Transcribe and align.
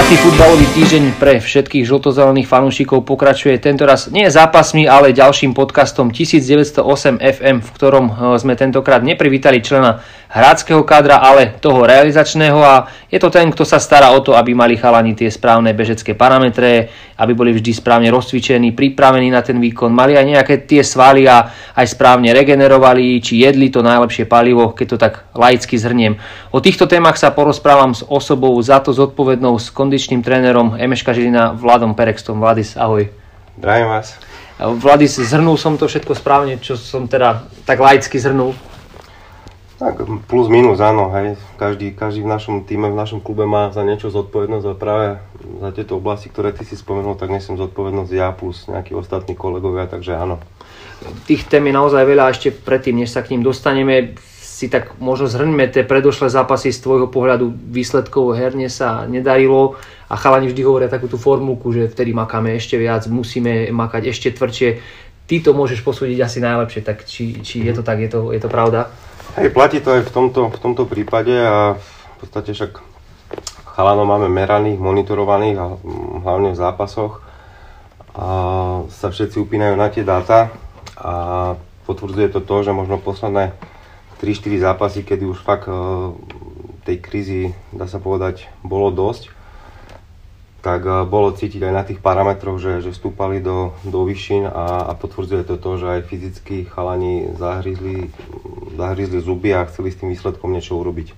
Krásny 0.00 0.16
futbalový 0.16 0.64
týždeň 0.72 1.04
pre 1.20 1.44
všetkých 1.44 1.84
žltozelených 1.84 2.48
fanúšikov 2.48 3.04
pokračuje 3.04 3.52
tentoraz 3.60 4.08
nie 4.08 4.32
zápasmi, 4.32 4.88
ale 4.88 5.12
ďalším 5.12 5.52
podcastom 5.52 6.08
1908 6.08 7.20
FM, 7.20 7.60
v 7.60 7.68
ktorom 7.76 8.08
eh, 8.08 8.14
sme 8.40 8.56
tentokrát 8.56 9.04
neprivítali 9.04 9.60
člena 9.60 10.00
hráckého 10.30 10.86
kádra, 10.86 11.18
ale 11.18 11.58
toho 11.58 11.82
realizačného 11.82 12.62
a 12.62 12.86
je 13.10 13.18
to 13.18 13.34
ten, 13.34 13.50
kto 13.50 13.66
sa 13.66 13.82
stará 13.82 14.14
o 14.14 14.22
to, 14.22 14.38
aby 14.38 14.54
mali 14.54 14.78
chalani 14.78 15.18
tie 15.18 15.26
správne 15.26 15.74
bežecké 15.74 16.14
parametre, 16.14 16.86
aby 17.18 17.32
boli 17.34 17.50
vždy 17.50 17.74
správne 17.74 18.14
rozcvičení, 18.14 18.70
pripravení 18.70 19.26
na 19.34 19.42
ten 19.42 19.58
výkon, 19.58 19.90
mali 19.90 20.14
aj 20.14 20.26
nejaké 20.30 20.54
tie 20.70 20.86
svaly 20.86 21.26
a 21.26 21.50
aj 21.74 21.86
správne 21.98 22.30
regenerovali, 22.30 23.18
či 23.18 23.42
jedli 23.42 23.74
to 23.74 23.82
najlepšie 23.82 24.30
palivo, 24.30 24.70
keď 24.70 24.86
to 24.86 24.96
tak 25.02 25.14
laicky 25.34 25.74
zhrniem. 25.74 26.14
O 26.54 26.62
týchto 26.62 26.86
témach 26.86 27.18
sa 27.18 27.34
porozprávam 27.34 27.90
s 27.90 28.06
osobou 28.06 28.54
za 28.62 28.78
to 28.78 28.94
zodpovednou 28.94 29.58
s 29.58 29.74
kondičným 29.74 30.22
trénerom 30.22 30.78
Emeška 30.78 31.10
Žilina 31.10 31.58
Vladom 31.58 31.98
Perextom. 31.98 32.38
Vladis, 32.38 32.78
ahoj. 32.78 33.10
Zdravím 33.58 33.90
vás. 33.90 34.14
Vladis, 34.62 35.18
zhrnul 35.18 35.58
som 35.58 35.74
to 35.74 35.90
všetko 35.90 36.14
správne, 36.14 36.62
čo 36.62 36.78
som 36.78 37.10
teda 37.10 37.50
tak 37.66 37.82
laicky 37.82 38.14
zhrnul. 38.14 38.69
Tak 39.80 40.04
plus 40.28 40.52
minus, 40.52 40.76
áno, 40.84 41.08
hej. 41.16 41.40
Každý, 41.56 41.96
každý 41.96 42.20
v 42.20 42.28
našom 42.28 42.68
týme, 42.68 42.92
v 42.92 43.00
našom 43.00 43.24
klube 43.24 43.48
má 43.48 43.72
za 43.72 43.80
niečo 43.80 44.12
zodpovednosť 44.12 44.66
a 44.68 44.74
práve 44.76 45.06
za 45.56 45.72
tieto 45.72 45.96
oblasti, 45.96 46.28
ktoré 46.28 46.52
ty 46.52 46.68
si 46.68 46.76
spomenul, 46.76 47.16
tak 47.16 47.32
nesem 47.32 47.56
zodpovednosť 47.56 48.12
ja 48.12 48.28
plus 48.36 48.68
nejakí 48.68 48.92
ostatní 48.92 49.32
kolegovia, 49.32 49.88
takže 49.88 50.20
áno. 50.20 50.36
Tých 51.24 51.48
tém 51.48 51.64
je 51.64 51.72
naozaj 51.72 52.04
veľa, 52.04 52.28
ešte 52.28 52.52
predtým, 52.52 53.00
než 53.00 53.08
sa 53.08 53.24
k 53.24 53.32
ním 53.32 53.40
dostaneme, 53.40 54.20
si 54.28 54.68
tak 54.68 55.00
možno 55.00 55.24
zhrňme 55.32 55.72
tie 55.72 55.88
predošlé 55.88 56.28
zápasy 56.28 56.76
z 56.76 56.84
tvojho 56.84 57.08
pohľadu 57.08 57.48
výsledkov 57.48 58.36
herne 58.36 58.68
sa 58.68 59.08
nedarilo 59.08 59.80
a 60.12 60.20
chalani 60.20 60.52
vždy 60.52 60.60
hovoria 60.60 60.92
takú 60.92 61.08
tú 61.08 61.16
formulku, 61.16 61.72
že 61.72 61.88
vtedy 61.88 62.12
makáme 62.12 62.52
ešte 62.52 62.76
viac, 62.76 63.08
musíme 63.08 63.72
makať 63.72 64.12
ešte 64.12 64.36
tvrdšie. 64.36 64.70
Ty 65.24 65.36
to 65.40 65.56
môžeš 65.56 65.80
posúdiť 65.80 66.20
asi 66.20 66.44
najlepšie, 66.44 66.84
tak 66.84 67.08
či, 67.08 67.40
či 67.40 67.64
je 67.64 67.72
to 67.72 67.80
tak, 67.80 68.04
je 68.04 68.12
to, 68.12 68.36
je 68.36 68.40
to 68.44 68.52
pravda? 68.52 68.92
Hej, 69.38 69.54
platí 69.54 69.78
to 69.78 69.94
aj 69.94 70.10
v 70.10 70.10
tomto, 70.10 70.50
v 70.50 70.58
tomto 70.58 70.90
prípade 70.90 71.30
a 71.30 71.78
v 71.78 72.14
podstate 72.18 72.50
však 72.50 72.82
chalanov 73.78 74.10
máme 74.10 74.26
meraných, 74.26 74.82
monitorovaných 74.82 75.54
a 75.54 75.66
hlavne 76.26 76.50
v 76.50 76.58
zápasoch. 76.58 77.22
A 78.18 78.26
sa 78.90 79.06
všetci 79.14 79.38
upínajú 79.38 79.78
na 79.78 79.86
tie 79.86 80.02
dáta 80.02 80.50
a 80.98 81.12
potvrdzuje 81.86 82.34
to 82.34 82.42
to, 82.42 82.56
že 82.66 82.74
možno 82.74 82.98
posledné 82.98 83.54
3-4 84.18 84.66
zápasy, 84.66 85.06
kedy 85.06 85.22
už 85.30 85.38
fakt 85.46 85.70
e, 85.70 85.78
tej 86.82 86.96
krízy, 86.98 87.42
dá 87.70 87.86
sa 87.86 88.02
povedať, 88.02 88.50
bolo 88.66 88.90
dosť, 88.90 89.30
tak 90.60 90.84
e, 90.84 91.04
bolo 91.08 91.32
cítiť 91.32 91.64
aj 91.64 91.74
na 91.74 91.82
tých 91.84 92.00
parametroch, 92.04 92.60
že, 92.60 92.84
že 92.84 92.92
stúpali 92.92 93.40
do, 93.40 93.72
do 93.84 94.04
vyššín 94.04 94.44
a, 94.48 94.88
a 94.88 94.92
potvrdzuje 94.92 95.42
to 95.48 95.56
to, 95.56 95.70
že 95.80 95.86
aj 95.88 96.00
fyzicky 96.06 96.68
chalani 96.68 97.32
zahryzli, 97.36 98.12
zahryzli 98.76 99.18
zuby 99.24 99.56
a 99.56 99.64
chceli 99.68 99.88
s 99.92 99.98
tým 99.98 100.12
výsledkom 100.12 100.52
niečo 100.52 100.76
urobiť. 100.76 101.16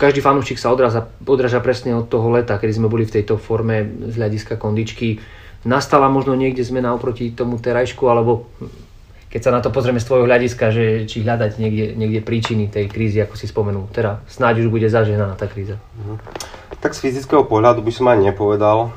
Každý 0.00 0.24
fanúšik 0.24 0.56
sa 0.56 0.72
odraza, 0.72 1.06
odraža 1.22 1.60
presne 1.60 1.92
od 1.92 2.08
toho 2.08 2.32
leta, 2.32 2.56
kedy 2.56 2.72
sme 2.80 2.88
boli 2.88 3.04
v 3.04 3.20
tejto 3.20 3.36
forme 3.36 4.08
z 4.08 4.14
hľadiska 4.16 4.56
kondičky. 4.56 5.20
Nastala 5.68 6.08
možno 6.08 6.32
niekde 6.32 6.64
zmena 6.64 6.96
oproti 6.96 7.28
tomu 7.28 7.60
terajšku, 7.60 8.02
alebo 8.08 8.48
keď 9.28 9.40
sa 9.42 9.50
na 9.52 9.60
to 9.60 9.68
pozrieme 9.68 10.00
z 10.00 10.06
tvojho 10.08 10.30
hľadiska, 10.30 10.64
že 10.72 10.84
či 11.10 11.26
hľadať 11.26 11.58
niekde, 11.60 11.86
niekde 11.98 12.20
príčiny 12.22 12.70
tej 12.72 12.86
krízy, 12.86 13.18
ako 13.20 13.34
si 13.36 13.50
spomenul. 13.50 13.90
Teda 13.92 14.24
snáď 14.30 14.64
už 14.64 14.68
bude 14.70 14.88
zaženaná 14.88 15.36
tá 15.36 15.44
kríza. 15.44 15.76
Mhm. 16.00 16.16
Tak 16.84 16.92
z 16.92 17.00
fyzického 17.00 17.48
pohľadu 17.48 17.80
by 17.80 17.92
som 17.96 18.12
ani 18.12 18.28
nepovedal, 18.28 18.92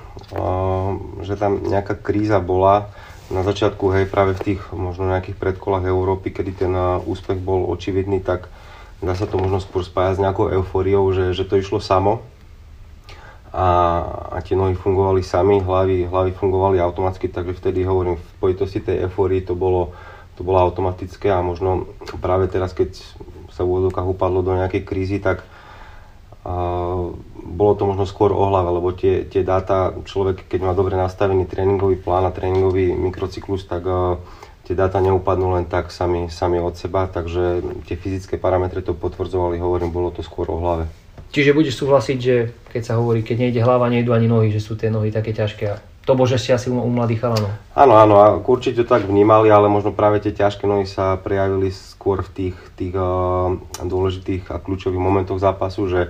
že 1.23 1.39
tam 1.39 1.63
nejaká 1.63 1.95
kríza 1.95 2.44
bola. 2.44 2.91
Na 3.31 3.47
začiatku, 3.47 3.91
hej, 3.95 4.12
práve 4.12 4.35
v 4.35 4.44
tých 4.44 4.62
možno 4.75 5.07
nejakých 5.07 5.39
predkolách 5.39 5.88
Európy, 5.88 6.35
kedy 6.35 6.51
ten 6.67 6.72
úspech 7.07 7.39
bol 7.39 7.63
očividný, 7.72 8.19
tak 8.19 8.51
dá 9.00 9.16
sa 9.16 9.23
to 9.23 9.39
možno 9.39 9.63
skôr 9.63 9.88
spájať 9.88 10.19
s 10.19 10.23
nejakou 10.23 10.51
eufóriou, 10.51 11.12
že, 11.16 11.31
že 11.31 11.47
to 11.47 11.59
išlo 11.59 11.79
samo 11.79 12.23
a, 13.51 13.67
a 14.31 14.38
tie 14.44 14.59
nohy 14.59 14.75
fungovali 14.75 15.23
sami, 15.23 15.63
hlavy, 15.63 16.07
hlavy 16.07 16.31
fungovali 16.35 16.78
automaticky, 16.83 17.31
takže 17.31 17.56
vtedy 17.56 17.88
hovorím, 17.88 18.19
v 18.19 18.31
pojitosti 18.44 18.83
tej 18.83 19.07
eufórii 19.07 19.41
to 19.44 19.56
bolo, 19.56 19.95
to 20.35 20.44
bolo 20.44 20.59
automatické 20.59 21.31
a 21.31 21.39
možno 21.39 21.88
práve 22.19 22.51
teraz, 22.51 22.75
keď 22.75 23.00
sa 23.51 23.63
v 23.63 23.72
úvodokách 23.72 24.07
upadlo 24.07 24.44
do 24.44 24.53
nejakej 24.53 24.83
krízy, 24.83 25.17
tak 25.23 25.47
bolo 27.47 27.74
to 27.75 27.84
možno 27.84 28.08
skôr 28.08 28.31
o 28.31 28.47
hlave, 28.47 28.72
lebo 28.72 28.96
tie, 28.96 29.28
tie 29.28 29.44
dáta, 29.44 29.91
človek 30.08 30.47
keď 30.47 30.59
má 30.63 30.72
dobre 30.72 30.96
nastavený 30.96 31.44
tréningový 31.44 32.00
plán 32.00 32.24
a 32.24 32.31
tréningový 32.31 32.96
mikrocyklus, 32.96 33.68
tak 33.68 33.84
uh, 33.84 34.16
tie 34.68 34.75
dáta 34.75 35.00
neupadnú 35.00 35.56
len 35.59 35.68
tak 35.68 35.91
sami, 35.91 36.28
sami 36.28 36.59
od 36.59 36.75
seba, 36.75 37.07
takže 37.07 37.63
tie 37.88 37.96
fyzické 37.96 38.36
parametre 38.36 38.84
to 38.84 38.96
potvrdzovali, 38.96 39.59
hovorím, 39.59 39.91
bolo 39.91 40.12
to 40.12 40.19
skôr 40.19 40.47
o 40.52 40.59
hlave. 40.59 40.88
Čiže 41.31 41.56
budeš 41.56 41.80
súhlasiť, 41.84 42.18
že 42.19 42.36
keď 42.72 42.81
sa 42.84 42.94
hovorí, 43.00 43.19
keď 43.24 43.47
nejde 43.47 43.59
hlava, 43.59 43.91
nejdu 43.91 44.16
ani 44.16 44.31
nohy, 44.31 44.47
že 44.52 44.63
sú 44.63 44.80
tie 44.80 44.88
nohy 44.88 45.12
také 45.12 45.36
ťažké 45.36 45.66
a 45.68 45.80
to 46.07 46.16
bože 46.16 46.40
ste 46.40 46.56
asi 46.56 46.72
u, 46.72 46.80
mladých 46.88 47.19
chalanov. 47.19 47.52
Áno, 47.75 48.00
áno, 48.00 48.16
a 48.24 48.40
určite 48.40 48.88
to 48.88 48.96
tak 48.96 49.03
vnímali, 49.03 49.52
ale 49.52 49.68
možno 49.68 49.91
práve 49.91 50.24
tie 50.24 50.31
ťažké 50.31 50.63
nohy 50.63 50.88
sa 50.88 51.19
prejavili 51.19 51.68
skôr 51.68 52.24
v 52.24 52.31
tých, 52.31 52.57
tých 52.80 52.96
uh, 52.96 53.59
dôležitých 53.84 54.47
a 54.47 54.63
kľúčových 54.63 55.03
momentoch 55.03 55.36
zápasu, 55.36 55.91
že 55.91 56.02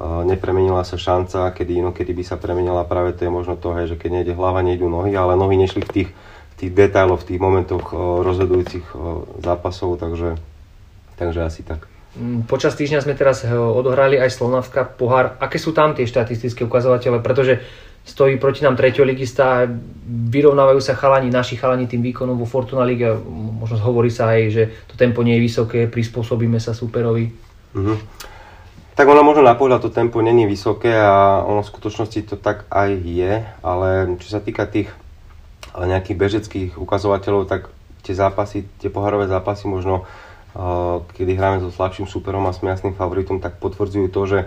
nepremenila 0.00 0.84
sa 0.84 1.00
šanca, 1.00 1.56
kedy 1.56 1.80
inokedy 1.80 2.12
by 2.12 2.24
sa 2.24 2.36
premenila 2.36 2.84
práve 2.84 3.16
to 3.16 3.24
je 3.24 3.32
možno 3.32 3.56
to, 3.56 3.72
hej, 3.72 3.92
že 3.92 3.96
keď 3.96 4.10
nejde 4.20 4.32
hlava, 4.36 4.60
nejdú 4.60 4.92
nohy, 4.92 5.16
ale 5.16 5.40
nohy 5.40 5.56
nešli 5.56 5.80
v 5.80 5.92
tých, 5.92 6.10
v 6.52 6.54
tých 6.60 6.70
detailoch, 6.76 7.24
v 7.24 7.28
tých 7.32 7.40
momentoch 7.40 7.96
rozhodujúcich 8.20 8.84
zápasov, 9.40 9.96
takže, 9.96 10.36
takže 11.16 11.40
asi 11.40 11.64
tak. 11.64 11.88
Mm, 12.16 12.48
počas 12.48 12.76
týždňa 12.76 13.04
sme 13.04 13.16
teraz 13.16 13.44
odohrali 13.48 14.16
aj 14.20 14.32
Slovnavská 14.32 14.84
pohár. 14.96 15.36
Aké 15.40 15.56
sú 15.60 15.72
tam 15.72 15.92
tie 15.92 16.08
štatistické 16.08 16.64
ukazovatele? 16.64 17.20
Pretože 17.20 17.60
stojí 18.04 18.40
proti 18.40 18.64
nám 18.64 18.76
treťoligista 18.76 19.68
vyrovnávajú 20.32 20.80
sa 20.80 20.96
chalani, 20.96 21.28
naši 21.28 21.60
chalani 21.60 21.84
tým 21.84 22.00
výkonom 22.00 22.36
vo 22.36 22.48
Fortuna 22.48 22.88
Liga. 22.88 23.16
Možno 23.20 23.76
hovorí 23.84 24.08
sa 24.08 24.32
aj, 24.32 24.40
že 24.48 24.62
to 24.88 24.96
tempo 24.96 25.20
nie 25.20 25.36
je 25.36 25.44
vysoké, 25.44 25.78
prispôsobíme 25.88 26.56
sa 26.56 26.72
superovi. 26.72 27.28
Mm-hmm. 27.76 27.96
Tak 28.96 29.04
ono 29.12 29.20
možno 29.20 29.44
na 29.44 29.52
pohľad 29.52 29.84
to 29.84 29.92
tempo 29.92 30.24
není 30.24 30.48
vysoké 30.48 30.88
a 30.96 31.44
ono 31.44 31.60
v 31.60 31.68
skutočnosti 31.68 32.32
to 32.32 32.40
tak 32.40 32.64
aj 32.72 32.96
je, 32.96 33.44
ale 33.60 34.16
čo 34.16 34.28
sa 34.32 34.40
týka 34.40 34.64
tých 34.64 34.88
nejakých 35.76 36.16
bežeckých 36.16 36.70
ukazovateľov, 36.80 37.44
tak 37.44 37.68
tie 38.00 38.16
zápasy, 38.16 38.64
tie 38.80 38.88
pohárové 38.88 39.28
zápasy 39.28 39.68
možno 39.68 40.08
kedy 41.12 41.36
hráme 41.36 41.60
so 41.60 41.68
slabším 41.68 42.08
superom 42.08 42.48
a 42.48 42.56
sme 42.56 42.72
jasným 42.72 42.96
favoritom, 42.96 43.36
tak 43.36 43.60
potvrdzujú 43.60 44.08
to, 44.08 44.22
že, 44.24 44.40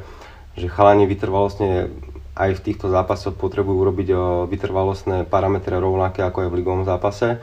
že 0.58 0.66
chalani 0.66 1.06
vytrvalostne 1.06 1.94
aj 2.34 2.58
v 2.58 2.64
týchto 2.66 2.90
zápasoch 2.90 3.38
potrebujú 3.38 3.86
urobiť 3.86 4.10
vytrvalostné 4.50 5.30
parametre 5.30 5.78
rovnaké 5.78 6.26
ako 6.26 6.48
aj 6.48 6.50
v 6.50 6.58
ligovom 6.58 6.84
zápase 6.90 7.38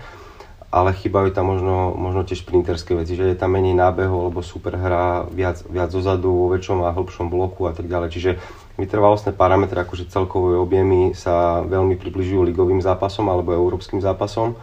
ale 0.71 0.91
chýbajú 0.93 1.31
tam 1.31 1.55
možno, 1.55 1.95
možno 1.95 2.27
tie 2.27 2.35
šprinterské 2.35 2.93
veci, 2.99 3.15
že 3.15 3.33
je 3.33 3.39
tam 3.39 3.55
menej 3.55 3.79
nábehov, 3.79 4.33
lebo 4.33 4.43
super 4.43 4.75
hrá 4.75 5.25
viac, 5.31 5.63
viac 5.71 5.95
zozadu, 5.95 6.29
vo 6.29 6.51
väčšom 6.53 6.83
a 6.83 6.93
hĺbšom 6.93 7.31
bloku 7.31 7.71
a 7.71 7.73
tak 7.73 7.87
ďalej. 7.87 8.09
Čiže 8.11 8.31
vytrvalostné 8.77 9.33
parametre, 9.33 9.79
akože 9.79 10.11
celkové 10.11 10.59
objemy 10.59 11.15
sa 11.15 11.63
veľmi 11.65 11.97
približujú 11.97 12.43
ligovým 12.45 12.83
zápasom 12.83 13.31
alebo 13.31 13.55
európskym 13.55 14.03
zápasom, 14.03 14.59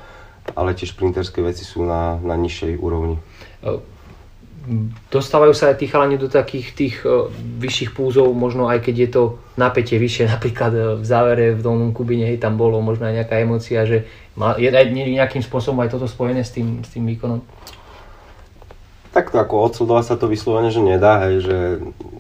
ale 0.53 0.75
tie 0.75 0.85
šprinterské 0.85 1.39
veci 1.39 1.63
sú 1.63 1.87
na, 1.87 2.19
na 2.19 2.35
nižšej 2.35 2.77
úrovni 2.77 3.17
dostávajú 5.11 5.51
sa 5.51 5.75
aj 5.75 5.83
tí 5.83 5.91
chalani 5.91 6.15
do 6.15 6.31
takých 6.31 6.67
tých 6.71 6.95
vyšších 7.59 7.91
púzov, 7.91 8.31
možno 8.31 8.71
aj 8.71 8.79
keď 8.79 8.95
je 8.95 9.09
to 9.11 9.23
napätie 9.59 9.99
vyššie, 9.99 10.29
napríklad 10.35 11.03
v 11.03 11.06
závere 11.06 11.51
v 11.56 11.61
dolnom 11.61 11.91
Kubine, 11.91 12.31
hej, 12.31 12.39
tam 12.39 12.56
bolo 12.56 12.79
možno 12.79 13.07
aj 13.11 13.23
nejaká 13.23 13.44
emocia, 13.44 13.83
že 13.83 14.07
je 14.57 14.69
aj 14.69 14.89
nejakým 14.89 15.44
spôsobom 15.45 15.81
aj 15.85 15.94
toto 15.94 16.09
spojené 16.09 16.41
s 16.41 16.51
tým, 16.53 16.81
s 16.81 16.89
tým 16.89 17.06
výkonom? 17.06 17.41
Tak 19.13 19.30
to 19.30 19.38
ako 19.38 19.69
odsledovať 19.69 20.06
sa 20.09 20.15
to 20.18 20.25
vyslovene, 20.25 20.74
že 20.74 20.81
nedá, 20.81 21.21
hej, 21.30 21.45
že 21.45 21.57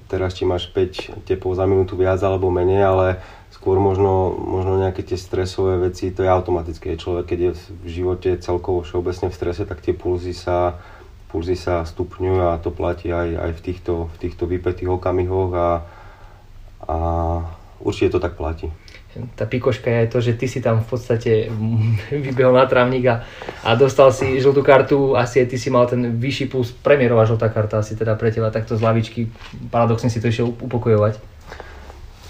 teraz 0.05 0.37
či 0.37 0.45
máš 0.45 0.69
5 0.69 1.25
tepov 1.25 1.57
za 1.57 1.65
minútu 1.65 1.97
viac 1.97 2.21
alebo 2.21 2.53
menej, 2.53 2.85
ale 2.85 3.07
skôr 3.49 3.81
možno, 3.81 4.29
možno 4.37 4.77
nejaké 4.77 5.01
tie 5.01 5.17
stresové 5.17 5.89
veci, 5.89 6.13
to 6.13 6.21
je 6.21 6.29
automatické. 6.29 6.93
Človek, 6.93 7.33
keď 7.33 7.39
je 7.39 7.51
v 7.81 7.87
živote 7.89 8.29
celkovo 8.37 8.85
všeobecne 8.85 9.33
v 9.33 9.37
strese, 9.37 9.65
tak 9.65 9.81
tie 9.81 9.97
pulzy 9.97 10.37
sa 10.37 10.77
pulzy 11.33 11.57
sa 11.57 11.81
stupňujú 11.81 12.45
a 12.45 12.61
to 12.61 12.69
platí 12.69 13.09
aj, 13.09 13.49
aj 13.49 13.51
v, 13.57 13.61
týchto, 13.65 13.93
v 14.13 14.17
týchto 14.21 14.45
vypetých 14.45 14.85
okamihoch 14.85 15.51
a, 15.57 15.69
a 16.85 16.97
určite 17.81 18.13
to 18.13 18.19
tak 18.21 18.37
platí. 18.37 18.69
Tá 19.37 19.45
pikoška 19.45 19.89
je 19.89 19.97
aj 20.05 20.07
to, 20.09 20.19
že 20.21 20.33
ty 20.33 20.49
si 20.49 20.59
tam 20.61 20.81
v 20.81 20.87
podstate 20.89 21.31
vybehol 22.25 22.57
na 22.57 22.65
trávnik 22.65 23.05
a, 23.09 23.15
a 23.61 23.77
dostal 23.77 24.09
si 24.09 24.41
žltú 24.41 24.65
kartu, 24.65 25.13
asi 25.13 25.45
aj 25.45 25.47
ty 25.53 25.57
si 25.61 25.69
mal 25.69 25.85
ten 25.85 26.17
vyšší 26.17 26.45
puls, 26.49 26.73
premiérová 26.73 27.29
žltá 27.29 27.49
karta 27.53 27.79
asi 27.79 27.93
teda 27.93 28.17
pre 28.17 28.33
teba 28.33 28.49
takto 28.49 28.73
z 28.73 28.81
lavičky, 28.81 29.29
paradoxne 29.69 30.09
si 30.09 30.17
to 30.17 30.29
išiel 30.29 30.49
upokojovať. 30.49 31.33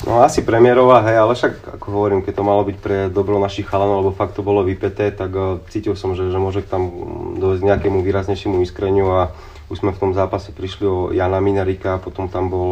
No 0.04 0.20
asi 0.20 0.44
premiérová, 0.44 1.00
hej, 1.08 1.16
ale 1.16 1.32
však 1.32 1.80
ako 1.80 1.88
hovorím, 1.96 2.28
keď 2.28 2.34
to 2.36 2.44
malo 2.44 2.68
byť 2.68 2.78
pre 2.84 3.08
dobro 3.08 3.40
našich 3.40 3.64
chalanov, 3.64 4.04
lebo 4.04 4.12
fakt 4.12 4.36
to 4.36 4.44
bolo 4.44 4.60
vypeté, 4.60 5.16
tak 5.16 5.32
uh, 5.32 5.64
cítil 5.72 5.96
som, 5.96 6.12
že, 6.12 6.28
že 6.28 6.36
môže 6.36 6.60
tam 6.68 6.92
dojsť 7.40 7.64
nejakému 7.64 8.04
výraznejšiemu 8.04 8.60
iskreniu 8.68 9.08
a 9.08 9.32
už 9.72 9.80
sme 9.80 9.96
v 9.96 10.02
tom 10.04 10.12
zápase 10.12 10.52
prišli 10.52 10.84
o 10.84 10.98
Jana 11.16 11.40
Minarika, 11.40 12.04
potom 12.04 12.28
tam 12.28 12.52
bol 12.52 12.70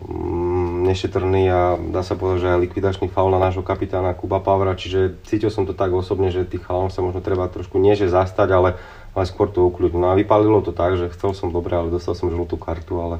um, 0.00 0.65
nešetrný 0.86 1.42
a 1.50 1.60
dá 1.90 2.06
sa 2.06 2.14
povedať, 2.14 2.46
že 2.46 2.52
aj 2.54 2.62
likvidačný 2.62 3.10
faul 3.10 3.34
na 3.34 3.42
nášho 3.42 3.66
kapitána 3.66 4.14
Kuba 4.14 4.38
Pavra, 4.38 4.78
čiže 4.78 5.18
cítil 5.26 5.50
som 5.50 5.66
to 5.66 5.74
tak 5.74 5.90
osobne, 5.90 6.30
že 6.30 6.46
tých 6.46 6.62
chalanov 6.62 6.94
sa 6.94 7.02
možno 7.02 7.18
treba 7.18 7.50
trošku 7.50 7.82
nie 7.82 7.98
že 7.98 8.06
zastať, 8.06 8.48
ale, 8.54 8.78
ale 9.12 9.24
skôr 9.26 9.50
to 9.50 9.66
ukľudniť. 9.66 9.98
No 9.98 10.14
a 10.14 10.18
vypálilo 10.18 10.62
to 10.62 10.70
tak, 10.70 10.94
že 10.94 11.10
chcel 11.10 11.34
som 11.34 11.50
dobre, 11.50 11.74
ale 11.74 11.90
dostal 11.90 12.14
som 12.14 12.30
žltú 12.30 12.54
kartu, 12.54 13.02
ale 13.02 13.16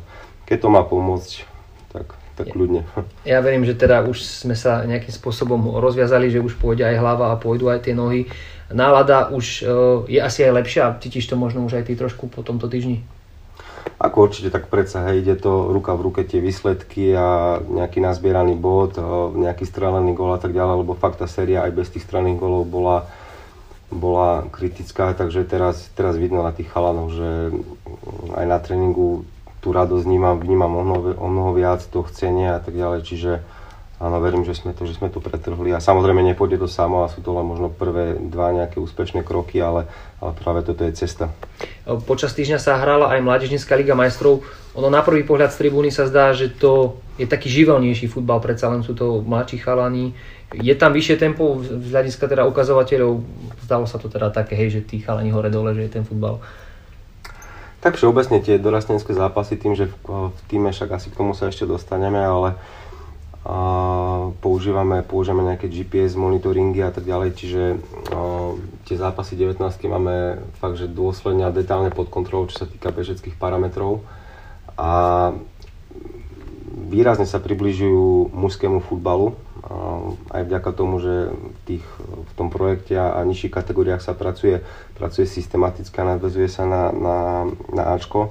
keď 0.47 0.63
to 0.63 0.69
má 0.71 0.87
pomôcť, 0.87 1.43
tak 1.91 2.15
tak 2.37 2.53
ľudne. 2.53 2.85
Ja 3.25 3.41
verím, 3.41 3.65
že 3.65 3.73
teda 3.73 4.05
už 4.05 4.21
sme 4.21 4.53
sa 4.53 4.85
nejakým 4.85 5.11
spôsobom 5.11 5.81
rozviazali, 5.81 6.29
že 6.29 6.45
už 6.45 6.61
pôjde 6.61 6.85
aj 6.85 7.01
hlava 7.01 7.33
a 7.33 7.41
pôjdu 7.41 7.73
aj 7.73 7.89
tie 7.89 7.97
nohy. 7.97 8.29
Nálada 8.69 9.33
už 9.33 9.65
uh, 9.65 10.05
je 10.05 10.21
asi 10.21 10.45
aj 10.45 10.53
lepšia, 10.53 10.85
cítiš 11.01 11.33
to 11.33 11.41
možno 11.41 11.65
už 11.65 11.81
aj 11.81 11.89
ty 11.89 11.97
trošku 11.97 12.29
po 12.29 12.45
tomto 12.45 12.69
týždni? 12.69 13.01
Ako 13.97 14.29
určite, 14.29 14.53
tak 14.53 14.69
predsa, 14.69 15.09
hej, 15.09 15.25
ide 15.25 15.41
to 15.41 15.73
ruka 15.73 15.97
v 15.97 16.05
ruke 16.11 16.21
tie 16.27 16.37
výsledky 16.37 17.17
a 17.17 17.59
nejaký 17.65 18.05
nazbieraný 18.05 18.53
bod, 18.53 19.01
uh, 19.01 19.33
nejaký 19.33 19.65
strelený 19.65 20.13
gól 20.13 20.37
a 20.37 20.41
tak 20.43 20.53
ďalej, 20.53 20.85
lebo 20.85 20.93
fakt 20.93 21.25
tá 21.25 21.27
séria 21.31 21.65
aj 21.65 21.73
bez 21.73 21.89
tých 21.89 22.05
strelených 22.05 22.37
gólov 22.37 22.69
bola, 22.69 23.09
bola 23.89 24.45
kritická, 24.53 25.17
takže 25.17 25.49
teraz, 25.49 25.89
teraz 25.97 26.21
vidno 26.21 26.45
na 26.45 26.53
tých 26.53 26.69
chalanov, 26.69 27.15
že 27.15 27.57
aj 28.37 28.45
na 28.45 28.59
tréningu 28.61 29.25
tú 29.65 29.73
radosť 29.73 30.05
vnímam, 30.05 30.37
vnímam 30.39 30.73
o 30.77 30.83
mnoho, 30.85 31.01
o 31.17 31.27
mnoho 31.33 31.51
viac, 31.57 31.81
to 31.83 32.05
chcenie 32.07 32.53
a 32.53 32.61
tak 32.61 32.77
ďalej, 32.77 33.01
čiže 33.03 33.33
áno, 33.97 34.21
verím, 34.21 34.45
že 34.45 34.53
sme 34.53 34.77
to, 34.77 34.85
že 34.85 35.01
sme 35.01 35.09
to 35.09 35.25
pretrhli 35.25 35.73
a 35.73 35.81
samozrejme 35.81 36.21
nepôjde 36.21 36.61
to 36.61 36.69
samo 36.69 37.05
a 37.05 37.11
sú 37.13 37.25
to 37.25 37.33
len 37.33 37.49
možno 37.49 37.73
prvé 37.73 38.21
dva 38.21 38.53
nejaké 38.53 38.77
úspešné 38.77 39.25
kroky, 39.25 39.57
ale, 39.59 39.89
ale 40.21 40.33
práve 40.37 40.61
toto 40.65 40.85
je 40.85 40.93
cesta. 40.93 41.33
Počas 42.05 42.37
týždňa 42.37 42.59
sa 42.61 42.77
hrala 42.77 43.09
aj 43.17 43.25
Mládežnická 43.25 43.73
liga 43.77 43.97
majstrov. 43.97 44.45
Ono 44.77 44.93
na 44.93 45.01
prvý 45.01 45.25
pohľad 45.25 45.57
z 45.57 45.65
tribúny 45.65 45.89
sa 45.89 46.05
zdá, 46.05 46.37
že 46.37 46.53
to 46.53 47.01
je 47.17 47.25
taký 47.25 47.49
živelnejší 47.49 48.13
futbal, 48.13 48.45
predsa 48.45 48.69
len 48.69 48.85
sú 48.85 48.93
to 48.93 49.25
mladší 49.25 49.65
chalani. 49.65 50.13
Je 50.53 50.77
tam 50.77 50.93
vyššie 50.93 51.17
tempo 51.17 51.65
z 51.65 51.89
hľadiska 51.89 52.29
teda 52.29 52.45
ukazovateľov? 52.45 53.25
Zdalo 53.65 53.89
sa 53.89 53.97
to 53.97 54.13
teda 54.13 54.29
také, 54.29 54.55
hej, 54.55 54.79
že 54.79 54.81
tí 54.85 55.01
chalani 55.01 55.33
hore 55.33 55.49
dole, 55.49 55.73
že 55.73 55.89
je 55.89 55.95
ten 55.97 56.05
futbal 56.05 56.45
tak 57.87 58.03
všeobecne 58.03 58.43
tie 58.43 58.59
dorastenské 58.59 59.15
zápasy 59.15 59.55
tým, 59.55 59.79
že 59.79 59.87
v, 59.87 59.95
v 60.35 60.41
týme 60.51 60.75
však 60.75 60.99
asi 60.99 61.07
k 61.07 61.23
tomu 61.23 61.39
sa 61.39 61.47
ešte 61.47 61.71
dostaneme, 61.71 62.19
ale 62.19 62.59
používame, 64.43 65.07
používame 65.07 65.55
nejaké 65.55 65.71
GPS 65.71 66.19
monitoringy 66.19 66.83
a 66.83 66.91
tak 66.91 67.07
ďalej, 67.07 67.31
čiže 67.39 67.63
a, 67.73 67.79
tie 68.87 68.97
zápasy 68.99 69.39
19 69.39 69.63
máme 69.87 70.43
fakt, 70.59 70.83
že 70.83 70.91
dôsledne 70.91 71.47
a 71.47 71.55
detálne 71.55 71.95
pod 71.95 72.11
kontrolou, 72.11 72.51
čo 72.51 72.65
sa 72.65 72.67
týka 72.67 72.91
bežeckých 72.91 73.39
parametrov 73.39 74.03
a 74.77 75.33
výrazne 76.87 77.25
sa 77.25 77.41
približujú 77.41 78.31
mužskému 78.37 78.85
futbalu, 78.85 79.35
aj 80.31 80.43
vďaka 80.47 80.71
tomu, 80.71 81.03
že 81.03 81.35
v, 81.35 81.61
tých, 81.67 81.85
v 81.99 82.33
tom 82.39 82.53
projekte 82.55 82.95
a 82.95 83.19
nižších 83.27 83.51
kategóriách 83.51 83.99
sa 83.99 84.15
pracuje, 84.15 84.63
pracuje 84.95 85.27
systematicky 85.27 85.97
a 85.99 86.15
nadvezuje 86.15 86.47
sa 86.47 86.63
na, 86.69 86.95
na, 86.95 87.17
na 87.75 87.83
Ačko. 87.97 88.31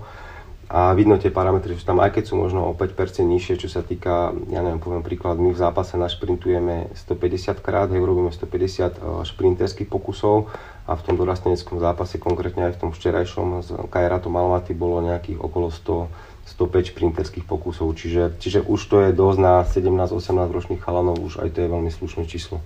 A 0.66 0.98
vidno 0.98 1.22
tie 1.22 1.30
parametre, 1.30 1.78
že 1.78 1.86
tam 1.86 2.02
aj 2.02 2.18
keď 2.18 2.24
sú 2.26 2.42
možno 2.42 2.66
o 2.66 2.74
5% 2.74 3.22
nižšie, 3.22 3.62
čo 3.62 3.70
sa 3.70 3.86
týka, 3.86 4.34
ja 4.50 4.66
neviem, 4.66 4.82
poviem 4.82 5.06
príklad, 5.06 5.38
my 5.38 5.54
v 5.54 5.62
zápase 5.62 5.94
našprintujeme 5.94 6.90
150 7.06 7.62
krát, 7.62 7.94
hej, 7.94 8.02
robíme 8.02 8.34
150 8.34 8.42
e, 8.42 8.90
šprinterských 9.30 9.86
pokusov 9.86 10.50
a 10.90 10.98
v 10.98 11.02
tom 11.06 11.22
dorasteneckom 11.22 11.78
zápase, 11.78 12.18
konkrétne 12.18 12.74
aj 12.74 12.82
v 12.82 12.82
tom 12.82 12.90
včerajšom 12.98 13.48
z 13.62 13.70
Kajratom 13.94 14.34
Almaty 14.34 14.74
bolo 14.74 15.06
nejakých 15.06 15.38
okolo 15.38 15.70
100 15.70 16.34
105 16.46 16.94
šprinterských 16.94 17.46
pokusov, 17.50 17.90
čiže, 17.98 18.38
čiže 18.38 18.62
už 18.62 18.80
to 18.86 19.02
je 19.02 19.10
dosť 19.18 19.40
na 19.42 19.66
17-18 19.66 20.54
ročných 20.54 20.82
chalanov, 20.82 21.18
už 21.18 21.42
aj 21.42 21.50
to 21.58 21.66
je 21.66 21.70
veľmi 21.74 21.90
slušné 21.90 22.30
číslo. 22.30 22.62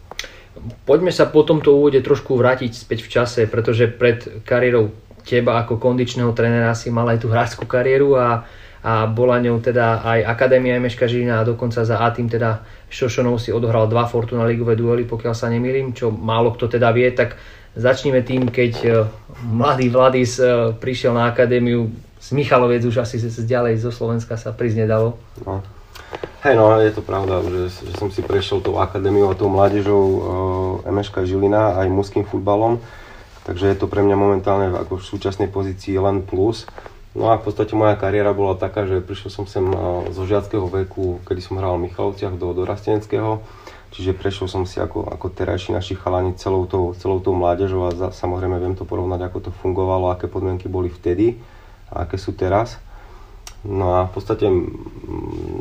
Poďme 0.84 1.16
sa 1.16 1.24
po 1.24 1.48
tomto 1.48 1.72
úvode 1.72 2.04
trošku 2.04 2.36
vrátiť 2.36 2.76
späť 2.76 3.08
v 3.08 3.10
čase, 3.10 3.42
pretože 3.48 3.88
pred 3.88 4.44
kariérou 4.44 4.92
teba 5.26 5.60
ako 5.62 5.82
kondičného 5.82 6.32
trénera 6.36 6.76
si 6.76 6.94
mal 6.94 7.08
aj 7.10 7.20
tú 7.24 7.28
hráčskú 7.32 7.66
kariéru 7.66 8.16
a, 8.20 8.44
a 8.84 9.08
bola 9.08 9.40
ňou 9.44 9.60
teda 9.60 10.04
aj 10.04 10.20
Akadémia 10.28 10.80
Emeška 10.80 11.08
Žilina 11.08 11.42
a 11.42 11.48
dokonca 11.48 11.84
za 11.84 12.00
A 12.00 12.10
tým 12.12 12.32
teda 12.32 12.64
Šošonov 12.90 13.40
si 13.40 13.54
odohral 13.54 13.86
dva 13.86 14.10
Fortuna 14.10 14.48
ligové 14.50 14.74
duely, 14.74 15.06
pokiaľ 15.06 15.34
sa 15.38 15.52
nemýlim, 15.52 15.94
čo 15.94 16.10
málo 16.10 16.56
kto 16.56 16.80
teda 16.80 16.90
vie, 16.96 17.12
tak 17.14 17.38
začneme 17.78 18.26
tým, 18.26 18.50
keď 18.50 18.74
eh, 18.86 18.94
mladý 19.46 19.88
Vladis 19.94 20.42
eh, 20.42 20.74
prišiel 20.74 21.14
na 21.14 21.30
akadémiu, 21.30 22.10
z 22.20 22.36
Michaloviec 22.36 22.84
už 22.84 23.00
asi 23.00 23.16
ďalej 23.48 23.80
zo 23.80 23.96
Slovenska 23.96 24.36
sa 24.36 24.52
prísť 24.52 24.84
nedalo. 24.84 25.16
No. 25.48 25.64
Hej, 26.44 26.56
no 26.56 26.72
je 26.80 26.92
to 26.92 27.04
pravda, 27.04 27.44
že, 27.44 27.72
že 27.72 27.94
som 27.96 28.12
si 28.12 28.20
prešiel 28.24 28.60
tou 28.60 28.80
akadémiou 28.80 29.32
a 29.32 29.40
tou 29.40 29.52
mládežou 29.52 30.04
uh, 30.04 30.22
Emeška 30.88 31.24
Žilina 31.24 31.80
aj 31.80 31.88
mužským 31.92 32.24
futbalom, 32.28 32.80
takže 33.50 33.66
je 33.74 33.78
to 33.82 33.90
pre 33.90 34.06
mňa 34.06 34.14
momentálne 34.14 34.70
ako 34.70 35.02
v 35.02 35.10
súčasnej 35.10 35.50
pozícii 35.50 35.98
len 35.98 36.22
plus. 36.22 36.70
No 37.18 37.34
a 37.34 37.42
v 37.42 37.50
podstate 37.50 37.74
moja 37.74 37.98
kariéra 37.98 38.30
bola 38.38 38.54
taká, 38.54 38.86
že 38.86 39.02
prišiel 39.02 39.34
som 39.34 39.50
sem 39.50 39.66
uh, 39.66 40.06
zo 40.14 40.30
žiackého 40.30 40.70
veku, 40.70 41.18
kedy 41.26 41.42
som 41.42 41.58
hral 41.58 41.82
v 41.82 41.90
Michalovciach 41.90 42.38
do, 42.38 42.54
do 42.54 42.62
Rasteneckého, 42.70 43.42
čiže 43.90 44.14
prešiel 44.14 44.46
som 44.46 44.70
si 44.70 44.78
ako, 44.78 45.10
ako 45.10 45.34
terajší 45.34 45.74
naši 45.74 45.98
chalani 45.98 46.38
celou 46.38 46.70
tou, 46.70 46.94
celou 46.94 47.18
tou 47.18 47.34
mládežou 47.34 47.90
a 47.90 47.92
za, 47.98 48.08
samozrejme 48.14 48.62
viem 48.62 48.78
to 48.78 48.86
porovnať, 48.86 49.26
ako 49.26 49.50
to 49.50 49.52
fungovalo, 49.66 50.14
aké 50.14 50.30
podmienky 50.30 50.70
boli 50.70 50.94
vtedy 50.94 51.42
a 51.90 52.06
aké 52.06 52.22
sú 52.22 52.38
teraz. 52.38 52.78
No 53.66 53.98
a 53.98 54.06
v 54.06 54.12
podstate 54.14 54.46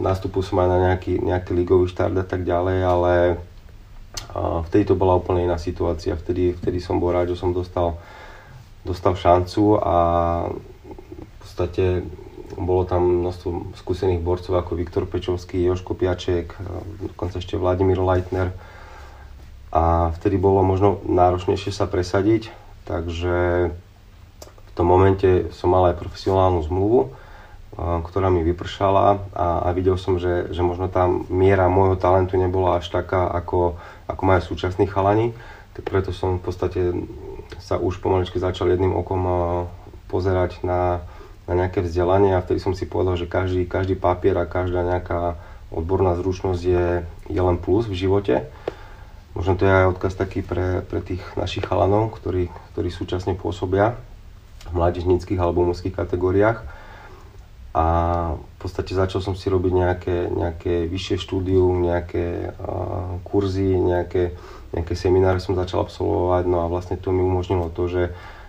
nastupul 0.05 0.44
som 0.44 0.61
aj 0.61 0.69
na 0.69 0.79
nejaký, 0.93 1.25
nejaký 1.25 1.56
ligový 1.56 1.88
štart 1.88 2.12
a 2.20 2.26
tak 2.29 2.44
ďalej, 2.44 2.79
ale 2.84 3.12
vtedy 4.69 4.85
to 4.89 4.95
bola 4.95 5.17
úplne 5.17 5.49
iná 5.49 5.57
situácia. 5.57 6.17
Vtedy, 6.17 6.57
vtedy 6.57 6.79
som 6.81 7.01
bol 7.01 7.13
rád, 7.13 7.33
že 7.33 7.41
som 7.41 7.53
dostal, 7.53 7.97
dostal 8.85 9.17
šancu 9.17 9.81
a 9.81 9.97
v 10.49 11.35
podstate 11.41 12.05
bolo 12.59 12.83
tam 12.89 13.23
množstvo 13.25 13.77
skúsených 13.79 14.25
borcov 14.25 14.56
ako 14.56 14.73
Viktor 14.75 15.05
Pečovský, 15.06 15.63
Joško 15.69 15.94
Piaček, 15.94 16.56
dokonca 17.13 17.39
ešte 17.39 17.61
Vladimír 17.61 18.01
Leitner. 18.01 18.51
A 19.69 20.17
vtedy 20.17 20.41
bolo 20.41 20.65
možno 20.65 21.05
náročnejšie 21.05 21.70
sa 21.70 21.85
presadiť, 21.85 22.49
takže 22.89 23.69
tom 24.79 24.87
momente 24.87 25.51
som 25.51 25.75
mal 25.75 25.91
aj 25.91 25.99
profesionálnu 25.99 26.63
zmluvu, 26.70 27.11
ktorá 27.75 28.31
mi 28.31 28.47
vypršala 28.47 29.35
a, 29.35 29.67
a 29.67 29.69
videl 29.75 29.99
som, 29.99 30.23
že, 30.23 30.55
že 30.55 30.63
možno 30.63 30.87
tá 30.87 31.11
miera 31.11 31.67
môjho 31.67 31.99
talentu 31.99 32.39
nebola 32.39 32.79
až 32.79 32.87
taká, 32.94 33.27
ako, 33.27 33.75
ako 34.08 34.22
majú 34.24 34.41
súčasní 34.41 34.88
chalani. 34.88 35.36
Tak 35.77 35.86
preto 35.86 36.10
som 36.10 36.41
v 36.41 36.43
podstate 36.43 36.81
sa 37.62 37.79
už 37.79 38.03
pomaličky 38.03 38.41
začal 38.41 38.72
jedným 38.72 38.96
okom 38.96 39.22
pozerať 40.08 40.65
na, 40.65 41.05
na 41.46 41.55
nejaké 41.55 41.84
vzdelanie 41.84 42.34
a 42.34 42.43
vtedy 42.43 42.58
som 42.58 42.72
si 42.74 42.88
povedal, 42.88 43.15
že 43.15 43.31
každý, 43.31 43.69
každý 43.69 43.94
papier 43.94 44.34
a 44.41 44.48
každá 44.48 44.82
nejaká 44.82 45.36
odborná 45.69 46.17
zručnosť 46.17 46.62
je, 46.65 46.86
je 47.29 47.41
len 47.41 47.60
plus 47.60 47.84
v 47.84 47.94
živote. 47.94 48.48
Možno 49.36 49.55
to 49.55 49.69
je 49.69 49.72
aj 49.72 49.86
odkaz 49.94 50.17
taký 50.17 50.43
pre, 50.43 50.82
pre 50.82 51.05
tých 51.05 51.22
našich 51.36 51.62
chalanov, 51.62 52.17
ktorí, 52.17 52.48
ktorí 52.74 52.88
súčasne 52.91 53.36
pôsobia 53.36 53.94
v 54.67 54.74
mládežnických 54.74 55.38
alebo 55.38 55.69
mužských 55.69 55.94
kategóriách. 55.94 56.65
A 57.77 57.86
v 58.58 58.67
podstate 58.67 58.91
začal 58.91 59.22
som 59.22 59.38
si 59.38 59.46
robiť 59.46 59.70
nejaké, 59.70 60.17
nejaké 60.34 60.91
vyššie 60.91 61.22
štúdium, 61.22 61.79
nejaké 61.79 62.50
uh, 62.58 63.22
kurzy, 63.22 63.79
nejaké, 63.79 64.34
nejaké 64.74 64.98
semináre 64.98 65.38
som 65.38 65.55
začal 65.55 65.86
absolvovať. 65.86 66.50
No 66.50 66.67
a 66.67 66.67
vlastne 66.67 66.98
to 66.98 67.15
mi 67.15 67.22
umožnilo 67.22 67.70
to, 67.70 67.86
že 67.86 68.03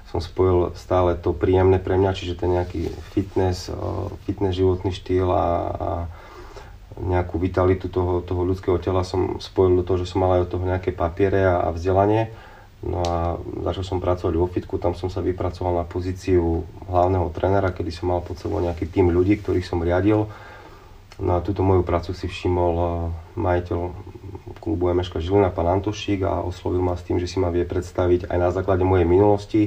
som 0.09 0.17
spojil 0.17 0.73
stále 0.73 1.13
to 1.13 1.29
príjemné 1.29 1.77
pre 1.77 1.93
mňa, 1.93 2.17
čiže 2.17 2.41
ten 2.41 2.57
nejaký 2.57 2.89
fitness, 3.13 3.69
uh, 3.69 4.09
fitness 4.25 4.57
životný 4.57 4.89
štýl 4.89 5.29
a, 5.29 5.45
a 5.77 5.89
nejakú 6.97 7.37
vitalitu 7.37 7.85
toho, 7.85 8.25
toho 8.25 8.41
ľudského 8.41 8.81
tela 8.81 9.05
som 9.05 9.37
spojil 9.37 9.77
do 9.77 9.83
toho, 9.85 10.01
že 10.01 10.09
som 10.09 10.25
mal 10.25 10.41
aj 10.41 10.49
od 10.49 10.51
toho 10.57 10.65
nejaké 10.65 10.89
papiere 10.89 11.45
a, 11.45 11.69
a 11.69 11.69
vzdelanie 11.69 12.33
No 12.79 13.03
a 13.03 13.35
začal 13.67 13.83
som 13.83 13.99
pracovať 13.99 14.33
vo 14.39 14.47
fitku, 14.47 14.79
tam 14.79 14.95
som 14.95 15.11
sa 15.11 15.19
vypracoval 15.19 15.83
na 15.83 15.85
pozíciu 15.85 16.63
hlavného 16.87 17.27
trénera, 17.35 17.75
kedy 17.75 17.91
som 17.91 18.07
mal 18.07 18.23
pod 18.23 18.39
sebou 18.39 18.63
nejaký 18.63 18.87
tým 18.87 19.11
ľudí, 19.11 19.35
ktorých 19.43 19.67
som 19.67 19.83
riadil. 19.83 20.31
No 21.19 21.31
a 21.35 21.43
túto 21.43 21.59
moju 21.59 21.83
prácu 21.83 22.15
si 22.15 22.31
všimol 22.31 22.73
eh, 22.79 22.91
majiteľ 23.35 23.79
klubu 24.63 24.87
Emeška 24.87 25.19
Žilina, 25.19 25.51
pán 25.51 25.67
Antošík 25.67 26.23
a 26.23 26.39
oslovil 26.39 26.79
ma 26.79 26.95
s 26.95 27.03
tým, 27.03 27.19
že 27.19 27.27
si 27.27 27.35
ma 27.43 27.51
vie 27.51 27.67
predstaviť 27.67 28.31
aj 28.31 28.37
na 28.39 28.49
základe 28.55 28.87
mojej 28.87 29.03
minulosti, 29.03 29.61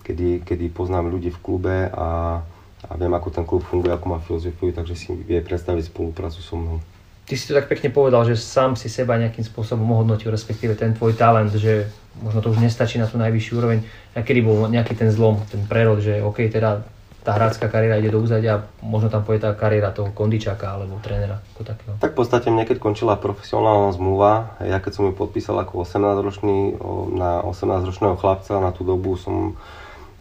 kedy, 0.00 0.48
kedy 0.48 0.72
poznám 0.72 1.12
ľudí 1.12 1.28
v 1.36 1.42
klube 1.44 1.76
a, 1.92 2.40
a 2.88 2.92
viem, 2.96 3.12
ako 3.12 3.28
ten 3.28 3.44
klub 3.44 3.68
funguje, 3.68 3.92
ako 3.92 4.06
má 4.08 4.18
filozofiu, 4.24 4.72
takže 4.72 4.96
si 4.96 5.12
vie 5.12 5.44
predstaviť 5.44 5.92
spoluprácu 5.92 6.40
so 6.40 6.56
mnou. 6.56 6.80
Ty 7.26 7.34
si 7.34 7.50
to 7.50 7.58
tak 7.58 7.66
pekne 7.66 7.90
povedal, 7.90 8.22
že 8.22 8.38
sám 8.38 8.78
si 8.78 8.86
seba 8.86 9.18
nejakým 9.18 9.42
spôsobom 9.42 9.84
ohodnotil, 9.90 10.30
respektíve 10.30 10.78
ten 10.78 10.94
tvoj 10.94 11.18
talent, 11.18 11.50
že 11.50 11.90
možno 12.22 12.40
to 12.40 12.54
už 12.54 12.62
nestačí 12.62 13.02
na 13.02 13.10
tú 13.10 13.18
najvyššiu 13.18 13.52
úroveň. 13.58 13.82
A 14.14 14.22
kedy 14.22 14.40
bol 14.46 14.70
nejaký 14.70 14.94
ten 14.94 15.10
zlom, 15.10 15.42
ten 15.50 15.60
prerod, 15.66 16.00
že 16.00 16.22
OK, 16.22 16.46
teda 16.48 16.86
tá 17.26 17.34
hrácká 17.34 17.66
kariéra 17.66 17.98
ide 17.98 18.14
do 18.14 18.22
úzadia 18.22 18.54
a 18.54 18.64
možno 18.86 19.10
tam 19.10 19.26
pôjde 19.26 19.50
tá 19.50 19.50
kariéra 19.50 19.90
toho 19.90 20.14
kondičáka 20.14 20.78
alebo 20.78 21.02
trénera 21.02 21.42
ako 21.58 21.62
takého. 21.66 21.92
Tak 21.98 22.14
v 22.14 22.18
podstate 22.22 22.46
mne 22.54 22.62
keď 22.62 22.78
končila 22.78 23.18
profesionálna 23.18 23.90
zmluva, 23.98 24.54
ja 24.62 24.78
keď 24.78 24.92
som 24.94 25.10
ju 25.10 25.12
podpísal 25.18 25.58
ako 25.58 25.82
18-ročný, 25.82 26.78
na 27.18 27.42
18-ročného 27.42 28.14
chlapca, 28.14 28.62
na 28.62 28.70
tú 28.70 28.86
dobu 28.86 29.18
som 29.18 29.58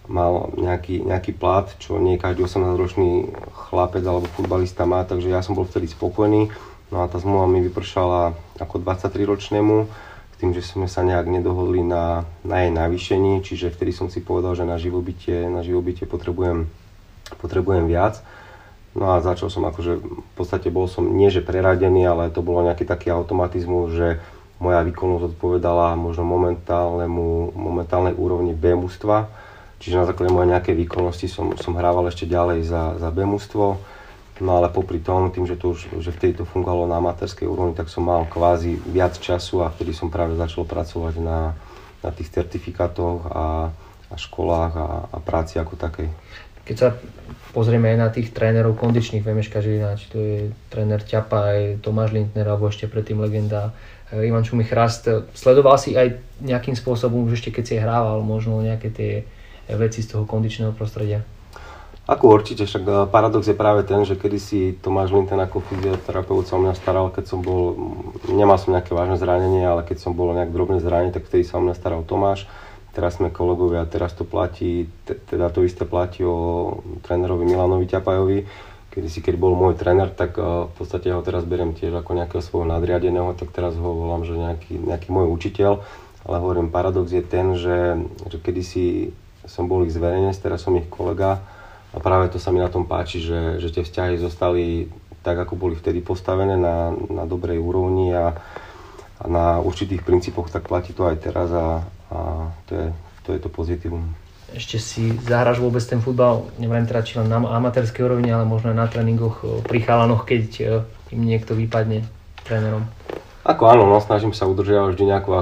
mal 0.09 0.50
nejaký, 0.57 1.05
nejaký 1.05 1.38
plat, 1.38 1.69
čo 1.77 2.01
nie 2.01 2.17
každý 2.17 2.50
18-ročný 2.50 3.29
chlapec 3.69 4.01
alebo 4.01 4.25
futbalista 4.33 4.89
má, 4.89 5.05
takže 5.05 5.29
ja 5.29 5.45
som 5.45 5.53
bol 5.53 5.69
vtedy 5.69 5.85
spokojný. 5.85 6.50
No 6.96 7.04
a 7.04 7.12
tá 7.12 7.20
zmluva 7.20 7.52
mi 7.52 7.60
vypršala 7.60 8.32
ako 8.64 8.80
23-ročnému, 8.80 9.75
s 10.32 10.36
tým, 10.40 10.56
že 10.56 10.64
sme 10.64 10.88
sa 10.88 11.04
nejak 11.04 11.28
nedohodli 11.28 11.84
na, 11.84 12.24
na 12.48 12.64
jej 12.64 12.72
navýšení, 12.72 13.44
čiže 13.44 13.75
vtedy 13.75 13.92
som 13.92 14.08
si 14.08 14.24
povedal, 14.24 14.56
že 14.56 14.64
na 14.64 14.80
živobytie, 14.80 15.52
na 15.52 15.60
živobytie 15.60 16.08
potrebujem 16.08 16.72
potrebujem 17.34 17.90
viac. 17.90 18.22
No 18.96 19.12
a 19.12 19.20
začal 19.20 19.52
som 19.52 19.68
akože, 19.68 20.00
v 20.00 20.34
podstate 20.40 20.72
bol 20.72 20.88
som 20.88 21.04
nie 21.04 21.28
že 21.28 21.44
preradený, 21.44 22.08
ale 22.08 22.32
to 22.32 22.40
bolo 22.40 22.64
nejaký 22.64 22.88
taký 22.88 23.12
automatizmus, 23.12 23.92
že 23.92 24.08
moja 24.56 24.80
výkonnosť 24.88 25.36
odpovedala 25.36 26.00
možno 26.00 26.24
momentálnemu, 26.24 27.52
momentálnej 27.52 28.16
úrovni 28.16 28.56
B 28.56 28.72
mužstva. 28.72 29.28
Čiže 29.84 30.00
na 30.00 30.08
základe 30.08 30.32
mojej 30.32 30.56
nejakej 30.56 30.75
výkonnosti 30.88 31.28
som, 31.28 31.52
som 31.60 31.75
hrával 31.75 32.08
ešte 32.08 32.24
ďalej 32.24 32.64
za, 32.64 32.96
za 32.96 33.10
B 33.12 33.28
mužstvo. 33.28 33.75
No 34.44 34.60
ale 34.60 34.68
popri 34.68 35.00
tom, 35.00 35.32
tým, 35.32 35.48
že, 35.48 35.56
to 35.56 35.72
už, 35.72 36.04
že 36.04 36.12
vtedy 36.12 36.44
to 36.44 36.44
fungovalo 36.44 36.92
na 36.92 37.00
amatérskej 37.00 37.48
úrovni, 37.48 37.72
tak 37.72 37.88
som 37.88 38.04
mal 38.04 38.27
kvázi 38.27 38.75
viac 38.84 39.15
času 39.15 39.63
a 39.63 39.72
vtedy 39.72 39.96
som 39.96 40.12
práve 40.12 40.36
začal 40.36 40.68
pracovať 40.68 41.24
na, 41.24 41.56
na 42.04 42.10
tých 42.12 42.36
certifikátoch 42.36 43.32
a, 43.32 43.72
a 44.12 44.15
školách 44.20 44.74
a, 44.75 44.88
a 45.08 45.18
práci 45.24 45.56
ako 45.56 45.80
takej 45.80 46.12
keď 46.65 46.75
sa 46.82 46.89
pozrieme 47.54 47.94
aj 47.94 47.98
na 48.01 48.10
tých 48.10 48.34
trénerov 48.34 48.74
kondičných, 48.82 49.22
Vemeška 49.22 49.62
Žilina, 49.62 49.96
či 49.96 50.06
to 50.10 50.18
je 50.18 50.38
tréner 50.74 50.98
Ťapa, 50.98 51.54
aj 51.54 51.60
Tomáš 51.86 52.18
Lindner, 52.18 52.50
alebo 52.50 52.68
ešte 52.68 52.89
predtým 52.89 53.22
legenda 53.22 53.70
eh, 54.10 54.25
Ivan 54.25 54.42
Čumi 54.42 54.65
Chrast. 54.65 55.06
Sledoval 55.38 55.77
si 55.77 55.94
aj 55.94 56.18
nejakým 56.42 56.74
spôsobom, 56.74 57.30
už 57.30 57.38
ešte 57.38 57.54
keď 57.54 57.63
si 57.63 57.75
hrával, 57.77 58.25
možno 58.25 58.58
nejaké 58.65 58.89
tie 58.89 59.12
veci 59.70 60.01
z 60.01 60.18
toho 60.18 60.25
kondičného 60.25 60.74
prostredia? 60.74 61.22
Ako 62.05 62.38
určite, 62.38 62.69
však 62.69 62.83
eh, 62.85 62.93
paradox 63.09 63.50
je 63.50 63.57
práve 63.57 63.81
ten, 63.81 64.05
že 64.05 64.13
kedy 64.13 64.38
si 64.38 64.59
Tomáš 64.77 65.09
Linten 65.09 65.41
ako 65.41 65.65
fyzioterapeut 65.65 66.45
sa 66.45 66.57
o 66.57 66.62
mňa 66.62 66.77
staral, 66.77 67.09
keď 67.09 67.25
som 67.25 67.41
bol, 67.41 67.74
nemal 68.29 68.62
som 68.62 68.77
nejaké 68.77 68.93
vážne 68.93 69.17
zranenie, 69.17 69.65
ale 69.65 69.81
keď 69.81 70.05
som 70.05 70.13
bol 70.13 70.29
nejak 70.38 70.53
drobné 70.53 70.85
zranenie, 70.85 71.09
tak 71.09 71.25
vtedy 71.25 71.41
sa 71.41 71.57
o 71.57 71.65
mňa 71.65 71.74
staral 71.74 72.05
Tomáš. 72.05 72.45
Teraz 72.93 73.17
sme 73.17 73.33
kolegovia, 73.33 73.89
teraz 73.89 74.13
to 74.15 74.24
platí, 74.24 74.88
teda 75.03 75.51
to 75.51 75.65
isté 75.65 75.83
platí 75.83 76.24
o 76.24 76.79
trénerovi 77.03 77.43
Milanovi 77.43 77.89
Ťapajovi, 77.91 78.47
kedy 78.95 79.07
si, 79.12 79.19
keď 79.19 79.35
bol 79.35 79.51
môj 79.51 79.75
tréner, 79.75 80.07
tak 80.07 80.39
uh, 80.39 80.71
v 80.71 80.74
podstate 80.79 81.12
ho 81.12 81.19
teraz 81.19 81.43
beriem 81.43 81.75
tiež 81.75 81.91
ako 81.91 82.15
nejakého 82.15 82.39
svojho 82.39 82.63
nadriadeného, 82.63 83.35
tak 83.35 83.51
teraz 83.51 83.75
ho 83.75 83.83
volám, 83.91 84.24
že 84.24 84.39
nejaký, 84.39 84.79
nejaký 84.79 85.12
môj 85.12 85.27
učiteľ, 85.27 85.83
ale 86.24 86.35
hovorím, 86.39 86.71
paradox 86.71 87.12
je 87.12 87.19
ten, 87.19 87.59
že, 87.59 88.00
že 88.31 88.39
kedysi 88.39 89.12
som 89.43 89.67
bol 89.67 89.83
ich 89.83 89.91
zverejnec, 89.91 90.39
teraz 90.39 90.63
som 90.63 90.71
ich 90.79 90.88
kolega 90.88 91.43
a 91.96 91.98
práve 92.04 92.28
to 92.28 92.38
sa 92.38 92.52
mi 92.52 92.60
na 92.60 92.68
tom 92.68 92.84
páči, 92.84 93.24
že, 93.24 93.64
že 93.64 93.72
tie 93.72 93.88
vzťahy 93.88 94.20
zostali 94.20 94.92
tak, 95.24 95.40
ako 95.40 95.56
boli 95.56 95.80
vtedy 95.80 96.04
postavené 96.04 96.60
na, 96.60 96.92
na 96.92 97.24
dobrej 97.24 97.58
úrovni 97.58 98.12
a, 98.14 98.36
a 99.18 99.25
na 99.25 99.64
určitých 99.64 100.04
princípoch, 100.04 100.52
tak 100.52 100.68
platí 100.68 100.92
to 100.92 101.08
aj 101.08 101.18
teraz 101.24 101.50
a, 101.56 101.82
a 102.12 102.20
to 102.68 102.72
je 102.75 102.88
to, 103.25 103.34
je 103.34 103.40
to 103.42 103.50
pozitívum. 103.50 104.06
Ešte 104.54 104.78
si 104.78 105.10
zahraš 105.25 105.58
vôbec 105.58 105.82
ten 105.82 105.98
futbal, 105.98 106.54
neviem 106.62 106.86
teda 106.86 107.02
či 107.02 107.18
len 107.18 107.25
na 107.25 107.42
amatérskej 107.42 108.06
úrovni, 108.06 108.30
ale 108.30 108.46
možno 108.46 108.72
aj 108.72 108.78
na 108.78 108.86
tréningoch 108.86 109.66
pri 109.66 109.82
chalanoch, 109.82 110.24
keď 110.24 110.46
e, 110.62 110.64
im 111.18 111.22
niekto 111.25 111.58
vypadne 111.58 112.06
trénerom? 112.46 112.86
Ako 113.42 113.66
áno, 113.66 113.90
no, 113.90 113.98
snažím 113.98 114.34
sa 114.38 114.46
udržiavať 114.46 114.94
vždy 114.94 115.04
nejakou 115.10 115.34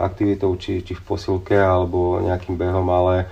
aktivitou, 0.00 0.56
či, 0.56 0.80
či 0.80 0.96
v 0.96 1.04
posilke 1.04 1.56
alebo 1.56 2.20
nejakým 2.24 2.56
behom, 2.56 2.88
ale 2.88 3.28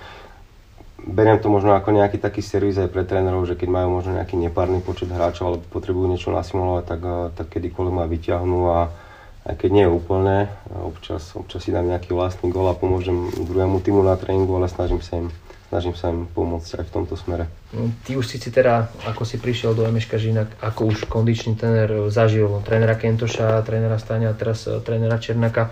beriem 1.05 1.37
to 1.37 1.53
možno 1.53 1.77
ako 1.77 1.93
nejaký 1.93 2.17
taký 2.17 2.41
servis 2.41 2.81
aj 2.81 2.89
pre 2.89 3.05
trénerov, 3.05 3.45
že 3.45 3.53
keď 3.53 3.69
majú 3.69 4.01
možno 4.01 4.17
nejaký 4.17 4.35
nepárny 4.41 4.81
počet 4.81 5.13
hráčov 5.13 5.45
alebo 5.53 5.63
potrebujú 5.69 6.09
niečo 6.09 6.33
nasimulovať, 6.33 6.83
tak, 6.83 7.01
e, 7.05 7.15
tak 7.37 7.47
kedykoľvek 7.53 7.93
ma 7.93 8.05
vyťahnú 8.09 8.59
a, 8.73 8.79
aj 9.45 9.55
keď 9.61 9.69
nie 9.69 9.85
je 9.85 9.93
úplné, 9.93 10.37
občas, 10.73 11.37
občas 11.37 11.61
si 11.61 11.69
dám 11.69 11.85
nejaký 11.85 12.17
vlastný 12.17 12.49
gol 12.49 12.65
a 12.65 12.73
pomôžem 12.73 13.29
druhému 13.37 13.77
týmu 13.85 14.01
na 14.01 14.17
tréningu, 14.17 14.57
ale 14.57 14.65
snažím 14.65 15.05
sa 15.05 15.21
im, 15.21 15.29
snažím 15.69 15.93
sa 15.93 16.09
im 16.09 16.25
pomôcť 16.25 16.81
aj 16.81 16.85
v 16.89 16.93
tomto 16.97 17.13
smere. 17.13 17.45
No, 17.69 17.93
ty 18.01 18.17
už 18.17 18.25
si 18.25 18.41
teda, 18.41 18.89
ako 19.05 19.21
si 19.21 19.37
prišiel 19.37 19.77
do 19.77 19.85
Emeška 19.85 20.17
Žina, 20.17 20.49
ako 20.65 20.89
už 20.89 21.05
kondičný 21.05 21.53
tréner 21.53 22.09
zažil 22.09 22.49
trénera 22.65 22.97
Kentoša, 22.97 23.61
trénera 23.61 24.01
Stania 24.01 24.33
a 24.33 24.37
teraz 24.37 24.65
eh, 24.65 24.81
trénera 24.81 25.21
Černaka. 25.21 25.69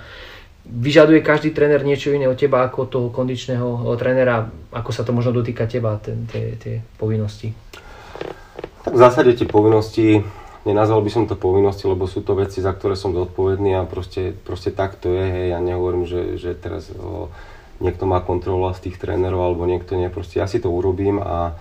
Vyžaduje 0.64 1.20
každý 1.20 1.52
tréner 1.52 1.84
niečo 1.84 2.16
iné 2.16 2.24
od 2.32 2.40
teba 2.40 2.64
ako 2.64 2.88
toho 2.88 3.08
kondičného 3.12 3.94
eh, 3.94 4.00
trénera? 4.00 4.48
Ako 4.72 4.96
sa 4.96 5.04
to 5.04 5.12
možno 5.12 5.36
dotýka 5.36 5.68
teba, 5.68 6.00
tie, 6.00 6.82
povinnosti? 6.96 7.52
Tak 8.84 8.96
v 8.96 9.00
zásade 9.00 9.32
tie 9.36 9.48
povinnosti 9.48 10.24
nenazval 10.64 11.04
by 11.04 11.12
som 11.12 11.24
to 11.28 11.36
povinnosti, 11.36 11.88
lebo 11.88 12.08
sú 12.08 12.24
to 12.24 12.36
veci, 12.40 12.64
za 12.64 12.72
ktoré 12.72 12.96
som 12.96 13.12
zodpovedný 13.12 13.76
a 13.80 13.88
proste, 13.88 14.32
proste 14.32 14.72
tak 14.72 14.96
to 15.00 15.12
je, 15.12 15.24
hej, 15.24 15.46
ja 15.56 15.60
nehovorím, 15.60 16.08
že, 16.08 16.40
že 16.40 16.56
teraz 16.56 16.92
o, 16.96 17.28
niekto 17.84 18.08
má 18.08 18.24
kontrolu 18.24 18.72
z 18.72 18.88
tých 18.88 19.00
trénerov 19.00 19.44
alebo 19.44 19.68
niekto 19.68 20.00
nie, 20.00 20.08
proste 20.08 20.40
ja 20.40 20.48
si 20.48 20.64
to 20.64 20.72
urobím 20.72 21.20
a, 21.20 21.56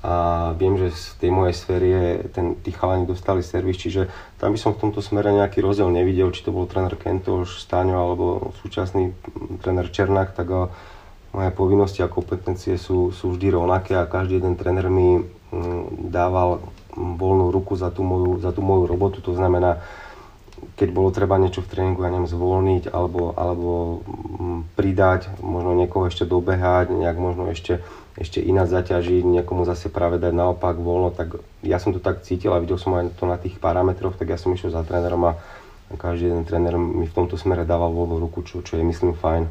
a 0.00 0.12
viem, 0.56 0.80
že 0.80 0.96
z 0.96 1.04
tej 1.20 1.30
mojej 1.30 1.52
sféry 1.52 1.88
je, 1.92 2.06
ten, 2.32 2.56
tí 2.56 2.72
chalani 2.72 3.04
dostali 3.04 3.44
servis, 3.44 3.76
čiže 3.76 4.08
tam 4.40 4.56
by 4.56 4.58
som 4.58 4.72
v 4.72 4.88
tomto 4.88 5.04
smere 5.04 5.28
nejaký 5.28 5.60
rozdiel 5.60 5.92
nevidel, 5.92 6.32
či 6.32 6.40
to 6.40 6.56
bol 6.56 6.64
tréner 6.64 6.96
Kentoš, 6.96 7.60
Stáňo 7.60 8.00
alebo 8.00 8.56
súčasný 8.64 9.12
tréner 9.60 9.92
Černák, 9.92 10.32
tak 10.32 10.48
o, 10.48 10.72
moje 11.36 11.52
povinnosti 11.52 12.00
a 12.00 12.08
kompetencie 12.08 12.80
sú, 12.80 13.12
sú 13.12 13.36
vždy 13.36 13.52
rovnaké 13.52 13.92
a 13.92 14.08
každý 14.08 14.40
jeden 14.40 14.56
tréner 14.56 14.88
mi 14.88 15.20
mm, 15.20 16.08
dával 16.08 16.64
voľnú 16.96 17.52
ruku 17.52 17.76
za 17.76 17.92
tú 17.92 18.00
moju, 18.00 18.40
za 18.40 18.56
tú 18.56 18.64
moju 18.64 18.88
robotu, 18.88 19.20
to 19.20 19.36
znamená, 19.36 19.84
keď 20.76 20.88
bolo 20.92 21.12
treba 21.12 21.36
niečo 21.36 21.60
v 21.60 21.70
tréningu, 21.70 22.04
ja 22.04 22.12
neviem, 22.12 22.28
zvolniť 22.28 22.88
alebo, 22.88 23.36
alebo 23.36 24.00
mm, 24.40 24.60
pridať, 24.76 25.28
možno 25.44 25.76
niekoho 25.76 26.08
ešte 26.08 26.24
dobehať, 26.24 26.92
nejak 26.92 27.16
možno 27.20 27.52
ešte, 27.52 27.84
ešte 28.16 28.40
ináč 28.40 28.72
zaťažiť, 28.72 29.22
niekomu 29.24 29.68
zase 29.68 29.92
práve 29.92 30.16
dať 30.16 30.32
naopak 30.32 30.80
voľno, 30.80 31.12
tak 31.12 31.40
ja 31.60 31.76
som 31.76 31.92
to 31.92 32.00
tak 32.00 32.24
cítil 32.24 32.56
a 32.56 32.62
videl 32.62 32.80
som 32.80 32.96
aj 32.96 33.12
to 33.16 33.28
na 33.28 33.36
tých 33.36 33.60
parametroch, 33.60 34.16
tak 34.16 34.32
ja 34.32 34.38
som 34.40 34.52
išiel 34.56 34.72
za 34.72 34.84
trénerom 34.84 35.32
a 35.32 35.32
každý 35.98 36.30
jeden 36.30 36.46
tréner 36.46 36.78
mi 36.78 37.04
v 37.04 37.16
tomto 37.16 37.34
smere 37.34 37.66
dával 37.66 37.90
voľnú 37.90 38.22
ruku, 38.22 38.46
čo, 38.46 38.62
čo 38.62 38.78
je 38.78 38.84
myslím 38.86 39.18
fajn. 39.18 39.50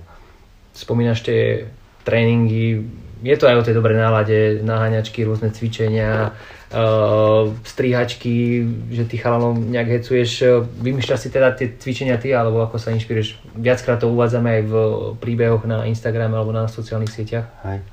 Spomínaš 0.71 1.25
tie 1.27 1.67
tréningy, 2.07 2.87
je 3.23 3.35
to 3.35 3.45
aj 3.51 3.55
o 3.59 3.65
tej 3.65 3.75
dobrej 3.75 3.99
nálade, 3.99 4.63
naháňačky, 4.63 5.27
rôzne 5.27 5.51
cvičenia, 5.51 6.31
uh, 6.71 7.51
strihačky, 7.67 8.63
že 8.89 9.03
ty 9.09 9.15
chalanom 9.19 9.69
nejak 9.69 9.99
hecuješ. 9.99 10.63
Vymýšľaš 10.79 11.19
si 11.19 11.29
teda 11.29 11.51
tie 11.51 11.75
cvičenia 11.75 12.15
ty, 12.15 12.31
alebo 12.31 12.63
ako 12.63 12.79
sa 12.79 12.95
inšpiruješ? 12.95 13.41
Viackrát 13.59 13.99
to 13.99 14.07
uvádzame 14.07 14.49
aj 14.49 14.61
v 14.65 14.73
príbehoch 15.19 15.67
na 15.67 15.83
Instagrame 15.89 16.35
alebo 16.37 16.55
na 16.55 16.71
sociálnych 16.71 17.11
sieťach. 17.11 17.47
Hej. 17.67 17.83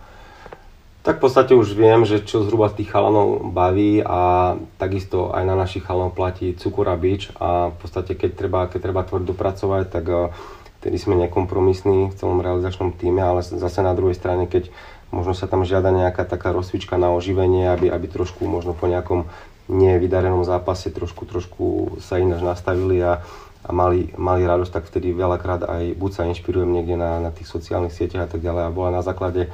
Tak 1.06 1.22
v 1.22 1.30
podstate 1.30 1.54
už 1.54 1.78
viem, 1.78 2.02
že 2.02 2.18
čo 2.26 2.42
zhruba 2.42 2.66
tých 2.66 2.90
chalanov 2.90 3.54
baví 3.54 4.02
a 4.02 4.54
takisto 4.74 5.30
aj 5.30 5.46
na 5.46 5.54
našich 5.54 5.86
chalanov 5.86 6.18
platí 6.18 6.50
cukor 6.58 6.90
a 6.90 6.98
bič 6.98 7.30
a 7.38 7.70
v 7.70 7.76
podstate 7.78 8.18
keď 8.18 8.30
treba, 8.34 8.66
keď 8.66 8.90
treba 8.90 9.06
tvrdo 9.06 9.30
pracovať, 9.30 9.86
tak 9.86 10.34
vtedy 10.82 10.96
sme 10.98 11.14
nekompromisní 11.22 12.10
v 12.10 12.16
celom 12.18 12.42
realizačnom 12.42 12.90
týme, 12.90 13.22
ale 13.22 13.46
zase 13.46 13.86
na 13.86 13.94
druhej 13.94 14.18
strane, 14.18 14.50
keď 14.50 14.66
možno 15.10 15.32
sa 15.34 15.46
tam 15.46 15.62
žiada 15.62 15.94
nejaká 15.94 16.26
taká 16.26 16.50
rozcvička 16.50 16.98
na 16.98 17.14
oživenie, 17.14 17.70
aby, 17.70 17.86
aby 17.90 18.06
trošku 18.10 18.46
možno 18.46 18.74
po 18.74 18.90
nejakom 18.90 19.26
nevydarenom 19.66 20.46
zápase 20.46 20.94
trošku, 20.94 21.26
trošku 21.26 21.64
sa 21.98 22.22
ináč 22.22 22.42
nastavili 22.42 23.02
a, 23.02 23.22
a 23.66 23.70
mali, 23.74 24.14
mali 24.14 24.46
radosť, 24.46 24.72
tak 24.72 24.84
vtedy 24.86 25.10
veľakrát 25.10 25.66
aj 25.66 25.84
buď 25.98 26.10
sa 26.14 26.22
inšpirujem 26.30 26.70
niekde 26.70 26.94
na, 26.94 27.18
na 27.18 27.30
tých 27.34 27.50
sociálnych 27.50 27.94
sieťach 27.94 28.30
a 28.30 28.30
tak 28.30 28.42
ďalej 28.46 28.62
a 28.62 28.74
bola 28.74 28.94
na 28.94 29.02
základe 29.02 29.50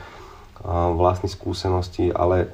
vlastných 0.62 1.32
skúseností, 1.32 2.14
ale 2.14 2.46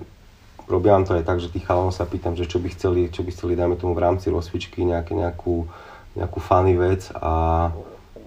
robím 0.64 1.04
to 1.04 1.18
aj 1.18 1.24
tak, 1.28 1.42
že 1.42 1.52
tých 1.52 1.66
chalanov 1.66 1.92
sa 1.92 2.08
pýtam, 2.08 2.36
že 2.38 2.48
čo 2.48 2.56
by 2.56 2.68
chceli, 2.72 3.00
čo 3.12 3.20
by 3.20 3.30
chceli, 3.34 3.52
dajme 3.58 3.76
tomu 3.76 3.92
v 3.92 4.04
rámci 4.04 4.32
rozcvičky, 4.32 4.84
nejaké, 4.84 5.12
nejakú, 5.12 5.68
nejakú 6.16 6.38
funny 6.40 6.76
vec 6.78 7.10
a, 7.12 7.68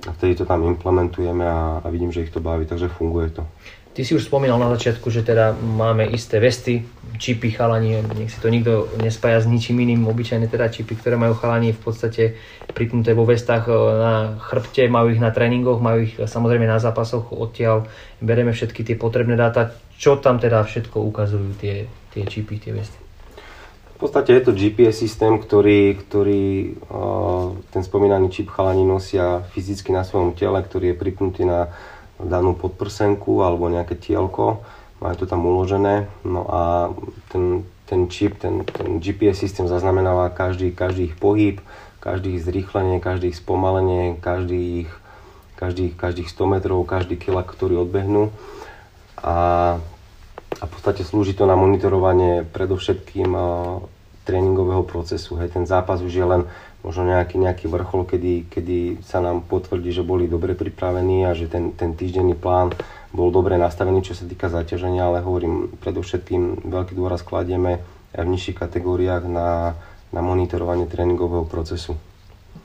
a 0.07 0.11
vtedy 0.11 0.35
to 0.35 0.45
tam 0.45 0.63
implementujeme 0.65 1.45
a, 1.45 1.81
a 1.83 1.87
vidím, 1.89 2.11
že 2.11 2.21
ich 2.21 2.33
to 2.33 2.39
baví, 2.39 2.65
takže 2.65 2.87
funguje 2.87 3.29
to. 3.29 3.47
Ty 3.91 4.07
si 4.07 4.15
už 4.15 4.23
spomínal 4.23 4.55
na 4.55 4.71
začiatku, 4.71 5.11
že 5.11 5.19
teda 5.19 5.51
máme 5.51 6.07
isté 6.07 6.39
vesty, 6.39 6.87
čipy 7.19 7.51
chalani, 7.51 7.99
nech 8.15 8.31
si 8.31 8.39
to 8.39 8.47
nikto 8.47 8.87
nespája 9.03 9.43
s 9.43 9.51
ničím 9.51 9.83
iným, 9.83 10.07
obyčajné 10.07 10.47
teda 10.47 10.71
čipy, 10.71 10.95
ktoré 10.95 11.19
majú 11.19 11.35
chalani 11.35 11.75
v 11.75 11.81
podstate 11.83 12.39
pripnuté 12.71 13.11
vo 13.11 13.27
vestách 13.27 13.67
e, 13.67 13.75
na 13.99 14.39
chrbte, 14.39 14.87
majú 14.87 15.11
ich 15.11 15.19
na 15.19 15.35
tréningoch, 15.35 15.83
majú 15.83 16.07
ich 16.07 16.15
samozrejme 16.15 16.71
na 16.71 16.79
zápasoch 16.79 17.35
odtiaľ, 17.35 17.83
bereme 18.23 18.55
všetky 18.55 18.87
tie 18.87 18.95
potrebné 18.95 19.35
dáta. 19.35 19.75
Čo 19.99 20.23
tam 20.23 20.39
teda 20.39 20.63
všetko 20.63 20.95
ukazujú 21.11 21.59
tie, 21.59 21.91
tie 22.15 22.23
čipy, 22.23 22.63
tie 22.63 22.71
vesty? 22.71 23.00
V 24.01 24.09
podstate 24.09 24.33
je 24.33 24.49
to 24.49 24.57
GPS 24.57 24.97
systém, 25.05 25.37
ktorý, 25.37 25.93
ktorý 25.93 26.45
e, 26.65 26.69
ten 27.69 27.85
spomínaný 27.85 28.33
čip 28.33 28.49
chalani 28.49 28.81
nosia 28.81 29.45
fyzicky 29.53 29.93
na 29.93 30.01
svojom 30.01 30.33
tele, 30.33 30.57
ktorý 30.57 30.89
je 30.89 30.97
pripnutý 30.97 31.45
na 31.45 31.69
danú 32.17 32.57
podprsenku 32.57 33.45
alebo 33.45 33.69
nejaké 33.69 33.93
tielko, 34.01 34.65
majú 35.05 35.15
to 35.21 35.29
tam 35.29 35.45
uložené. 35.45 36.09
No 36.25 36.49
a 36.49 36.89
ten, 37.29 37.61
ten 37.85 38.09
čip, 38.09 38.41
ten, 38.41 38.65
ten 38.65 38.97
GPS 38.97 39.45
systém 39.45 39.69
zaznamenáva 39.69 40.33
každý, 40.33 40.73
každý 40.73 41.13
ich 41.13 41.15
pohyb, 41.21 41.61
každý 42.01 42.41
ich 42.41 42.41
zrýchlenie, 42.41 42.97
každý 42.97 43.29
ich 43.29 43.37
spomalenie, 43.37 44.17
každý 44.17 44.81
ich, 44.81 44.91
každý, 45.61 45.93
každých 45.93 46.25
100 46.25 46.49
metrov, 46.49 46.89
každý 46.89 47.21
kilak, 47.21 47.45
ktorý 47.53 47.85
odbehnú. 47.85 48.33
A, 49.21 49.77
a 50.59 50.63
v 50.67 50.71
podstate 50.71 51.07
slúži 51.07 51.37
to 51.37 51.47
na 51.47 51.55
monitorovanie 51.55 52.43
predovšetkým 52.43 53.31
tréningového 54.27 54.83
procesu. 54.85 55.39
Hej, 55.39 55.55
ten 55.55 55.65
zápas 55.65 56.03
už 56.03 56.13
je 56.13 56.25
len 56.25 56.45
možno 56.81 57.05
nejaký, 57.05 57.37
nejaký 57.37 57.65
vrchol, 57.69 58.09
kedy, 58.09 58.49
kedy 58.49 58.77
sa 59.05 59.21
nám 59.21 59.45
potvrdí, 59.45 59.93
že 59.93 60.05
boli 60.05 60.25
dobre 60.25 60.57
pripravení 60.57 61.25
a 61.29 61.37
že 61.37 61.49
ten, 61.49 61.73
ten 61.77 61.93
týždenný 61.93 62.33
plán 62.33 62.73
bol 63.13 63.29
dobre 63.29 63.57
nastavený, 63.57 64.01
čo 64.01 64.17
sa 64.17 64.25
týka 64.25 64.49
zaťaženia, 64.49 65.05
ale 65.05 65.21
hovorím, 65.21 65.77
predovšetkým 65.77 66.65
veľký 66.65 66.93
dôraz 66.95 67.21
kladieme 67.21 67.81
aj 68.15 68.23
v 68.23 68.31
nižších 68.33 68.57
kategóriách 68.57 69.23
na, 69.29 69.77
na 70.09 70.21
monitorovanie 70.23 70.87
tréningového 70.89 71.45
procesu. 71.45 71.95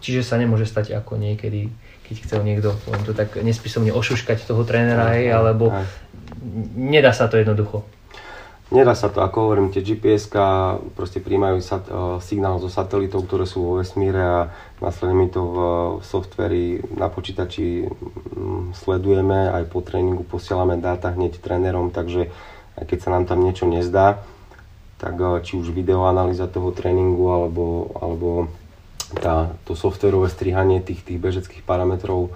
Čiže 0.02 0.22
sa 0.26 0.36
nemôže 0.36 0.68
stať 0.68 0.92
ako 0.92 1.18
niekedy, 1.18 1.70
keď 2.06 2.16
chcel 2.26 2.40
niekto 2.46 2.74
to 3.06 3.12
tak 3.14 3.38
nespisomne 3.38 3.90
ošuškať 3.90 4.44
toho 4.44 4.62
trénera, 4.62 5.14
aj, 5.14 5.22
alebo 5.30 5.72
aj. 5.72 5.86
Nedá 6.76 7.12
sa 7.12 7.28
to 7.28 7.40
jednoducho. 7.40 7.84
Nedá 8.66 8.98
sa 8.98 9.06
to, 9.06 9.22
ako 9.22 9.46
hovorím, 9.46 9.70
tie 9.70 9.78
gps 9.78 10.26
proste 10.98 11.22
príjmajú 11.22 11.62
sat, 11.62 11.86
uh, 11.86 12.18
signál 12.18 12.58
zo 12.58 12.66
satelitov, 12.66 13.30
ktoré 13.30 13.46
sú 13.46 13.62
vo 13.62 13.72
vesmíre 13.78 14.18
a 14.18 14.50
následne 14.82 15.14
my 15.14 15.26
to 15.30 15.42
v, 15.46 15.56
v 16.02 16.02
softveri 16.02 16.64
na 16.98 17.06
počítači 17.06 17.86
um, 17.86 18.74
sledujeme, 18.74 19.54
aj 19.54 19.70
po 19.70 19.86
tréningu 19.86 20.26
posielame 20.26 20.82
dáta 20.82 21.14
hneď 21.14 21.38
trénerom, 21.38 21.94
takže 21.94 22.26
aj 22.74 22.84
keď 22.90 22.98
sa 23.06 23.14
nám 23.14 23.30
tam 23.30 23.46
niečo 23.46 23.70
nezdá, 23.70 24.26
tak 24.98 25.14
uh, 25.14 25.38
či 25.46 25.54
už 25.54 25.70
videoanalýza 25.70 26.50
toho 26.50 26.74
tréningu 26.74 27.22
alebo, 27.30 27.94
alebo 28.02 28.50
tá, 29.14 29.54
to 29.62 29.78
softverové 29.78 30.26
strihanie 30.26 30.82
tých, 30.82 31.06
tých 31.06 31.22
bežeckých 31.22 31.62
parametrov 31.62 32.34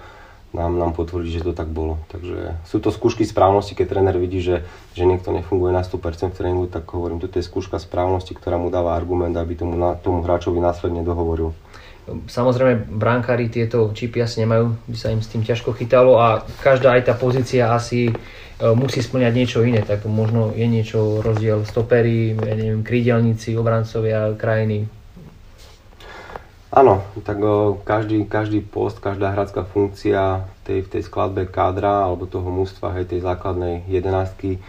nám, 0.51 0.75
nám 0.75 0.91
potvrdí, 0.91 1.31
že 1.31 1.47
to 1.47 1.55
tak 1.55 1.71
bolo. 1.71 1.99
Takže 2.11 2.59
sú 2.67 2.83
to 2.83 2.91
skúšky 2.91 3.23
správnosti, 3.23 3.71
keď 3.75 3.87
tréner 3.87 4.15
vidí, 4.19 4.43
že, 4.43 4.67
že 4.91 5.07
niekto 5.07 5.31
nefunguje 5.31 5.71
na 5.71 5.83
100% 5.83 6.31
v 6.31 6.37
tréningu, 6.37 6.67
tak 6.67 6.87
hovorím, 6.91 7.23
toto 7.23 7.39
je 7.39 7.47
skúška 7.47 7.79
správnosti, 7.79 8.35
ktorá 8.35 8.59
mu 8.59 8.67
dáva 8.67 8.99
argument, 8.99 9.35
aby 9.35 9.55
tomu, 9.55 9.79
tomu 10.03 10.23
hráčovi 10.23 10.59
následne 10.59 11.07
dohovoril. 11.07 11.55
Samozrejme, 12.27 12.91
brankári 12.91 13.47
tieto 13.47 13.93
čipy 13.93 14.25
asi 14.25 14.43
nemajú, 14.43 14.73
by 14.89 14.97
sa 14.97 15.13
im 15.13 15.21
s 15.23 15.31
tým 15.31 15.45
ťažko 15.45 15.71
chytalo 15.77 16.19
a 16.19 16.43
každá 16.59 16.97
aj 16.97 17.07
tá 17.07 17.13
pozícia 17.15 17.71
asi 17.71 18.09
e, 18.09 18.13
musí 18.73 18.99
splňať 18.99 19.33
niečo 19.37 19.59
iné, 19.61 19.85
tak 19.85 20.03
možno 20.09 20.51
je 20.51 20.65
niečo 20.65 21.21
rozdiel 21.21 21.63
stopery, 21.63 22.33
ja 22.35 22.57
neviem, 22.57 22.81
krídelníci, 22.81 23.53
obrancovia, 23.53 24.33
krajiny, 24.33 24.89
Áno, 26.71 27.03
tak 27.27 27.43
každý, 27.83 28.23
každý 28.23 28.63
post, 28.63 29.03
každá 29.03 29.35
hradská 29.35 29.67
funkcia 29.67 30.47
tej, 30.63 30.87
v 30.87 30.91
tej 30.97 31.03
skladbe 31.03 31.43
kádra 31.43 32.07
alebo 32.07 32.23
toho 32.23 32.47
mústva, 32.47 32.95
hej, 32.95 33.11
tej 33.11 33.27
základnej 33.27 33.83
jedenáctky 33.91 34.63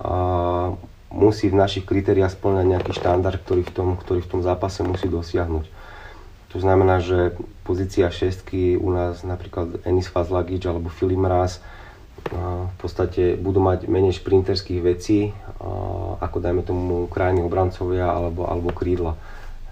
a, 0.00 0.72
musí 1.12 1.52
v 1.52 1.60
našich 1.60 1.84
kritériách 1.84 2.32
splňať 2.32 2.66
nejaký 2.72 2.92
štandard, 2.96 3.36
ktorý 3.36 3.68
v 3.68 3.72
tom, 3.72 3.88
ktorý 4.00 4.24
v 4.24 4.30
tom 4.32 4.40
zápase 4.40 4.80
musí 4.80 5.12
dosiahnuť. 5.12 5.68
To 6.50 6.58
znamená, 6.58 7.04
že 7.04 7.36
pozícia 7.68 8.08
šestky 8.08 8.80
u 8.80 8.88
nás 8.88 9.20
napríklad 9.20 9.84
Enis 9.84 10.08
Fazlagič 10.08 10.64
alebo 10.64 10.88
Filip 10.88 11.20
Mraz 11.20 11.60
v 12.72 12.76
podstate 12.80 13.36
budú 13.36 13.60
mať 13.60 13.86
menej 13.92 14.16
šprinterských 14.18 14.80
vecí, 14.80 15.36
ako 16.16 16.40
dajme 16.40 16.64
tomu 16.64 17.06
krajní 17.12 17.44
obrancovia 17.44 18.08
alebo, 18.08 18.48
alebo 18.48 18.72
krídla 18.72 19.20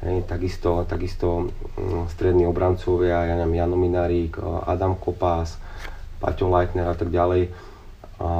Hej, 0.05 0.29
takisto, 0.29 0.85
takisto 0.85 1.49
mm, 1.81 2.13
strední 2.13 2.45
obrancovia, 2.45 3.25
ja 3.25 3.35
neviem, 3.41 3.57
Jano 3.57 3.77
Minarík, 3.81 4.37
Adam 4.69 5.01
Kopás, 5.01 5.57
Paťo 6.21 6.53
Leitner 6.53 6.93
a 6.93 6.97
tak 6.97 7.09
ďalej, 7.09 7.49
a 8.15 8.31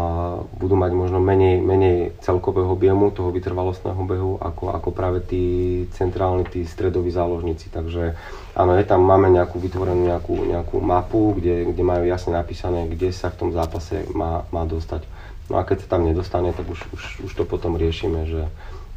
budú 0.55 0.79
mať 0.79 0.93
možno 0.95 1.19
menej, 1.19 1.59
menej 1.59 2.15
celkového 2.23 2.71
objemu 2.71 3.11
toho 3.11 3.35
vytrvalostného 3.35 3.99
behu 4.07 4.39
ako, 4.39 4.71
ako 4.71 4.89
práve 4.95 5.19
tí 5.27 5.45
centrálni, 5.99 6.47
tí 6.47 6.63
stredoví 6.63 7.11
záložníci. 7.11 7.75
Takže 7.75 8.15
áno, 8.55 8.79
je 8.79 8.87
tam, 8.87 9.03
máme 9.03 9.35
nejakú 9.35 9.59
vytvorenú 9.59 10.07
nejakú, 10.07 10.47
nejakú 10.47 10.79
mapu, 10.79 11.35
kde, 11.35 11.75
kde 11.75 11.83
majú 11.83 12.07
jasne 12.07 12.39
napísané, 12.39 12.87
kde 12.87 13.11
sa 13.11 13.35
v 13.35 13.39
tom 13.41 13.51
zápase 13.51 14.07
má, 14.15 14.47
má 14.55 14.63
dostať. 14.63 15.03
No 15.51 15.59
a 15.59 15.67
keď 15.67 15.85
sa 15.85 15.99
tam 15.99 16.07
nedostane, 16.07 16.55
tak 16.55 16.71
už, 16.71 16.81
už, 16.95 17.03
už 17.27 17.33
to 17.35 17.43
potom 17.43 17.75
riešime, 17.75 18.31
že, 18.31 18.47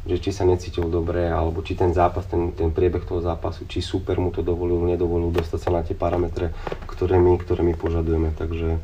že 0.08 0.16
či 0.24 0.30
sa 0.32 0.48
necítil 0.48 0.88
dobre, 0.88 1.28
alebo 1.28 1.60
či 1.60 1.76
ten 1.76 1.92
zápas, 1.92 2.24
ten, 2.24 2.56
ten 2.56 2.72
priebeh 2.72 3.04
toho 3.04 3.20
zápasu, 3.20 3.68
či 3.68 3.84
super 3.84 4.16
mu 4.16 4.32
to 4.32 4.40
dovolil, 4.40 4.80
nedovolil 4.88 5.28
dostať 5.28 5.60
sa 5.60 5.70
na 5.70 5.84
tie 5.84 5.92
parametre, 5.92 6.56
ktoré 6.88 7.20
my, 7.20 7.36
ktoré 7.36 7.60
my 7.60 7.76
požadujeme. 7.76 8.32
Takže 8.32 8.80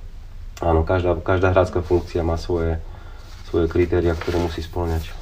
áno, 0.60 0.84
každá, 0.84 1.16
každá 1.16 1.56
hrácká 1.56 1.80
funkcia 1.80 2.20
má 2.20 2.36
svoje, 2.36 2.76
svoje 3.48 3.72
kritéria, 3.72 4.12
ktoré 4.12 4.36
musí 4.36 4.60
splňať. 4.60 5.16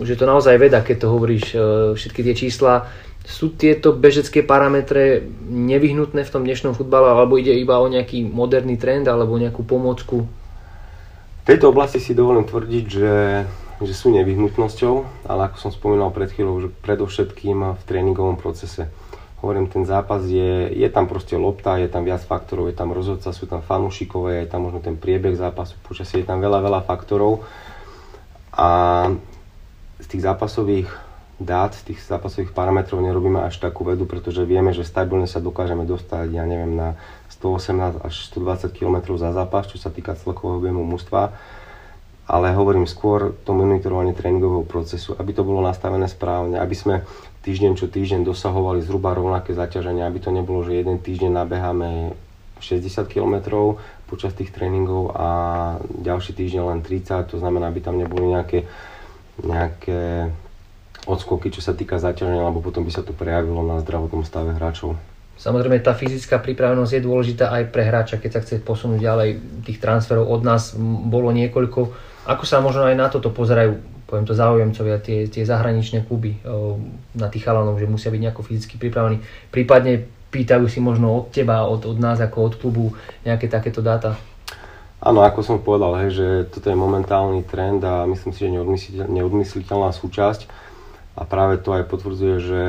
Už 0.00 0.16
je 0.16 0.18
to 0.18 0.24
naozaj 0.24 0.56
veda, 0.56 0.80
keď 0.80 1.06
to 1.06 1.12
hovoríš, 1.12 1.44
e, 1.52 1.58
všetky 1.92 2.24
tie 2.24 2.34
čísla. 2.34 2.88
Sú 3.28 3.52
tieto 3.52 3.92
bežecké 3.92 4.40
parametre 4.42 5.28
nevyhnutné 5.44 6.24
v 6.24 6.32
tom 6.32 6.42
dnešnom 6.42 6.72
futbale, 6.72 7.12
alebo 7.12 7.36
ide 7.36 7.52
iba 7.52 7.78
o 7.78 7.86
nejaký 7.86 8.24
moderný 8.24 8.80
trend, 8.80 9.06
alebo 9.12 9.36
nejakú 9.36 9.60
pomôcku? 9.60 10.24
V 11.44 11.44
tejto 11.44 11.68
oblasti 11.68 12.00
si 12.00 12.16
dovolím 12.16 12.48
tvrdiť, 12.48 12.84
že 12.88 13.12
že 13.84 13.94
sú 13.96 14.12
nevyhnutnosťou, 14.12 15.26
ale 15.28 15.48
ako 15.48 15.56
som 15.56 15.70
spomínal 15.72 16.12
pred 16.12 16.28
chvíľou, 16.28 16.64
že 16.64 16.68
predovšetkým 16.82 17.76
v 17.76 17.82
tréningovom 17.84 18.36
procese. 18.36 18.88
Hovorím, 19.44 19.68
ten 19.68 19.84
zápas 19.84 20.24
je, 20.24 20.72
je 20.72 20.88
tam 20.88 21.04
proste 21.04 21.36
lopta, 21.36 21.76
je 21.76 21.88
tam 21.92 22.08
viac 22.08 22.24
faktorov, 22.24 22.72
je 22.72 22.76
tam 22.76 22.96
rozhodca, 22.96 23.28
sú 23.28 23.44
tam 23.44 23.60
fanúšikové, 23.60 24.44
je 24.44 24.48
tam 24.48 24.64
možno 24.64 24.80
ten 24.80 24.96
priebeh 24.96 25.36
zápasu, 25.36 25.76
počasie 25.84 26.24
je 26.24 26.28
tam 26.28 26.40
veľa, 26.40 26.64
veľa 26.64 26.80
faktorov. 26.88 27.44
A 28.56 28.68
z 30.00 30.06
tých 30.08 30.24
zápasových 30.24 30.88
dát, 31.36 31.76
z 31.76 31.92
tých 31.92 32.00
zápasových 32.08 32.56
parametrov 32.56 33.04
nerobíme 33.04 33.42
až 33.42 33.60
takú 33.60 33.84
vedu, 33.84 34.08
pretože 34.08 34.46
vieme, 34.48 34.72
že 34.72 34.86
stabilne 34.86 35.28
sa 35.28 35.44
dokážeme 35.44 35.84
dostať, 35.84 36.32
ja 36.32 36.48
neviem, 36.48 36.72
na 36.72 36.96
118 37.28 38.00
až 38.00 38.14
120 38.32 38.72
km 38.72 39.18
za 39.20 39.34
zápas, 39.34 39.68
čo 39.68 39.76
sa 39.76 39.92
týka 39.92 40.16
celkového 40.16 40.62
objemu 40.62 40.82
mužstva 40.86 41.36
ale 42.24 42.56
hovorím 42.56 42.88
skôr 42.88 43.36
to 43.44 43.52
monitorovanie 43.52 44.16
tréningového 44.16 44.64
procesu, 44.64 45.12
aby 45.20 45.36
to 45.36 45.44
bolo 45.44 45.60
nastavené 45.60 46.08
správne, 46.08 46.56
aby 46.56 46.72
sme 46.72 46.94
týždeň 47.44 47.76
čo 47.76 47.92
týždeň 47.92 48.24
dosahovali 48.24 48.80
zhruba 48.80 49.12
rovnaké 49.12 49.52
zaťaženie, 49.52 50.00
aby 50.08 50.18
to 50.24 50.32
nebolo, 50.32 50.64
že 50.64 50.80
jeden 50.80 50.96
týždeň 50.96 51.30
nabeháme 51.36 52.16
60 52.64 53.04
km 53.12 53.34
počas 54.08 54.32
tých 54.32 54.48
tréningov 54.56 55.12
a 55.12 55.28
ďalší 55.84 56.32
týždeň 56.32 56.62
len 56.64 56.80
30, 56.80 57.34
to 57.34 57.36
znamená, 57.36 57.68
aby 57.68 57.84
tam 57.84 58.00
neboli 58.00 58.32
nejaké, 58.32 58.64
nejaké 59.44 60.32
odskoky, 61.04 61.52
čo 61.52 61.60
sa 61.60 61.76
týka 61.76 62.00
zaťaženia, 62.00 62.40
lebo 62.40 62.64
potom 62.64 62.88
by 62.88 62.92
sa 62.94 63.04
to 63.04 63.12
prejavilo 63.12 63.60
na 63.60 63.84
zdravotnom 63.84 64.24
stave 64.24 64.56
hráčov. 64.56 64.96
Samozrejme, 65.34 65.82
tá 65.82 65.92
fyzická 65.92 66.40
pripravenosť 66.40 66.92
je 66.94 67.02
dôležitá 67.04 67.52
aj 67.52 67.68
pre 67.68 67.84
hráča, 67.84 68.16
keď 68.22 68.30
sa 68.38 68.40
chce 68.40 68.62
posunúť 68.62 69.02
ďalej. 69.02 69.28
Tých 69.66 69.82
transferov 69.82 70.30
od 70.30 70.40
nás 70.46 70.72
bolo 70.78 71.34
niekoľko 71.34 72.13
ako 72.24 72.44
sa 72.48 72.60
možno 72.60 72.88
aj 72.88 72.96
na 72.96 73.06
toto 73.12 73.28
pozerajú, 73.28 73.76
poviem 74.08 74.24
to 74.24 74.36
záujemcovia, 74.36 75.00
tie, 75.00 75.28
tie 75.28 75.44
zahraničné 75.44 76.08
kluby 76.08 76.40
na 77.12 77.28
tých 77.28 77.44
chalanov, 77.44 77.76
že 77.76 77.88
musia 77.88 78.08
byť 78.08 78.20
nejako 78.20 78.42
fyzicky 78.44 78.80
pripravení. 78.80 79.20
Prípadne 79.52 80.08
pýtajú 80.32 80.66
si 80.66 80.82
možno 80.82 81.14
od 81.14 81.30
teba, 81.30 81.62
od, 81.68 81.86
od 81.86 81.98
nás 82.00 82.18
ako 82.18 82.38
od 82.50 82.54
klubu 82.58 82.84
nejaké 83.22 83.46
takéto 83.46 83.78
dáta? 83.84 84.18
Áno, 85.04 85.20
ako 85.20 85.44
som 85.44 85.60
povedal, 85.60 86.00
hej, 86.00 86.10
že 86.16 86.26
toto 86.48 86.72
je 86.72 86.80
momentálny 86.80 87.44
trend 87.44 87.84
a 87.84 88.08
myslím 88.08 88.32
si, 88.32 88.48
že 88.48 89.04
neodmysliteľná 89.04 89.92
súčasť. 89.92 90.48
A 91.14 91.28
práve 91.28 91.60
to 91.60 91.76
aj 91.76 91.84
potvrdzuje, 91.86 92.36
že 92.40 92.62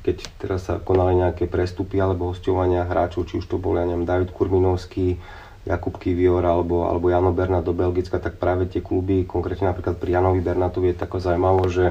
keď 0.00 0.16
teraz 0.40 0.60
sa 0.66 0.80
konali 0.80 1.20
nejaké 1.20 1.44
prestupy 1.50 2.00
alebo 2.00 2.32
hostovania 2.32 2.88
hráčov, 2.88 3.28
či 3.28 3.42
už 3.42 3.46
to 3.46 3.60
bol, 3.60 3.76
ja 3.76 3.84
neviem, 3.84 4.08
David 4.08 4.32
Kurminovský, 4.32 5.20
Jakub 5.66 5.98
Kivior 5.98 6.46
alebo, 6.46 6.86
alebo 6.86 7.10
Jano 7.10 7.34
Bernat 7.34 7.66
do 7.66 7.74
Belgicka, 7.74 8.22
tak 8.22 8.38
práve 8.38 8.70
tie 8.70 8.78
kluby, 8.78 9.26
konkrétne 9.26 9.66
napríklad 9.66 9.98
pri 9.98 10.14
Janovi 10.14 10.38
Bernatovi 10.38 10.94
je 10.94 11.02
tako 11.02 11.18
zaujímavé, 11.18 11.66
že, 11.68 11.86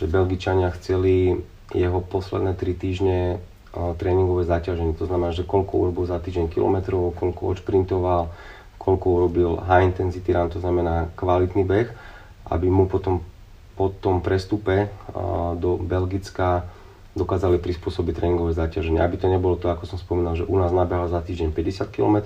že 0.00 0.08
Belgičania 0.08 0.72
chceli 0.80 1.36
jeho 1.76 2.00
posledné 2.00 2.56
tri 2.56 2.72
týždne 2.72 3.38
tréningové 3.70 4.48
zaťaženie. 4.48 4.98
To 4.98 5.06
znamená, 5.06 5.30
že 5.30 5.46
koľko 5.46 5.86
urobil 5.86 6.04
za 6.08 6.18
týždeň 6.18 6.50
kilometrov, 6.50 7.14
koľko 7.14 7.54
odšprintoval, 7.54 8.32
koľko 8.80 9.06
urobil 9.06 9.50
high 9.62 9.86
intensity 9.86 10.34
run, 10.34 10.50
to 10.50 10.58
znamená 10.58 11.12
kvalitný 11.14 11.62
beh, 11.62 11.88
aby 12.50 12.66
mu 12.66 12.90
potom 12.90 13.22
po 13.78 13.92
tom 13.94 14.24
prestupe 14.24 14.90
do 15.56 15.78
Belgicka 15.78 16.66
dokázali 17.14 17.62
prispôsobiť 17.62 18.12
tréningové 18.16 18.52
zaťaženie. 18.58 18.98
Aby 18.98 19.16
to 19.20 19.28
nebolo 19.30 19.54
to, 19.54 19.70
ako 19.70 19.86
som 19.86 19.98
spomínal, 20.00 20.34
že 20.34 20.48
u 20.48 20.56
nás 20.58 20.74
nabehal 20.74 21.06
za 21.06 21.22
týždeň 21.22 21.54
50 21.54 21.94
km 21.94 22.16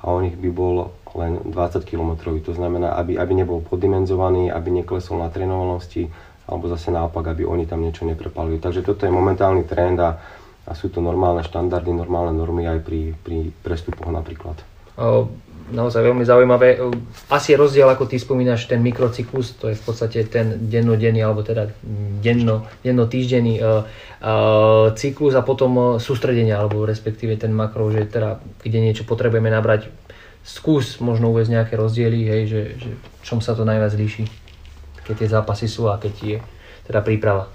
a 0.00 0.04
o 0.08 0.18
nich 0.20 0.36
by 0.36 0.48
bol 0.48 0.96
len 1.16 1.40
20 1.44 1.84
km. 1.84 2.32
To 2.40 2.52
znamená, 2.56 2.96
aby, 2.96 3.20
aby 3.20 3.32
nebol 3.36 3.60
poddimenzovaný, 3.60 4.48
aby 4.48 4.72
neklesol 4.72 5.20
na 5.20 5.28
trénovanosti, 5.28 6.08
alebo 6.48 6.66
zase 6.72 6.88
naopak, 6.90 7.30
aby 7.30 7.44
oni 7.44 7.68
tam 7.68 7.84
niečo 7.84 8.08
neprepalili. 8.08 8.58
Takže 8.58 8.80
toto 8.80 9.04
je 9.04 9.12
momentálny 9.12 9.68
trend 9.68 10.00
a, 10.00 10.16
a 10.64 10.72
sú 10.72 10.88
to 10.88 11.04
normálne 11.04 11.44
štandardy, 11.44 11.92
normálne 11.92 12.32
normy 12.32 12.64
aj 12.66 12.80
pri, 12.80 13.12
pri 13.20 13.52
prestupoch 13.62 14.08
napríklad 14.08 14.56
naozaj 15.70 16.02
veľmi 16.02 16.26
zaujímavé. 16.26 16.82
Asi 17.30 17.54
je 17.54 17.60
rozdiel, 17.60 17.88
ako 17.88 18.10
ty 18.10 18.18
spomínaš, 18.18 18.66
ten 18.66 18.82
mikrocyklus, 18.82 19.56
to 19.56 19.70
je 19.70 19.78
v 19.78 19.82
podstate 19.82 20.26
ten 20.26 20.70
dennodenný, 20.70 21.22
alebo 21.22 21.46
teda 21.46 21.70
denno, 22.20 22.66
denno-týždenný 22.82 23.62
uh, 23.62 23.86
uh, 24.20 24.92
cyklus 24.94 25.38
a 25.38 25.46
potom 25.46 25.96
sústredenie, 26.02 26.52
alebo 26.52 26.82
respektíve 26.84 27.38
ten 27.40 27.54
makro, 27.54 27.88
že 27.88 28.04
teda 28.06 28.42
kde 28.62 28.78
niečo 28.78 29.08
potrebujeme 29.08 29.48
nabrať. 29.48 29.88
Skús 30.44 30.98
možno 30.98 31.30
uvieť 31.32 31.52
nejaké 31.52 31.74
rozdiely, 31.76 32.20
hej, 32.26 32.42
že, 32.48 32.62
že 32.80 32.90
čom 33.24 33.38
sa 33.44 33.52
to 33.52 33.64
najviac 33.64 33.92
líši, 33.94 34.24
keď 35.04 35.14
tie 35.20 35.28
zápasy 35.28 35.66
sú 35.68 35.88
a 35.88 36.00
keď 36.00 36.14
je 36.20 36.38
teda 36.88 37.00
príprava. 37.04 37.48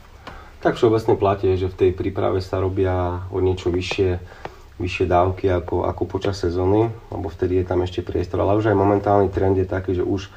Tak 0.65 0.81
všeobecne 0.81 1.13
platí, 1.13 1.53
že 1.53 1.69
v 1.69 1.77
tej 1.77 1.91
príprave 1.93 2.41
sa 2.41 2.57
robia 2.57 3.21
o 3.29 3.37
niečo 3.37 3.69
vyššie 3.69 4.17
vyššie 4.75 5.05
dávky 5.07 5.47
ako, 5.51 5.87
ako 5.87 6.03
počas 6.07 6.39
sezóny, 6.39 6.91
lebo 7.11 7.27
vtedy 7.31 7.63
je 7.63 7.65
tam 7.67 7.79
ešte 7.83 8.03
priestor. 8.03 8.43
Ale 8.43 8.59
už 8.59 8.71
aj 8.71 8.77
momentálny 8.77 9.31
trend 9.31 9.55
je 9.55 9.67
taký, 9.67 9.95
že 9.95 10.03
už 10.03 10.27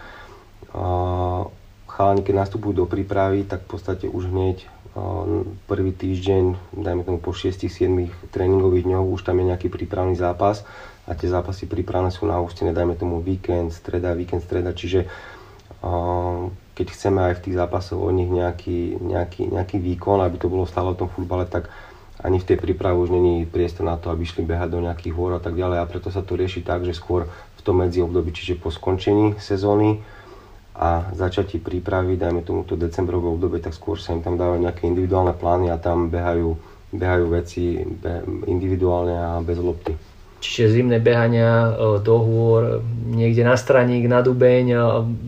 uh, 0.75 1.47
chalani, 1.91 2.23
keď 2.23 2.35
nastupujú 2.47 2.73
do 2.73 2.87
prípravy, 2.87 3.43
tak 3.43 3.67
v 3.67 3.71
podstate 3.75 4.07
už 4.07 4.31
hneď 4.31 4.63
prvý 5.67 5.93
týždeň, 5.93 6.75
dajme 6.75 7.03
tomu 7.05 7.19
po 7.23 7.31
6-7 7.31 8.11
tréningových 8.35 8.89
dňoch, 8.89 9.07
už 9.15 9.23
tam 9.23 9.39
je 9.39 9.51
nejaký 9.53 9.69
prípravný 9.71 10.19
zápas 10.19 10.65
a 11.07 11.15
tie 11.15 11.29
zápasy 11.29 11.71
prípravné 11.71 12.11
sú 12.11 12.27
na 12.27 12.41
ústine, 12.41 12.75
dajme 12.75 12.99
tomu 12.99 13.23
víkend, 13.23 13.71
streda, 13.71 14.13
víkend, 14.17 14.43
streda, 14.45 14.75
čiže 14.75 15.07
keď 16.75 16.87
chceme 16.91 17.21
aj 17.31 17.35
v 17.39 17.43
tých 17.49 17.59
zápasoch 17.59 18.01
od 18.03 18.11
nich 18.11 18.31
nejaký, 18.31 18.99
nejaký, 18.99 19.55
nejaký 19.55 19.79
výkon, 19.79 20.19
aby 20.27 20.37
to 20.43 20.51
bolo 20.51 20.67
stále 20.67 20.95
v 20.95 21.07
tom 21.07 21.09
futbale, 21.11 21.47
tak 21.47 21.71
ani 22.19 22.43
v 22.43 22.49
tej 22.51 22.59
príprave 22.59 22.99
už 22.99 23.15
není 23.15 23.47
priestor 23.47 23.87
na 23.87 23.95
to, 23.95 24.11
aby 24.11 24.27
išli 24.27 24.43
behať 24.43 24.69
do 24.75 24.81
nejakých 24.83 25.15
hôr 25.15 25.39
a 25.39 25.41
tak 25.43 25.55
ďalej 25.55 25.79
a 25.79 25.89
preto 25.91 26.11
sa 26.11 26.27
to 26.27 26.35
rieši 26.35 26.67
tak, 26.67 26.83
že 26.83 26.95
skôr 26.95 27.31
v 27.31 27.61
tom 27.63 27.79
medzi 27.79 28.03
období, 28.03 28.35
čiže 28.35 28.59
po 28.59 28.75
skončení 28.75 29.39
sezóny 29.39 30.03
a 30.79 31.11
začatí 31.15 31.59
prípravy, 31.59 32.15
dajme 32.15 32.43
tomuto 32.47 32.79
decembrové 32.79 33.31
obdobie, 33.35 33.59
tak 33.59 33.75
skôr 33.75 33.99
sa 33.99 34.15
im 34.15 34.23
tam 34.23 34.39
dávajú 34.39 34.63
nejaké 34.63 34.87
individuálne 34.87 35.35
plány 35.35 35.71
a 35.75 35.79
tam 35.79 36.07
behajú, 36.07 36.55
behajú 36.95 37.25
veci 37.35 37.83
individuálne 38.47 39.15
a 39.15 39.43
bez 39.43 39.59
lopty. 39.59 39.95
Čiže 40.39 40.71
zimné 40.71 41.03
behania 41.03 41.75
e, 41.75 41.99
do 41.99 42.15
hôr, 42.23 42.79
niekde 43.11 43.43
na 43.43 43.59
straník, 43.59 44.07
na 44.07 44.23
dubeň, 44.23 44.67
e, 44.71 44.79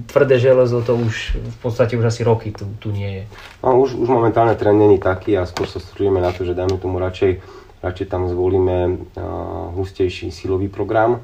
tvrdé 0.07 0.38
železo 0.38 0.87
to 0.87 0.94
už 0.94 1.35
v 1.35 1.57
podstate 1.59 1.99
už 1.99 2.07
asi 2.07 2.23
roky 2.23 2.55
tu, 2.55 2.62
tu 2.79 2.94
nie 2.94 3.11
je. 3.11 3.25
No, 3.66 3.83
už, 3.83 3.99
už 3.99 4.07
momentálne 4.07 4.55
trend 4.55 4.79
není 4.79 5.03
taký 5.03 5.35
a 5.35 5.51
skôr 5.51 5.66
sa 5.66 5.83
sústredíme 5.83 6.23
na 6.23 6.31
to, 6.31 6.46
že 6.46 6.55
dajme 6.55 6.79
tomu 6.79 7.03
radšej, 7.03 7.42
radšej 7.83 8.07
tam 8.07 8.31
zvolíme 8.31 9.03
uh, 9.18 9.75
hustejší 9.75 10.31
silový 10.31 10.70
program, 10.70 11.18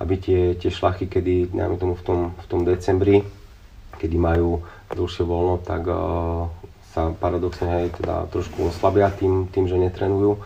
aby 0.00 0.16
tie, 0.16 0.40
tie 0.56 0.72
šlachy, 0.72 1.04
kedy 1.04 1.52
dajme 1.52 1.76
tomu 1.76 1.94
v 2.00 2.02
tom, 2.02 2.18
v 2.40 2.46
tom 2.48 2.60
decembri, 2.64 3.20
kedy 4.00 4.16
majú 4.16 4.64
dlhšie 4.96 5.28
voľno, 5.28 5.60
tak 5.60 5.84
uh, 5.84 6.48
sa 6.96 7.12
paradoxne 7.12 7.84
aj 7.84 8.00
teda 8.00 8.14
trošku 8.32 8.72
oslabia 8.72 9.12
tým, 9.12 9.44
tým 9.52 9.68
že 9.68 9.76
netrenujú 9.76 10.40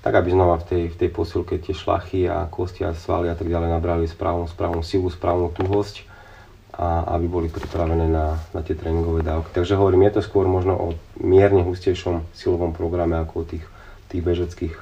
tak 0.00 0.16
aby 0.16 0.32
znova 0.32 0.56
v 0.60 0.64
tej, 0.64 0.82
v 0.92 0.96
tej 0.96 1.10
posilke 1.12 1.60
tie 1.60 1.76
šlachy 1.76 2.24
a 2.24 2.48
kosti 2.48 2.88
a 2.88 2.96
svaly 2.96 3.28
a 3.28 3.36
tak 3.36 3.48
ďalej 3.52 3.68
nabrali 3.68 4.04
správnu, 4.08 4.48
správnu 4.48 4.80
silu, 4.80 5.12
správnu 5.12 5.52
tuhosť 5.52 6.08
a 6.72 7.04
aby 7.18 7.26
boli 7.28 7.48
pripravené 7.52 8.08
na, 8.08 8.40
na 8.56 8.60
tie 8.64 8.72
tréningové 8.72 9.20
dávky. 9.20 9.52
Takže 9.52 9.76
hovorím, 9.76 10.08
je 10.08 10.16
to 10.16 10.22
skôr 10.24 10.48
možno 10.48 10.72
o 10.72 10.86
mierne 11.20 11.60
hustejšom 11.60 12.24
silovom 12.32 12.72
programe 12.72 13.20
ako 13.20 13.44
o 13.44 13.48
tých, 13.48 13.64
tých 14.08 14.22
bežeckých 14.24 14.74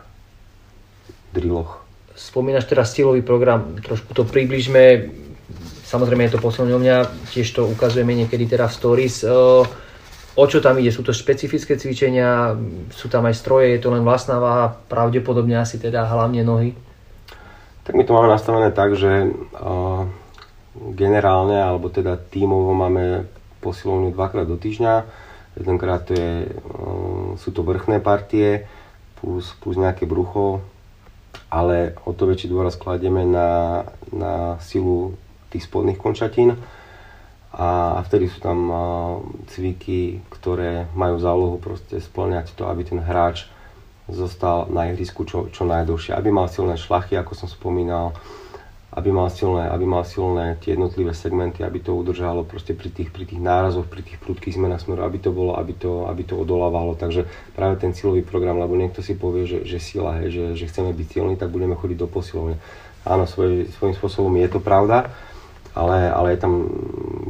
drilloch. 1.34 1.82
Spomínaš 2.14 2.70
teraz 2.70 2.94
silový 2.94 3.22
program, 3.26 3.78
trošku 3.82 4.14
to 4.14 4.22
približme, 4.22 5.10
samozrejme 5.86 6.30
je 6.30 6.34
to 6.38 6.42
mňa, 6.78 6.96
tiež 7.34 7.58
to 7.58 7.66
ukazujeme 7.66 8.14
niekedy 8.14 8.46
teda 8.46 8.70
v 8.70 8.74
stories. 8.74 9.26
Uh, 9.26 9.66
O 10.38 10.46
čo 10.46 10.62
tam 10.62 10.78
ide? 10.78 10.94
Sú 10.94 11.02
to 11.02 11.10
špecifické 11.10 11.74
cvičenia, 11.74 12.54
sú 12.94 13.10
tam 13.10 13.26
aj 13.26 13.34
stroje, 13.34 13.74
je 13.74 13.82
to 13.82 13.90
len 13.90 14.06
vlastná 14.06 14.38
váha, 14.38 14.70
pravdepodobne 14.86 15.58
asi 15.58 15.82
teda 15.82 16.06
hlavne 16.06 16.46
nohy? 16.46 16.78
Tak 17.82 17.98
my 17.98 18.06
to 18.06 18.14
máme 18.14 18.30
nastavené 18.30 18.70
tak, 18.70 18.94
že 18.94 19.34
uh, 19.34 20.06
generálne, 20.94 21.58
alebo 21.58 21.90
teda 21.90 22.14
tímovo 22.30 22.70
máme 22.70 23.26
posilovňu 23.58 24.14
dvakrát 24.14 24.46
do 24.46 24.54
týždňa. 24.54 24.94
Jedenkrát 25.58 26.06
to 26.06 26.14
je, 26.14 26.46
uh, 26.46 27.34
sú 27.34 27.50
to 27.50 27.66
vrchné 27.66 27.98
partie 27.98 28.62
plus, 29.18 29.58
plus 29.58 29.74
nejaké 29.74 30.06
brucho, 30.06 30.62
ale 31.50 31.98
o 32.06 32.14
to 32.14 32.30
väčší 32.30 32.46
dôraz 32.46 32.78
kladieme 32.78 33.26
na, 33.26 33.82
na 34.14 34.54
silu 34.62 35.18
tých 35.50 35.66
spodných 35.66 35.98
končatín 35.98 36.54
a, 37.52 37.98
vtedy 38.04 38.28
sú 38.28 38.44
tam 38.44 38.58
cviky, 39.48 40.20
ktoré 40.28 40.90
majú 40.92 41.16
za 41.16 41.32
úlohu 41.32 41.56
proste 41.56 41.96
splňať 41.96 42.52
to, 42.52 42.68
aby 42.68 42.84
ten 42.84 43.00
hráč 43.00 43.48
zostal 44.08 44.68
na 44.72 44.88
ihrisku 44.88 45.28
čo, 45.28 45.52
čo 45.52 45.68
najdlhšie, 45.68 46.16
aby 46.16 46.32
mal 46.32 46.48
silné 46.48 46.80
šlachy, 46.80 47.16
ako 47.16 47.36
som 47.36 47.48
spomínal, 47.48 48.16
aby 48.88 49.12
mal 49.12 49.28
silné, 49.28 49.68
aby 49.68 49.84
mal 49.84 50.00
silné 50.02 50.56
tie 50.64 50.72
jednotlivé 50.72 51.12
segmenty, 51.12 51.60
aby 51.60 51.84
to 51.84 51.92
udržalo 51.92 52.48
proste 52.48 52.72
pri 52.72 52.88
tých, 52.88 53.12
pri 53.12 53.28
tých 53.28 53.36
nárazoch, 53.36 53.84
pri 53.84 54.00
tých 54.00 54.16
prudkých 54.16 54.56
zmenách 54.56 54.88
smeru, 54.88 55.04
aby 55.04 55.20
to 55.20 55.28
bolo, 55.28 55.60
aby 55.60 55.76
to, 55.76 56.08
aby 56.08 56.24
to 56.24 56.40
odolávalo. 56.40 56.96
Takže 56.96 57.28
práve 57.52 57.76
ten 57.76 57.92
silový 57.92 58.24
program, 58.24 58.56
lebo 58.56 58.80
niekto 58.80 59.04
si 59.04 59.12
povie, 59.12 59.44
že, 59.44 59.68
že 59.68 59.76
sila, 59.76 60.24
hej, 60.24 60.32
že, 60.32 60.44
že 60.56 60.68
chceme 60.72 60.88
byť 60.96 61.06
silní, 61.12 61.34
tak 61.36 61.52
budeme 61.52 61.76
chodiť 61.76 61.98
do 62.00 62.08
posilovne. 62.08 62.56
Áno, 63.04 63.28
svoj, 63.28 63.68
svojím 63.76 63.94
spôsobom 63.94 64.32
je 64.40 64.48
to 64.48 64.60
pravda, 64.60 65.12
ale, 65.78 66.10
ale 66.10 66.28
je, 66.34 66.38
tam, 66.42 66.52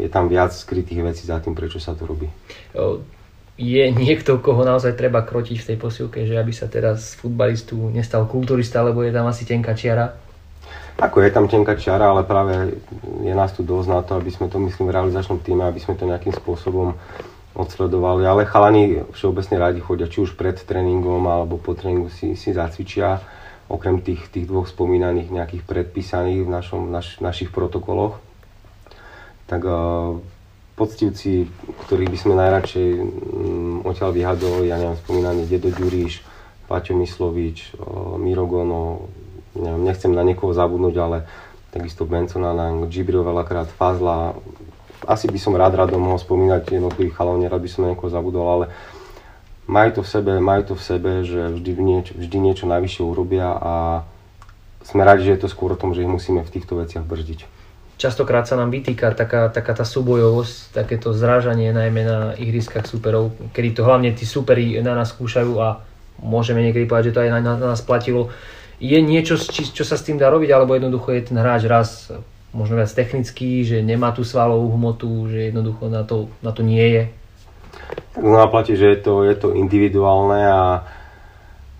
je 0.01 0.09
tam 0.09 0.25
viac 0.33 0.57
skrytých 0.57 1.05
vecí 1.05 1.29
za 1.29 1.37
tým, 1.45 1.53
prečo 1.53 1.77
sa 1.77 1.93
to 1.93 2.09
robí. 2.09 2.33
Je 3.59 3.85
niekto, 3.93 4.41
koho 4.41 4.65
naozaj 4.65 4.97
treba 4.97 5.21
krotiť 5.21 5.57
v 5.61 5.67
tej 5.69 5.77
posilke, 5.77 6.25
že 6.25 6.41
aby 6.41 6.55
sa 6.55 6.71
teraz 6.71 7.13
futbalistu 7.19 7.93
nestal 7.93 8.25
kulturista, 8.25 8.81
lebo 8.81 9.05
je 9.05 9.13
tam 9.13 9.29
asi 9.29 9.45
tenká 9.45 9.77
čiara? 9.77 10.17
Ako 10.99 11.23
je 11.23 11.31
tam 11.31 11.47
tenká 11.47 11.79
čiara, 11.79 12.11
ale 12.11 12.27
práve 12.27 12.79
je 13.23 13.35
nás 13.35 13.53
tu 13.55 13.63
dosť 13.63 13.89
na 13.91 14.01
to, 14.03 14.19
aby 14.19 14.31
sme 14.31 14.47
to, 14.51 14.59
myslím, 14.63 14.91
v 14.91 14.97
realizačnom 14.97 15.39
týme, 15.43 15.63
aby 15.67 15.79
sme 15.79 15.95
to 15.95 16.07
nejakým 16.07 16.35
spôsobom 16.35 16.95
odsledovali. 17.59 18.23
Ale 18.27 18.47
chalani 18.47 19.03
všeobecne 19.11 19.57
radi 19.59 19.81
chodia, 19.83 20.07
či 20.07 20.23
už 20.23 20.39
pred 20.39 20.55
tréningom 20.55 21.27
alebo 21.27 21.59
po 21.59 21.75
tréningu 21.75 22.11
si, 22.15 22.39
si 22.39 22.55
zacvičia, 22.55 23.19
okrem 23.67 23.99
tých, 24.03 24.31
tých 24.31 24.47
dvoch 24.47 24.71
spomínaných 24.71 25.35
nejakých 25.35 25.63
predpísaných 25.67 26.47
v 26.47 26.51
našom, 26.51 26.83
naš, 26.89 27.19
našich 27.19 27.51
protokoloch 27.51 28.23
tak 29.49 29.65
uh, 29.65 30.21
poctivci, 30.77 31.49
ktorých 31.89 32.13
by 32.13 32.19
sme 32.21 32.35
najradšej 32.37 32.89
um, 33.01 33.83
odtiaľ 33.83 34.13
vyhadovali, 34.13 34.69
ja 34.69 34.77
neviem, 34.77 35.01
spomínaný 35.01 35.49
Dedo 35.49 35.73
Ďuriš, 35.73 36.23
Paťo 36.69 36.93
Myslovič, 37.01 37.75
uh, 37.81 38.21
Miro 38.21 38.45
Gono, 38.45 39.09
neviem, 39.57 39.89
nechcem 39.89 40.13
na 40.13 40.21
niekoho 40.21 40.53
zabudnúť, 40.53 40.95
ale 41.01 41.25
takisto 41.73 42.05
Bencona 42.05 42.53
Lang, 42.53 42.87
Džibril 42.93 43.25
veľakrát, 43.25 43.73
Fazla, 43.73 44.37
asi 45.09 45.27
by 45.33 45.41
som 45.41 45.57
rád 45.57 45.81
rád 45.81 45.97
mohol 45.97 46.21
spomínať 46.21 46.69
jednotlivých 46.69 47.17
chalov, 47.17 47.41
nerad 47.41 47.65
by 47.65 47.71
som 47.73 47.89
na 47.89 47.97
niekoho 47.97 48.13
zabudol, 48.13 48.45
ale 48.45 48.65
majú 49.65 50.01
to 50.01 50.03
v 50.05 50.09
sebe, 50.13 50.33
majú 50.37 50.63
to 50.73 50.75
v 50.77 50.85
sebe, 50.85 51.11
že 51.25 51.57
vždy, 51.57 51.73
niečo, 51.81 52.13
vždy 52.17 52.37
niečo 52.37 52.65
najvyššie 52.69 53.03
urobia 53.05 53.49
a 53.57 53.75
sme 54.85 55.05
radi, 55.05 55.25
že 55.25 55.37
je 55.37 55.43
to 55.45 55.49
skôr 55.49 55.73
o 55.73 55.81
tom, 55.81 55.97
že 55.97 56.05
ich 56.05 56.11
musíme 56.11 56.45
v 56.45 56.53
týchto 56.53 56.81
veciach 56.81 57.05
brzdiť 57.05 57.58
častokrát 57.99 58.47
sa 58.47 58.55
nám 58.55 58.71
vytýka 58.71 59.11
taká, 59.13 59.51
taká 59.51 59.75
tá 59.75 59.83
súbojovosť, 59.83 60.73
takéto 60.73 61.11
zrážanie 61.11 61.75
najmä 61.75 62.03
na 62.07 62.19
ihriskách 62.39 62.87
superov, 62.87 63.35
kedy 63.51 63.75
to 63.75 63.83
hlavne 63.83 64.15
tí 64.15 64.23
superi 64.23 64.79
na 64.79 64.95
nás 64.95 65.11
skúšajú 65.11 65.53
a 65.59 65.83
môžeme 66.23 66.63
niekedy 66.63 66.87
povedať, 66.87 67.11
že 67.11 67.15
to 67.19 67.23
aj 67.27 67.31
na, 67.35 67.41
na 67.43 67.69
nás 67.75 67.83
platilo. 67.83 68.31
Je 68.79 68.95
niečo, 69.03 69.35
čo 69.51 69.83
sa 69.83 69.99
s 69.99 70.07
tým 70.07 70.23
dá 70.23 70.31
robiť, 70.31 70.55
alebo 70.55 70.79
jednoducho 70.79 71.11
je 71.11 71.27
ten 71.35 71.37
hráč 71.43 71.67
raz 71.67 72.15
možno 72.55 72.79
viac 72.79 72.89
technický, 72.95 73.67
že 73.67 73.83
nemá 73.83 74.15
tú 74.15 74.23
svalovú 74.23 74.73
hmotu, 74.79 75.29
že 75.29 75.53
jednoducho 75.53 75.91
na 75.91 76.07
to, 76.07 76.31
na 76.41 76.55
to 76.55 76.63
nie 76.63 76.87
je? 76.87 77.03
Tak 78.15 78.23
znova 78.23 78.49
platí, 78.49 78.79
že 78.79 78.95
je 78.95 78.99
to, 79.03 79.27
je 79.27 79.37
to 79.37 79.49
individuálne 79.59 80.39
a 80.39 80.87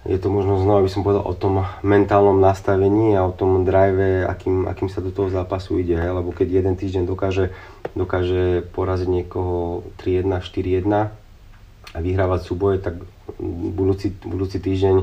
je 0.09 0.17
to 0.17 0.33
možno 0.33 0.57
znova 0.57 0.81
by 0.81 0.91
som 0.91 1.05
povedal 1.05 1.21
o 1.29 1.37
tom 1.37 1.69
mentálnom 1.85 2.41
nastavení 2.41 3.13
a 3.13 3.29
o 3.29 3.37
tom 3.37 3.69
drive, 3.69 4.25
akým, 4.25 4.65
akým 4.65 4.89
sa 4.89 5.05
do 5.05 5.13
toho 5.13 5.29
zápasu 5.29 5.77
ide, 5.77 6.01
hej? 6.01 6.17
lebo 6.17 6.33
keď 6.33 6.65
jeden 6.65 6.75
týždeň 6.81 7.05
dokáže, 7.05 7.53
dokáže 7.93 8.65
poraziť 8.73 9.09
niekoho 9.09 9.85
3-1, 10.01 10.41
4-1 10.41 11.13
a 11.93 11.99
vyhrávať 12.01 12.41
súboje, 12.41 12.81
tak 12.81 13.05
budúci, 13.77 14.17
budúci 14.25 14.57
týždeň 14.65 14.97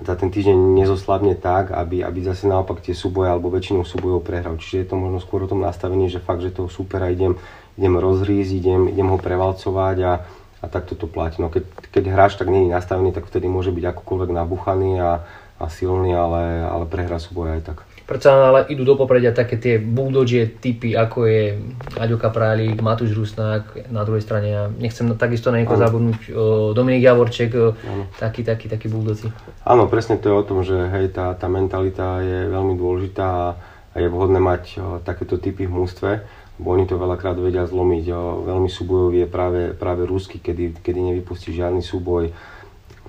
za 0.00 0.14
ten 0.16 0.30
týždeň 0.32 0.56
nezoslabne 0.78 1.34
tak, 1.36 1.74
aby, 1.74 2.00
aby 2.06 2.24
zase 2.24 2.48
naopak 2.48 2.80
tie 2.80 2.96
súboje 2.96 3.28
alebo 3.28 3.52
väčšinou 3.52 3.84
súbojov 3.84 4.24
prehral. 4.24 4.56
Čiže 4.56 4.76
je 4.80 4.86
to 4.88 4.96
možno 4.96 5.18
skôr 5.20 5.44
o 5.44 5.50
tom 5.50 5.60
nastavení, 5.60 6.08
že 6.08 6.22
fakt, 6.22 6.40
že 6.40 6.54
toho 6.54 6.72
supera 6.72 7.12
idem, 7.12 7.36
idem 7.76 7.98
rozrísť, 7.98 8.52
idem, 8.54 8.82
idem 8.88 9.10
ho 9.10 9.18
prevalcovať 9.20 9.96
a, 10.06 10.12
a 10.60 10.68
takto 10.68 10.92
to 10.92 11.08
platí. 11.08 11.40
No 11.40 11.48
keď, 11.48 11.64
keď 11.88 12.04
hráč 12.12 12.36
tak 12.36 12.52
není 12.52 12.68
nastavený, 12.68 13.16
tak 13.16 13.24
vtedy 13.24 13.48
môže 13.48 13.72
byť 13.72 13.84
akokoľvek 13.96 14.30
nabuchaný 14.30 15.00
a, 15.00 15.24
a 15.56 15.64
silný, 15.72 16.12
ale, 16.12 16.68
ale 16.68 16.84
prehra 16.84 17.16
súboj 17.16 17.56
aj 17.56 17.62
tak. 17.64 17.78
Predsa 18.10 18.50
ale 18.50 18.66
idú 18.66 18.82
do 18.82 18.98
popredia 18.98 19.30
také 19.30 19.54
tie 19.54 19.78
bulldodžie 19.78 20.58
typy, 20.58 20.98
ako 20.98 21.30
je 21.30 21.62
Aďo 21.94 22.18
Kaprálik, 22.18 22.82
Matúš 22.82 23.14
Rusnák 23.14 23.86
na 23.86 24.02
druhej 24.02 24.26
strane. 24.26 24.50
Ja 24.50 24.66
nechcem 24.66 25.06
takisto 25.14 25.54
na 25.54 25.62
niekoho 25.62 25.78
zabudnúť. 25.78 26.34
Dominik 26.74 27.06
Javorček, 27.06 27.54
taký, 28.18 28.42
taký, 28.42 28.66
taký 28.66 28.90
bulldoci. 28.90 29.30
Áno, 29.62 29.86
presne 29.86 30.18
to 30.18 30.26
je 30.26 30.34
o 30.34 30.42
tom, 30.42 30.66
že 30.66 30.74
hej, 30.90 31.14
tá, 31.14 31.38
tá 31.38 31.46
mentalita 31.46 32.18
je 32.18 32.50
veľmi 32.50 32.74
dôležitá 32.74 33.26
a, 33.30 33.50
je 33.94 34.10
vhodné 34.10 34.42
mať 34.42 34.82
takéto 35.06 35.38
typy 35.38 35.70
v 35.70 35.76
mústve 35.78 36.10
oni 36.60 36.84
to 36.84 37.00
veľakrát 37.00 37.40
vedia 37.40 37.64
zlomiť. 37.64 38.04
Veľmi 38.44 38.68
súbojový 38.68 39.24
je 39.24 39.28
práve, 39.28 39.60
práve 39.72 40.04
Rusky, 40.04 40.42
kedy, 40.42 40.84
kedy 40.84 41.00
nevypustí 41.12 41.56
žiadny 41.56 41.80
súboj. 41.80 42.32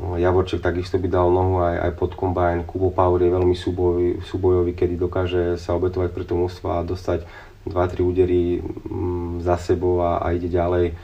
Javorček 0.01 0.63
takisto 0.63 0.97
by 0.97 1.07
dal 1.11 1.29
nohu 1.29 1.61
aj, 1.61 1.75
aj 1.77 1.91
pod 1.99 2.11
kombajn. 2.15 2.63
Kubo 2.63 2.89
Power 2.89 3.21
je 3.21 3.35
veľmi 3.35 3.53
súbojový, 3.53 4.09
súbojový, 4.23 4.71
kedy 4.73 4.95
dokáže 4.95 5.43
sa 5.59 5.75
obetovať 5.75 6.09
pre 6.15 6.23
to 6.23 6.33
mústvo 6.39 6.73
a 6.73 6.87
dostať 6.87 7.27
2-3 7.67 8.01
údery 8.01 8.63
mm, 8.63 9.45
za 9.45 9.59
sebou 9.59 10.01
a, 10.01 10.23
a 10.23 10.33
ide 10.33 10.49
ďalej. 10.49 10.95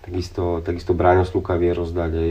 Takisto, 0.00 0.64
takisto 0.64 0.96
Bráňo 0.96 1.28
Sluka 1.28 1.60
vie 1.60 1.76
rozdať 1.76 2.12
aj 2.16 2.30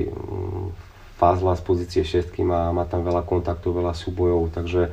Fázla 1.20 1.60
z 1.60 1.62
pozície 1.68 2.02
šestky, 2.08 2.48
má, 2.48 2.72
má 2.72 2.88
tam 2.88 3.04
veľa 3.04 3.28
kontaktov, 3.28 3.76
veľa 3.76 3.92
súbojov, 3.92 4.56
takže, 4.56 4.88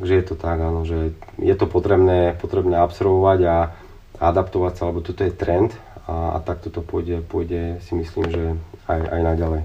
takže 0.00 0.12
je 0.16 0.24
to 0.24 0.34
tak, 0.34 0.58
áno, 0.64 0.82
že 0.88 1.12
je 1.36 1.54
to 1.54 1.68
potrebné, 1.68 2.34
potrebné 2.40 2.80
absolvovať 2.80 3.40
a, 3.44 3.56
adaptovať 4.18 4.72
sa, 4.74 4.82
lebo 4.90 5.00
toto 5.00 5.22
je 5.22 5.32
trend 5.32 5.74
a, 6.10 6.36
a 6.36 6.38
takto 6.42 6.68
to 6.70 6.82
pôjde, 6.82 7.22
pôjde 7.26 7.78
si 7.84 7.94
myslím, 7.94 8.26
že 8.30 8.42
aj, 8.90 9.00
aj 9.08 9.20
naďalej. 9.34 9.62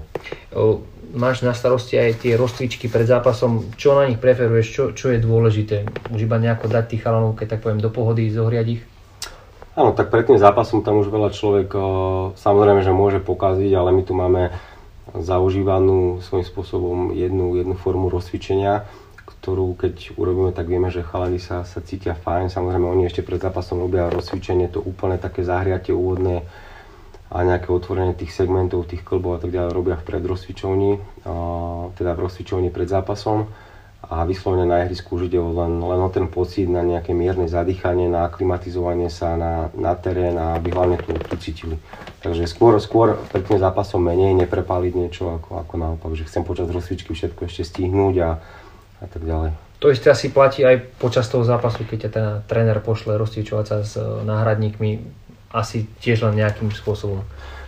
Máš 1.14 1.46
na 1.46 1.54
starosti 1.54 1.94
aj 1.94 2.26
tie 2.26 2.34
rozcvičky 2.34 2.90
pred 2.90 3.06
zápasom, 3.06 3.70
čo 3.78 3.94
na 3.94 4.10
nich 4.10 4.18
preferuješ, 4.18 4.66
čo, 4.66 4.84
čo 4.92 5.06
je 5.14 5.22
dôležité? 5.22 5.86
Už 6.10 6.26
iba 6.26 6.42
nejako 6.42 6.66
dať 6.66 6.84
tých 6.90 7.02
chalanov, 7.06 7.38
keď 7.38 7.56
tak 7.56 7.62
poviem, 7.62 7.78
do 7.78 7.90
pohody, 7.90 8.26
zohriať 8.30 8.66
ich? 8.78 8.82
Áno, 9.74 9.90
tak 9.90 10.10
pred 10.10 10.26
tým 10.26 10.38
zápasom 10.38 10.86
tam 10.86 11.02
už 11.02 11.10
veľa 11.10 11.34
človek 11.34 11.68
o, 11.74 11.86
samozrejme, 12.38 12.86
že 12.86 12.94
môže 12.94 13.18
pokaziť, 13.18 13.74
ale 13.74 13.90
my 13.90 14.02
tu 14.06 14.14
máme 14.14 14.54
zaužívanú 15.14 16.22
svojím 16.22 16.46
spôsobom 16.46 16.98
jednu, 17.14 17.58
jednu 17.58 17.74
formu 17.74 18.10
rozcvičenia, 18.10 18.86
ktorú 19.44 19.76
keď 19.76 20.16
urobíme, 20.16 20.56
tak 20.56 20.72
vieme, 20.72 20.88
že 20.88 21.04
chalani 21.04 21.36
sa, 21.36 21.68
sa 21.68 21.84
cítia 21.84 22.16
fajn. 22.16 22.48
Samozrejme, 22.48 22.88
oni 22.88 23.04
ešte 23.04 23.20
pred 23.20 23.36
zápasom 23.36 23.76
robia 23.76 24.08
rozcvičenie, 24.08 24.72
to 24.72 24.80
úplne 24.80 25.20
také 25.20 25.44
zahriatie 25.44 25.92
úvodné 25.92 26.48
a 27.28 27.44
nejaké 27.44 27.68
otvorenie 27.68 28.16
tých 28.16 28.32
segmentov, 28.32 28.88
tých 28.88 29.04
klbov 29.04 29.36
a 29.36 29.40
tak 29.44 29.52
ďalej 29.52 29.76
robia 29.76 30.00
v 30.00 30.06
predrozcvičovni, 30.08 30.92
teda 31.92 32.16
v 32.16 32.22
rozcvičovni 32.24 32.72
pred 32.72 32.88
zápasom 32.88 33.52
a 34.04 34.24
vyslovene 34.24 34.68
na 34.68 34.84
ihrisku 34.84 35.16
už 35.16 35.32
ide 35.32 35.40
len, 35.40 35.80
len 35.80 36.00
o 36.00 36.08
ten 36.12 36.28
pocit, 36.28 36.68
na 36.68 36.84
nejaké 36.84 37.16
mierne 37.16 37.48
zadýchanie, 37.48 38.08
na 38.08 38.28
aklimatizovanie 38.28 39.08
sa 39.08 39.36
na, 39.36 39.72
na 39.76 39.96
terén 39.96 40.36
a 40.36 40.56
aby 40.60 40.72
hlavne 40.72 41.00
tu, 41.00 41.16
tu 41.16 41.36
cítili. 41.40 41.76
Takže 42.20 42.44
skôr, 42.48 42.76
skôr 42.80 43.16
pred 43.32 43.44
zápasom 43.48 44.00
menej, 44.00 44.36
neprepáliť 44.44 44.92
niečo 44.92 45.40
ako, 45.40 45.64
ako 45.64 45.74
naopak, 45.80 46.12
že 46.16 46.28
chcem 46.28 46.44
počas 46.44 46.68
rozcvičky 46.68 47.16
všetko 47.16 47.48
ešte 47.48 47.64
stihnúť 47.64 48.16
a, 48.20 48.30
a 49.04 49.08
tak 49.08 49.22
ďalej. 49.22 49.52
To 49.84 49.92
isté 49.92 50.08
asi 50.08 50.32
platí 50.32 50.64
aj 50.64 50.96
počas 50.96 51.28
toho 51.28 51.44
zápasu, 51.44 51.84
keď 51.84 52.08
ťa 52.08 52.10
ten 52.10 52.26
tréner 52.48 52.80
pošle 52.80 53.20
rozcvičovať 53.20 53.64
sa 53.68 53.76
s 53.84 54.00
e, 54.00 54.04
náhradníkmi, 54.24 54.90
asi 55.52 55.84
tiež 56.00 56.24
len 56.24 56.40
nejakým 56.40 56.72
spôsobom. 56.72 57.20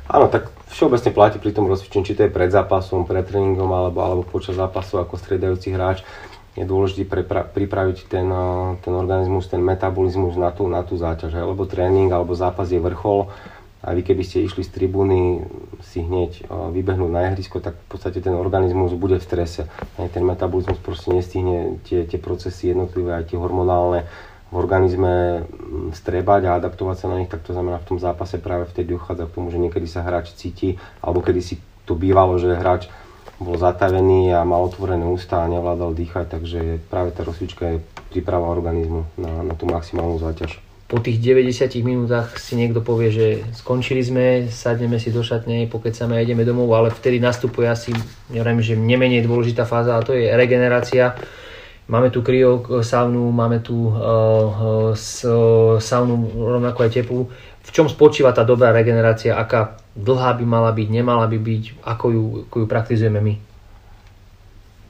Áno, 0.09 0.27
tak 0.33 0.49
všeobecne 0.72 1.12
platí 1.12 1.37
pri 1.37 1.53
tom 1.53 1.68
rozcvičení, 1.68 2.09
či 2.09 2.16
to 2.16 2.25
je 2.25 2.33
pred 2.33 2.49
zápasom, 2.49 3.05
pred 3.05 3.27
tréningom 3.27 3.68
alebo, 3.68 3.99
alebo 4.01 4.22
počas 4.25 4.57
zápasu 4.57 4.96
ako 4.96 5.18
striedajúci 5.20 5.77
hráč. 5.77 6.01
Je 6.57 6.64
dôležité 6.64 7.05
prepra- 7.05 7.44
pripraviť 7.44 8.09
ten, 8.09 8.25
e, 8.33 8.81
ten 8.81 8.94
organizmus, 8.96 9.53
ten 9.53 9.61
metabolizmus 9.61 10.40
na 10.40 10.57
tú, 10.57 10.72
na 10.72 10.81
tú 10.81 10.96
záťaž, 10.96 11.37
lebo 11.37 11.68
tréning 11.68 12.09
alebo 12.09 12.33
zápas 12.33 12.72
je 12.72 12.81
vrchol 12.81 13.29
a 13.84 13.92
vy 13.92 14.02
keby 14.02 14.22
ste 14.24 14.42
išli 14.42 14.64
z 14.64 14.72
tribúny 14.72 15.44
si 15.84 16.00
hneď 16.00 16.48
vybehnúť 16.48 17.10
na 17.12 17.28
ihrisko, 17.30 17.60
tak 17.60 17.76
v 17.76 17.88
podstate 17.92 18.24
ten 18.24 18.32
organizmus 18.32 18.96
bude 18.96 19.20
v 19.20 19.26
strese. 19.26 19.68
Ten 19.94 20.24
metabolizmus 20.24 20.80
proste 20.80 21.12
nestihne 21.12 21.78
tie, 21.84 22.08
tie 22.08 22.16
procesy 22.16 22.72
jednotlivé, 22.72 23.14
aj 23.14 23.30
tie 23.30 23.38
hormonálne 23.38 24.08
v 24.50 24.54
organizme 24.54 25.42
strebať 25.90 26.42
a 26.46 26.56
adaptovať 26.62 26.96
sa 26.98 27.06
na 27.10 27.18
nich, 27.18 27.30
tak 27.30 27.42
to 27.42 27.50
znamená 27.50 27.82
v 27.82 27.88
tom 27.94 27.98
zápase 27.98 28.38
práve 28.38 28.70
vtedy 28.70 28.94
dochádza 28.94 29.26
k 29.26 29.34
tomu, 29.34 29.50
že 29.50 29.58
niekedy 29.58 29.90
sa 29.90 30.06
hráč 30.06 30.38
cíti, 30.38 30.78
alebo 31.02 31.18
kedy 31.18 31.40
si 31.42 31.58
to 31.82 31.98
bývalo, 31.98 32.38
že 32.38 32.54
hráč 32.54 32.86
bol 33.36 33.58
zatavený 33.58 34.32
a 34.32 34.46
mal 34.48 34.64
otvorené 34.64 35.04
ústa 35.04 35.44
a 35.44 35.50
nevládal 35.50 35.92
dýchať, 35.92 36.26
takže 36.30 36.60
práve 36.88 37.12
tá 37.12 37.26
rozcvička 37.26 37.76
je 37.76 37.78
príprava 38.08 38.48
organizmu 38.48 39.04
na, 39.18 39.44
na 39.44 39.54
tú 39.58 39.66
maximálnu 39.68 40.16
záťaž 40.16 40.65
po 40.87 41.03
tých 41.03 41.18
90 41.18 41.83
minútach 41.83 42.38
si 42.38 42.55
niekto 42.55 42.79
povie, 42.79 43.11
že 43.11 43.27
skončili 43.59 44.07
sme, 44.07 44.46
sadneme 44.46 45.03
si 45.03 45.11
do 45.11 45.18
šatne, 45.18 45.66
pokecame 45.66 46.14
a 46.14 46.22
ideme 46.22 46.46
domov, 46.46 46.70
ale 46.79 46.94
vtedy 46.94 47.18
nastupuje 47.18 47.66
asi, 47.66 47.90
neviem, 48.31 48.62
že 48.62 48.79
nemenej 48.79 49.27
dôležitá 49.27 49.66
fáza 49.66 49.99
a 49.99 50.07
to 50.07 50.14
je 50.14 50.31
regenerácia. 50.31 51.18
Máme 51.90 52.14
tu 52.14 52.22
kryo 52.22 52.83
saunu, 52.87 53.35
máme 53.35 53.62
tu 53.66 53.90
uh, 53.90 53.94
uh, 54.94 55.79
saunu 55.83 56.14
rovnako 56.35 56.79
aj 56.87 56.90
teplú. 56.94 57.31
V 57.66 57.70
čom 57.75 57.90
spočíva 57.90 58.31
tá 58.31 58.46
dobrá 58.46 58.70
regenerácia, 58.70 59.35
aká 59.35 59.83
dlhá 59.99 60.38
by 60.38 60.44
mala 60.46 60.70
byť, 60.70 60.87
nemala 60.87 61.27
by 61.27 61.38
byť, 61.38 61.83
ako 61.83 62.07
ju, 62.14 62.22
ako 62.46 62.57
ju 62.62 62.66
praktizujeme 62.70 63.18
my? 63.18 63.35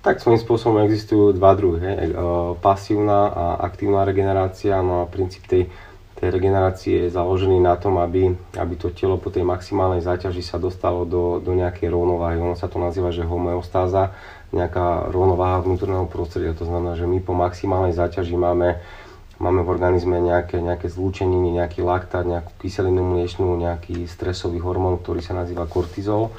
Tak 0.04 0.20
svojím 0.20 0.38
spôsobom 0.38 0.78
existujú 0.84 1.32
dva 1.32 1.56
druhy. 1.56 1.80
Uh, 2.12 2.52
pasívna 2.60 3.32
a 3.32 3.44
aktívna 3.64 4.04
regenerácia. 4.04 4.76
No 4.84 5.02
a 5.02 5.10
princíp 5.10 5.48
tej 5.48 5.72
tej 6.16 6.32
regenerácie 6.32 7.06
je 7.06 7.12
založený 7.12 7.60
na 7.60 7.76
tom, 7.76 8.00
aby, 8.00 8.32
aby 8.56 8.74
to 8.80 8.88
telo 8.96 9.20
po 9.20 9.28
tej 9.28 9.44
maximálnej 9.44 10.00
záťaži 10.00 10.40
sa 10.40 10.56
dostalo 10.56 11.04
do, 11.04 11.44
do 11.44 11.52
nejakej 11.52 11.92
rovnováhy. 11.92 12.40
Ono 12.40 12.56
sa 12.56 12.72
to 12.72 12.80
nazýva, 12.80 13.12
že 13.12 13.28
homeostáza, 13.28 14.16
nejaká 14.48 15.12
rovnováha 15.12 15.60
vnútorného 15.60 16.08
prostredia. 16.08 16.56
To 16.56 16.64
znamená, 16.64 16.96
že 16.96 17.04
my 17.04 17.20
po 17.20 17.36
maximálnej 17.36 17.92
záťaži 17.92 18.32
máme, 18.32 18.80
máme 19.36 19.60
v 19.60 19.68
organizme 19.68 20.16
nejaké, 20.16 20.56
nejaké 20.56 20.88
zlúčeniny, 20.88 21.52
nejaký 21.60 21.84
laktát, 21.84 22.24
nejakú 22.24 22.64
kyselinu 22.64 23.04
mliečnú, 23.04 23.52
nejaký 23.52 24.08
stresový 24.08 24.56
hormón, 24.64 24.96
ktorý 25.04 25.20
sa 25.20 25.36
nazýva 25.36 25.68
kortizol. 25.68 26.32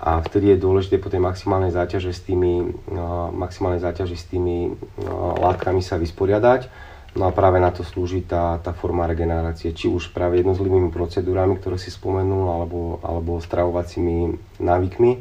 A 0.00 0.24
vtedy 0.24 0.56
je 0.56 0.64
dôležité 0.64 0.96
po 0.96 1.12
tej 1.12 1.20
maximálnej 1.20 1.76
záťaži 1.76 2.14
s 2.16 2.24
tými, 2.24 2.72
no, 2.88 3.28
maximálnej 3.36 3.84
záťaži 3.84 4.16
s 4.16 4.24
tými 4.32 4.72
no, 5.04 5.36
látkami 5.44 5.84
sa 5.84 6.00
vysporiadať 6.00 6.87
No 7.18 7.26
a 7.26 7.34
práve 7.34 7.58
na 7.58 7.74
to 7.74 7.82
slúži 7.82 8.22
tá, 8.22 8.62
tá 8.62 8.70
forma 8.70 9.02
regenerácie, 9.02 9.74
či 9.74 9.90
už 9.90 10.14
práve 10.14 10.38
jednotlivými 10.38 10.94
procedúrami, 10.94 11.58
ktoré 11.58 11.74
si 11.74 11.90
spomenul, 11.90 12.46
alebo, 12.46 13.02
alebo 13.02 13.42
stravovacími 13.42 14.38
návykmi. 14.62 15.12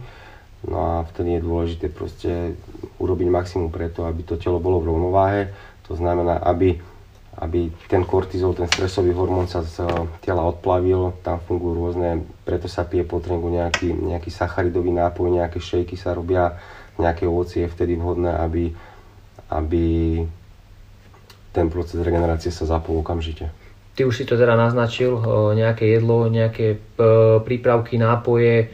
No 0.70 0.78
a 0.78 0.92
vtedy 1.10 1.42
je 1.42 1.42
dôležité 1.42 1.86
proste 1.90 2.54
urobiť 3.02 3.28
maximum 3.34 3.74
preto, 3.74 4.06
aby 4.06 4.22
to 4.22 4.38
telo 4.38 4.62
bolo 4.62 4.78
v 4.78 4.94
rovnováhe. 4.94 5.42
To 5.90 5.98
znamená, 5.98 6.38
aby, 6.46 6.78
aby 7.42 7.74
ten 7.90 8.06
kortizol, 8.06 8.54
ten 8.54 8.70
stresový 8.70 9.18
hormón 9.18 9.50
sa 9.50 9.66
z 9.66 9.82
tela 10.22 10.46
odplavil, 10.46 11.18
tam 11.26 11.42
fungujú 11.50 11.74
rôzne, 11.82 12.22
preto 12.46 12.70
sa 12.70 12.86
pije 12.86 13.10
po 13.10 13.18
tréningu 13.18 13.50
nejaký, 13.50 13.90
nejaký 13.90 14.30
sacharidový 14.30 14.94
nápoj, 14.94 15.34
nejaké 15.34 15.58
šejky 15.58 15.98
sa 15.98 16.14
robia, 16.14 16.62
nejaké 17.02 17.26
ovocie 17.26 17.66
je 17.66 17.74
vtedy 17.74 17.98
vhodné, 17.98 18.38
aby, 18.38 18.70
aby 19.50 19.86
ten 21.58 21.74
proces 21.74 21.98
regenerácie 22.06 22.54
sa 22.54 22.70
zapol 22.70 23.02
okamžite. 23.02 23.50
Ty 23.98 24.06
už 24.06 24.22
si 24.22 24.30
to 24.30 24.38
teda 24.38 24.54
naznačil, 24.54 25.18
nejaké 25.58 25.90
jedlo, 25.98 26.30
nejaké 26.30 26.78
prípravky, 27.42 27.98
nápoje. 27.98 28.70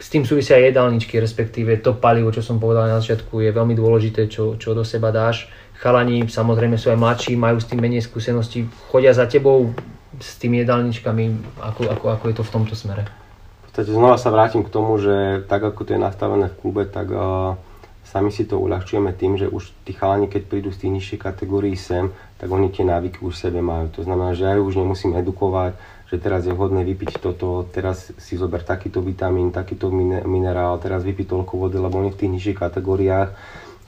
s 0.00 0.08
tým 0.08 0.24
súvisia 0.24 0.56
aj 0.56 0.72
jedálničky, 0.72 1.20
respektíve 1.20 1.76
to 1.84 1.92
palivo, 1.96 2.32
čo 2.32 2.40
som 2.40 2.56
povedal 2.56 2.88
na 2.88 3.00
začiatku, 3.00 3.40
je 3.40 3.52
veľmi 3.52 3.76
dôležité, 3.76 4.32
čo, 4.32 4.56
čo 4.56 4.72
do 4.72 4.80
seba 4.84 5.12
dáš. 5.12 5.48
Chalani 5.76 6.24
samozrejme 6.24 6.80
sú 6.80 6.88
aj 6.88 6.96
mladší, 6.96 7.32
majú 7.36 7.60
s 7.60 7.68
tým 7.68 7.84
menej 7.84 8.04
skúseností, 8.08 8.64
chodia 8.88 9.12
za 9.12 9.28
tebou 9.28 9.76
s 10.16 10.40
tými 10.40 10.64
jedálničkami, 10.64 11.24
ako, 11.60 11.92
ako, 11.92 12.04
ako 12.16 12.24
je 12.28 12.34
to 12.40 12.44
v 12.44 12.52
tomto 12.56 12.72
smere? 12.72 13.04
V 13.04 13.62
podstate 13.68 13.92
znova 13.92 14.16
sa 14.16 14.32
vrátim 14.32 14.64
k 14.64 14.72
tomu, 14.72 14.96
že 14.96 15.44
tak 15.44 15.60
ako 15.60 15.84
to 15.84 15.92
je 15.92 16.00
nastavené 16.00 16.48
v 16.48 16.56
klube, 16.64 16.88
tak 16.88 17.12
uh, 17.12 17.60
sami 18.06 18.30
si 18.30 18.46
to 18.46 18.62
uľahčujeme 18.62 19.10
tým, 19.18 19.34
že 19.34 19.50
už 19.50 19.74
tí 19.82 19.90
chalani, 19.90 20.30
keď 20.30 20.42
prídu 20.46 20.70
z 20.70 20.86
tých 20.86 20.94
nižších 20.94 21.20
kategórií 21.26 21.74
sem, 21.74 22.14
tak 22.38 22.46
oni 22.46 22.70
tie 22.70 22.86
návyky 22.86 23.18
už 23.18 23.34
sebe 23.34 23.58
majú. 23.58 23.90
To 23.98 24.06
znamená, 24.06 24.32
že 24.38 24.46
ja 24.46 24.54
už 24.62 24.78
nemusím 24.78 25.18
edukovať, 25.18 25.74
že 26.06 26.22
teraz 26.22 26.46
je 26.46 26.54
vhodné 26.54 26.86
vypiť 26.86 27.18
toto, 27.18 27.66
teraz 27.66 28.14
si 28.14 28.38
zober 28.38 28.62
takýto 28.62 29.02
vitamín, 29.02 29.50
takýto 29.50 29.90
minerál, 30.22 30.78
teraz 30.78 31.02
vypiť 31.02 31.26
toľko 31.26 31.66
vody, 31.66 31.82
lebo 31.82 31.98
oni 31.98 32.14
v 32.14 32.20
tých 32.22 32.32
nižších 32.38 32.58
kategóriách, 32.62 33.30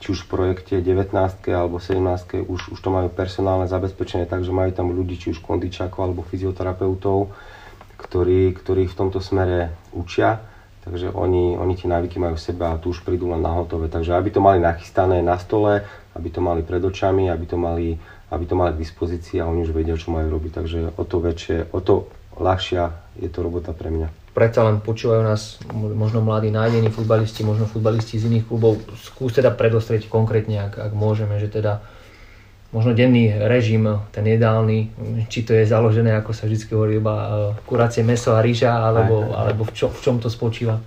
či 0.03 0.15
už 0.15 0.27
v 0.27 0.31
projekte 0.31 0.75
19 0.83 1.15
alebo 1.51 1.79
17 1.79 2.43
už, 2.43 2.75
už 2.75 2.79
to 2.79 2.89
majú 2.91 3.07
personálne 3.11 3.71
zabezpečenie, 3.71 4.27
takže 4.27 4.51
majú 4.51 4.71
tam 4.75 4.91
ľudí, 4.91 5.15
či 5.15 5.31
už 5.31 5.39
kondičákov 5.39 6.11
alebo 6.11 6.27
fyzioterapeutov, 6.27 7.31
ktorí, 7.99 8.51
ktorí 8.55 8.87
v 8.87 8.97
tomto 8.99 9.23
smere 9.23 9.75
učia. 9.95 10.48
Takže 10.89 11.13
oni, 11.13 11.53
oni 11.53 11.73
tie 11.77 11.85
návyky 11.85 12.17
majú 12.17 12.33
v 12.33 12.45
sebe 12.49 12.65
a 12.65 12.81
tu 12.81 12.89
už 12.89 13.05
prídu 13.05 13.29
len 13.29 13.45
na 13.45 13.53
hotové. 13.53 13.85
Takže 13.93 14.17
aby 14.17 14.33
to 14.33 14.41
mali 14.41 14.57
nachystané 14.57 15.21
na 15.21 15.37
stole, 15.37 15.85
aby 16.17 16.27
to 16.33 16.41
mali 16.41 16.65
pred 16.65 16.81
očami, 16.81 17.29
aby 17.29 17.45
to 17.45 17.57
mali 17.61 18.01
aby 18.29 18.45
to 18.45 18.55
mali 18.55 18.77
k 18.77 18.81
dispozícii 18.85 19.41
a 19.41 19.49
oni 19.49 19.65
už 19.65 19.73
vedia, 19.73 19.97
čo 19.97 20.13
majú 20.13 20.29
robiť. 20.29 20.51
Takže 20.53 20.79
o 20.97 21.03
to 21.05 21.17
väčšie, 21.17 21.73
o 21.73 21.79
to 21.81 22.05
ľahšia 22.37 22.93
je 23.17 23.29
to 23.29 23.41
robota 23.41 23.73
pre 23.73 23.89
mňa. 23.89 24.07
Predsa 24.37 24.69
len 24.69 24.79
počúvajú 24.79 25.21
nás 25.25 25.57
možno 25.73 26.21
mladí 26.21 26.53
nájdení 26.53 26.93
futbalisti, 26.93 27.41
možno 27.41 27.65
futbalisti 27.65 28.21
z 28.21 28.29
iných 28.29 28.45
klubov. 28.45 28.79
Skús 28.95 29.35
teda 29.35 29.49
predostrieť 29.51 30.07
konkrétne, 30.07 30.69
ak, 30.69 30.73
ak 30.77 30.91
môžeme, 30.93 31.41
že 31.41 31.49
teda 31.49 31.81
možno 32.69 32.93
denný 32.93 33.33
režim, 33.49 33.85
ten 34.13 34.25
ideálny, 34.29 34.93
či 35.25 35.41
to 35.41 35.57
je 35.57 35.65
založené, 35.65 36.13
ako 36.13 36.37
sa 36.37 36.45
vždy 36.45 36.69
hovorí, 36.69 37.01
iba 37.01 37.15
e, 37.15 37.27
kuracie 37.65 38.05
meso 38.05 38.37
a 38.37 38.45
rýža, 38.45 38.77
alebo, 38.77 39.25
aj, 39.25 39.25
aj, 39.25 39.33
aj. 39.33 39.39
alebo 39.41 39.61
v, 39.65 39.71
čo, 39.73 39.85
v 39.89 39.99
čom 40.05 40.15
to 40.21 40.29
spočíva? 40.29 40.77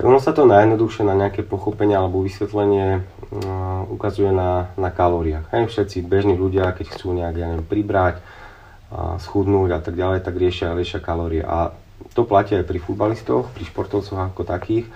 Tak 0.00 0.08
ono 0.08 0.16
sa 0.16 0.32
to 0.32 0.48
najjednoduchšie 0.48 1.04
na 1.04 1.12
nejaké 1.12 1.44
pochopenie 1.44 1.92
alebo 1.92 2.24
vysvetlenie 2.24 3.04
uh, 3.04 3.84
ukazuje 3.92 4.32
na, 4.32 4.72
na 4.80 4.88
kalóriách. 4.88 5.52
Hej, 5.52 5.68
všetci 5.68 6.08
bežní 6.08 6.40
ľudia, 6.40 6.72
keď 6.72 6.96
chcú 6.96 7.12
nejak 7.12 7.36
ja 7.36 7.52
neviem, 7.52 7.68
pribrať, 7.68 8.16
uh, 8.16 9.20
schudnúť 9.20 9.76
a 9.76 9.80
tak 9.84 10.00
ďalej, 10.00 10.24
tak 10.24 10.40
riešia, 10.40 10.72
riešia 10.72 11.04
kalórie. 11.04 11.44
A 11.44 11.76
to 12.16 12.24
platí 12.24 12.56
aj 12.56 12.64
pri 12.64 12.80
futbalistoch, 12.80 13.52
pri 13.52 13.64
športovcoch 13.68 14.32
ako 14.32 14.40
takých. 14.48 14.88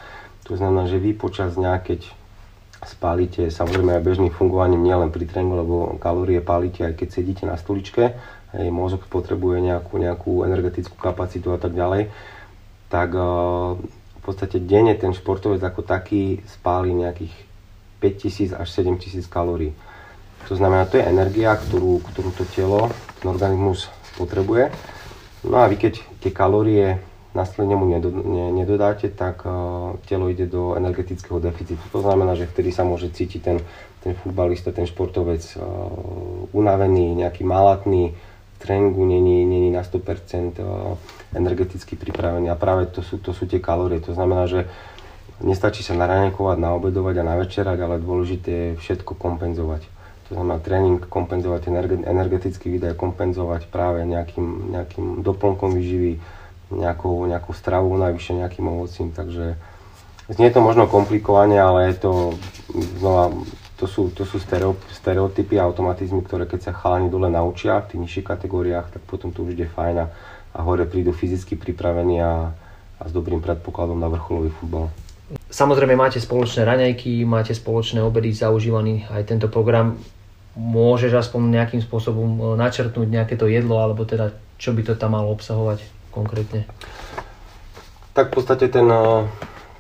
To 0.48 0.56
znamená, 0.56 0.88
že 0.88 0.96
vy 0.96 1.12
počas 1.12 1.52
keď 1.52 2.08
spálite, 2.86 3.48
samozrejme 3.50 3.96
aj 3.96 4.06
bežným 4.06 4.32
fungovaním, 4.32 4.84
nielen 4.84 5.10
pri 5.10 5.24
tréningu, 5.28 5.56
lebo 5.60 5.74
kalórie 5.98 6.40
pálite 6.44 6.84
aj 6.84 6.94
keď 6.96 7.08
sedíte 7.10 7.44
na 7.48 7.56
stoličke, 7.56 8.14
hej, 8.54 8.68
mozog 8.70 9.04
potrebuje 9.10 9.64
nejakú, 9.64 9.94
nejakú 9.98 10.32
energetickú 10.46 10.96
kapacitu 10.96 11.52
a 11.52 11.58
tak 11.58 11.74
ďalej, 11.74 12.12
tak 12.88 13.10
uh, 13.16 13.74
v 13.74 14.20
podstate 14.22 14.62
denne 14.62 14.94
ten 14.94 15.12
športovec 15.12 15.60
ako 15.60 15.84
taký 15.84 16.40
spáli 16.46 16.94
nejakých 16.94 17.34
5000 18.00 18.60
až 18.60 18.68
7000 18.70 19.24
kalórií. 19.28 19.72
To 20.48 20.54
znamená, 20.54 20.84
to 20.84 21.00
je 21.00 21.08
energia, 21.08 21.56
ktorú, 21.56 22.04
ktorú 22.12 22.30
to 22.36 22.44
telo, 22.52 22.92
ten 23.20 23.32
organizmus 23.32 23.88
potrebuje. 24.20 24.68
No 25.48 25.60
a 25.60 25.68
vy 25.68 25.80
keď 25.80 26.04
tie 26.20 26.32
kalórie 26.32 27.00
následne 27.34 27.74
mu 27.74 27.90
nedodáte, 28.54 29.10
tak 29.10 29.42
uh, 29.42 29.98
telo 30.06 30.30
ide 30.30 30.46
do 30.46 30.78
energetického 30.78 31.42
deficitu. 31.42 31.82
To 31.90 32.00
znamená, 32.00 32.38
že 32.38 32.46
vtedy 32.46 32.70
sa 32.70 32.86
môže 32.86 33.10
cítiť 33.10 33.40
ten, 33.42 33.58
ten 34.00 34.14
futbalista, 34.14 34.70
ten 34.70 34.86
športovec 34.86 35.42
uh, 35.58 35.62
unavený, 36.54 37.18
nejaký 37.18 37.42
malatný, 37.42 38.14
tréningu 38.64 39.04
není, 39.04 39.44
není 39.44 39.70
na 39.70 39.84
100% 39.84 40.00
eh, 40.56 40.64
energeticky 41.36 41.96
pripravený 42.00 42.48
a 42.48 42.56
práve 42.56 42.88
to 42.88 43.04
sú, 43.04 43.20
to 43.20 43.36
sú 43.36 43.44
tie 43.44 43.60
kalórie. 43.60 44.00
To 44.00 44.16
znamená, 44.16 44.48
že 44.48 44.64
nestačí 45.44 45.84
sa 45.84 45.92
naranejkovať, 45.92 46.56
naobedovať 46.56 47.14
a 47.20 47.28
navečerať, 47.28 47.78
ale 47.84 48.00
dôležité 48.00 48.50
je 48.50 48.70
všetko 48.80 49.20
kompenzovať. 49.20 49.84
To 50.32 50.40
znamená 50.40 50.56
tréning 50.64 51.04
kompenzovať, 51.04 51.68
energetický 52.08 52.72
výdaj 52.72 52.96
kompenzovať 52.96 53.68
práve 53.68 54.08
nejakým, 54.08 54.72
nejakým 54.72 55.06
doplnkom 55.20 55.76
výživy, 55.76 56.16
nejakou, 56.76 57.26
nejakou 57.26 57.54
stravou, 57.54 57.94
najvyššie 57.96 58.44
nejakým 58.44 58.66
ovocím. 58.68 59.10
Takže 59.14 59.56
znie 60.28 60.48
to 60.50 60.60
možno 60.60 60.90
komplikovane, 60.90 61.56
ale 61.56 61.94
je 61.94 61.94
to 62.02 62.12
znova 62.98 63.30
to 63.74 63.90
sú, 63.90 64.14
to 64.14 64.22
sú 64.22 64.38
stereotypy 64.88 65.58
a 65.58 65.66
automatizmy, 65.66 66.22
ktoré 66.22 66.46
keď 66.46 66.70
sa 66.70 66.72
chalani 66.72 67.10
dole 67.10 67.26
naučia 67.26 67.82
v 67.82 67.88
tých 67.90 68.00
nižších 68.00 68.26
kategóriách, 68.26 68.86
tak 68.94 69.02
potom 69.02 69.34
to 69.34 69.42
už 69.42 69.58
ide 69.58 69.66
fajn 69.66 69.96
a, 69.98 70.06
a 70.54 70.58
hore 70.62 70.86
prídu 70.86 71.10
fyzicky 71.10 71.58
pripravení 71.58 72.22
a, 72.22 72.54
a 72.96 73.02
s 73.02 73.12
dobrým 73.12 73.42
predpokladom 73.42 73.98
na 73.98 74.06
vrcholový 74.06 74.54
futbal. 74.56 74.94
Samozrejme 75.50 75.98
máte 75.98 76.22
spoločné 76.22 76.62
raňajky, 76.62 77.26
máte 77.26 77.50
spoločné 77.50 77.98
obedy, 77.98 78.30
zaužívaný 78.30 79.10
aj 79.10 79.22
tento 79.26 79.50
program. 79.50 79.98
Môžeš 80.54 81.10
aspoň 81.10 81.58
nejakým 81.58 81.82
spôsobom 81.82 82.30
e, 82.30 82.42
načrtnúť 82.54 83.08
nejaké 83.10 83.34
to 83.34 83.50
jedlo, 83.50 83.82
alebo 83.82 84.06
teda 84.06 84.30
čo 84.54 84.70
by 84.70 84.86
to 84.86 84.94
tam 84.94 85.18
malo 85.18 85.34
obsahovať 85.34 85.82
konkrétne? 86.14 86.70
Tak 88.14 88.30
v 88.30 88.34
podstate 88.38 88.70
ten, 88.70 88.86
e, 88.86 89.26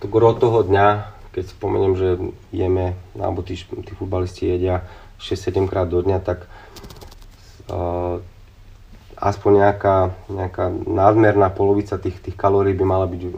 to 0.02 0.10
gro 0.10 0.34
toho 0.34 0.66
dňa 0.66 1.14
keď 1.34 1.50
spomeniem, 1.50 1.94
že 1.98 2.08
jeme, 2.54 2.94
alebo 3.18 3.42
tí, 3.42 3.58
tí 3.58 3.92
futbalisti 3.98 4.46
jedia 4.46 4.86
6-7 5.18 5.66
krát 5.66 5.90
do 5.90 5.98
dňa, 5.98 6.22
tak 6.22 6.46
uh, 7.66 8.22
aspoň 9.18 9.66
nejaká, 9.66 9.96
nejaká 10.30 10.70
nadmerná 10.86 11.50
polovica 11.50 11.98
tých, 11.98 12.22
tých 12.22 12.38
kalórií 12.38 12.78
by 12.78 12.86
mala 12.86 13.10
byť 13.10 13.22
uh, 13.26 13.30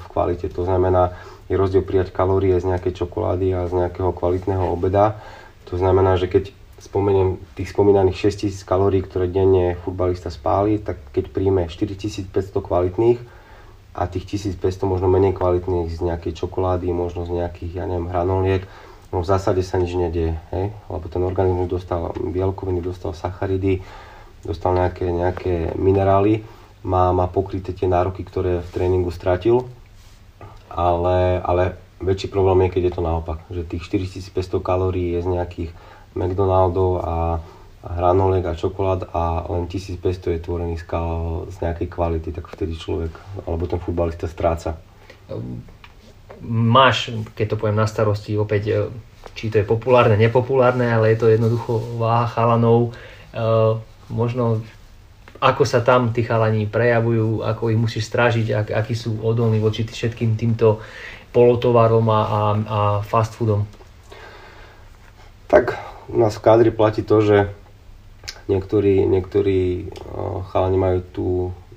v 0.00 0.04
kvalite. 0.08 0.48
To 0.56 0.64
znamená, 0.64 1.12
je 1.52 1.60
rozdiel 1.60 1.84
prijať 1.84 2.08
kalórie 2.16 2.56
z 2.56 2.72
nejakej 2.72 3.04
čokolády 3.04 3.52
a 3.52 3.68
z 3.68 3.84
nejakého 3.84 4.16
kvalitného 4.16 4.72
obeda. 4.72 5.20
To 5.68 5.76
znamená, 5.76 6.16
že 6.16 6.32
keď 6.32 6.56
spomeniem 6.82 7.38
tých 7.54 7.70
spomínaných 7.70 8.34
6000 8.34 8.66
kalórií, 8.66 9.06
ktoré 9.06 9.30
denne 9.30 9.78
futbalista 9.86 10.34
spáli, 10.34 10.82
tak 10.82 10.98
keď 11.14 11.30
príjme 11.30 11.70
4500 11.70 12.34
kvalitných, 12.58 13.20
a 13.92 14.08
tých 14.08 14.40
1500 14.40 14.88
možno 14.88 15.04
menej 15.08 15.36
kvalitných 15.36 15.92
z 15.92 16.00
nejakej 16.00 16.32
čokolády, 16.32 16.88
možno 16.96 17.28
z 17.28 17.36
nejakých, 17.36 17.72
ja 17.76 17.84
neviem, 17.84 18.08
hranoliek, 18.08 18.64
no 19.12 19.20
v 19.20 19.28
zásade 19.28 19.60
sa 19.60 19.76
nič 19.76 19.92
nedieje, 19.92 20.32
hej? 20.48 20.72
lebo 20.88 21.04
ten 21.12 21.20
organizmus 21.20 21.68
dostal 21.68 22.16
bielkoviny, 22.16 22.80
dostal 22.80 23.12
sacharidy, 23.12 23.84
dostal 24.40 24.72
nejaké, 24.72 25.12
nejaké 25.12 25.76
minerály, 25.76 26.40
má, 26.82 27.12
má 27.12 27.28
pokryté 27.28 27.76
tie 27.76 27.86
nároky, 27.86 28.24
ktoré 28.24 28.64
v 28.64 28.72
tréningu 28.72 29.12
stratil, 29.12 29.68
ale, 30.72 31.44
ale 31.44 31.76
väčší 32.00 32.32
problém 32.32 32.64
je, 32.66 32.80
keď 32.80 32.82
je 32.88 32.94
to 32.96 33.02
naopak, 33.04 33.44
že 33.52 33.68
tých 33.68 33.84
4500 33.92 34.56
kalórií 34.64 35.12
je 35.14 35.20
z 35.20 35.28
nejakých 35.28 35.70
McDonaldov 36.14 37.00
a 37.02 37.16
hranolek 37.82 38.46
a 38.46 38.54
čokolád 38.54 39.10
a 39.10 39.42
len 39.50 39.66
1500 39.66 40.38
je 40.38 40.40
tvorený 40.40 40.78
z, 40.78 40.86
z 41.50 41.56
nejakej 41.66 41.88
kvality, 41.90 42.30
tak 42.30 42.46
vtedy 42.46 42.78
človek 42.78 43.10
alebo 43.42 43.66
ten 43.66 43.82
futbalista 43.82 44.30
stráca. 44.30 44.78
Máš, 46.46 47.10
keď 47.34 47.54
to 47.54 47.58
poviem 47.58 47.82
na 47.82 47.90
starosti, 47.90 48.38
opäť 48.38 48.62
e, 48.70 48.74
či 49.34 49.50
to 49.50 49.62
je 49.62 49.66
populárne, 49.66 50.14
nepopulárne, 50.14 50.86
ale 50.86 51.14
je 51.14 51.18
to 51.22 51.26
jednoducho 51.30 51.98
váha 51.98 52.30
chalanov. 52.30 52.90
E, 52.90 53.42
možno 54.10 54.62
ako 55.42 55.66
sa 55.66 55.82
tam 55.82 56.14
tí 56.14 56.22
chalani 56.22 56.70
prejavujú, 56.70 57.42
ako 57.42 57.74
ich 57.74 57.78
musíš 57.78 58.06
strážiť, 58.06 58.46
ak, 58.54 58.66
akí 58.78 58.94
sú 58.94 59.18
odolní 59.26 59.58
voči 59.58 59.82
všetkým 59.82 60.38
týmto 60.38 60.78
polotovarom 61.34 62.06
a, 62.06 62.20
a, 62.22 62.40
a 62.62 62.78
fast 63.02 63.34
foodom. 63.34 63.66
Tak 65.50 65.91
u 66.08 66.16
nás 66.18 66.34
v 66.38 66.44
kádri 66.44 66.70
platí 66.74 67.02
to, 67.02 67.20
že 67.22 67.36
Niektorí, 68.50 69.06
niektorí 69.06 69.86
chalani 70.50 70.78
majú 70.78 70.98
tú, 71.14 71.28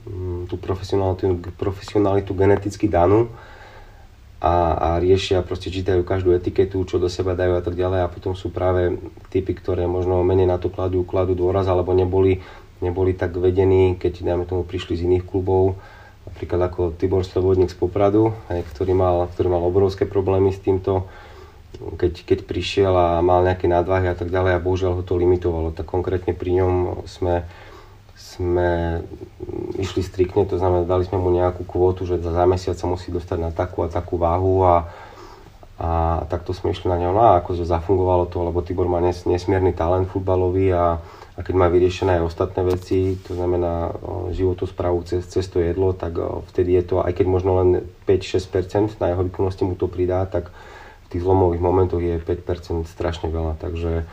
mm, 0.10 0.50
tú 0.50 0.56
profesionalitu, 0.58 1.38
profesionalitu 1.62 2.34
geneticky 2.34 2.90
danú 2.90 3.30
a, 4.42 4.74
a 4.74 4.90
riešia, 4.98 5.46
proste 5.46 5.70
čítajú 5.70 6.02
každú 6.02 6.34
etiketu, 6.34 6.82
čo 6.90 6.98
do 6.98 7.06
seba 7.06 7.38
dajú 7.38 7.54
a 7.54 7.62
tak 7.62 7.78
ďalej 7.78 8.02
a 8.02 8.10
potom 8.10 8.34
sú 8.34 8.50
práve 8.50 8.98
typy, 9.30 9.54
ktoré 9.54 9.86
možno 9.86 10.26
menej 10.26 10.50
na 10.50 10.58
to 10.58 10.74
kladú, 10.74 11.06
kladú 11.06 11.38
dôraz 11.38 11.70
alebo 11.70 11.94
neboli, 11.94 12.42
neboli 12.82 13.14
tak 13.14 13.38
vedení, 13.38 13.94
keď 13.94 14.26
dajme 14.26 14.50
tomu 14.50 14.66
prišli 14.66 14.98
z 14.98 15.06
iných 15.06 15.26
klubov, 15.30 15.78
napríklad 16.26 16.66
ako 16.66 16.98
Tibor 16.98 17.22
Slobodník 17.22 17.70
z 17.70 17.78
Popradu, 17.78 18.34
ktorý 18.50 18.98
mal, 18.98 19.30
ktorý 19.30 19.54
mal 19.54 19.62
obrovské 19.62 20.10
problémy 20.10 20.50
s 20.50 20.60
týmto, 20.66 21.06
keď, 21.76 22.14
keď 22.26 22.40
prišiel 22.48 22.94
a 22.94 23.20
mal 23.20 23.44
nejaké 23.46 23.70
nadvahy 23.70 24.10
a 24.12 24.16
tak 24.18 24.32
ďalej 24.32 24.58
a 24.58 24.64
bohužiaľ 24.64 25.00
ho 25.00 25.04
to 25.04 25.20
limitovalo. 25.20 25.76
Tak 25.76 25.88
konkrétne 25.88 26.36
pri 26.36 26.64
ňom 26.64 27.04
sme 27.08 27.46
sme 28.16 29.00
išli 29.80 30.04
striktne, 30.04 30.48
to 30.48 30.60
znamená, 30.60 30.88
dali 30.88 31.08
sme 31.08 31.20
mu 31.20 31.32
nejakú 31.32 31.64
kvotu, 31.68 32.04
že 32.08 32.20
za 32.20 32.44
mesiac 32.48 32.76
sa 32.76 32.88
musí 32.88 33.12
dostať 33.12 33.38
na 33.40 33.52
takú 33.52 33.84
a 33.84 33.92
takú 33.92 34.20
váhu 34.20 34.64
a, 34.64 34.92
a 35.80 35.90
takto 36.28 36.52
sme 36.52 36.72
išli 36.72 36.92
na 36.92 37.00
ňo. 37.00 37.16
No 37.16 37.22
a 37.24 37.40
akože 37.40 37.68
zafungovalo 37.68 38.28
to, 38.28 38.44
lebo 38.44 38.64
Tibor 38.64 38.88
má 38.88 39.00
nes, 39.00 39.24
nesmierny 39.24 39.72
talent 39.72 40.12
futbalový 40.12 40.72
a, 40.76 41.00
a 41.36 41.40
keď 41.44 41.56
má 41.56 41.68
vyriešené 41.72 42.20
aj 42.20 42.28
ostatné 42.28 42.62
veci, 42.64 43.20
to 43.24 43.36
znamená 43.36 43.92
životosprávu 44.32 45.04
cez, 45.08 45.28
cez 45.28 45.48
to 45.48 45.64
jedlo, 45.64 45.96
tak 45.96 46.16
vtedy 46.56 46.76
je 46.80 46.84
to, 46.92 46.96
aj 47.04 47.16
keď 47.16 47.26
možno 47.28 47.52
len 47.60 47.70
5-6% 48.08 49.00
na 49.00 49.16
jeho 49.16 49.28
výkonnosti 49.28 49.64
mu 49.64 49.76
to 49.80 49.92
pridá, 49.92 50.24
tak 50.28 50.52
v 51.06 51.12
tých 51.14 51.22
zlomových 51.22 51.62
momentoch 51.62 52.02
je 52.02 52.18
5% 52.18 52.90
strašne 52.90 53.30
veľa. 53.30 53.58
Takže 53.62 54.06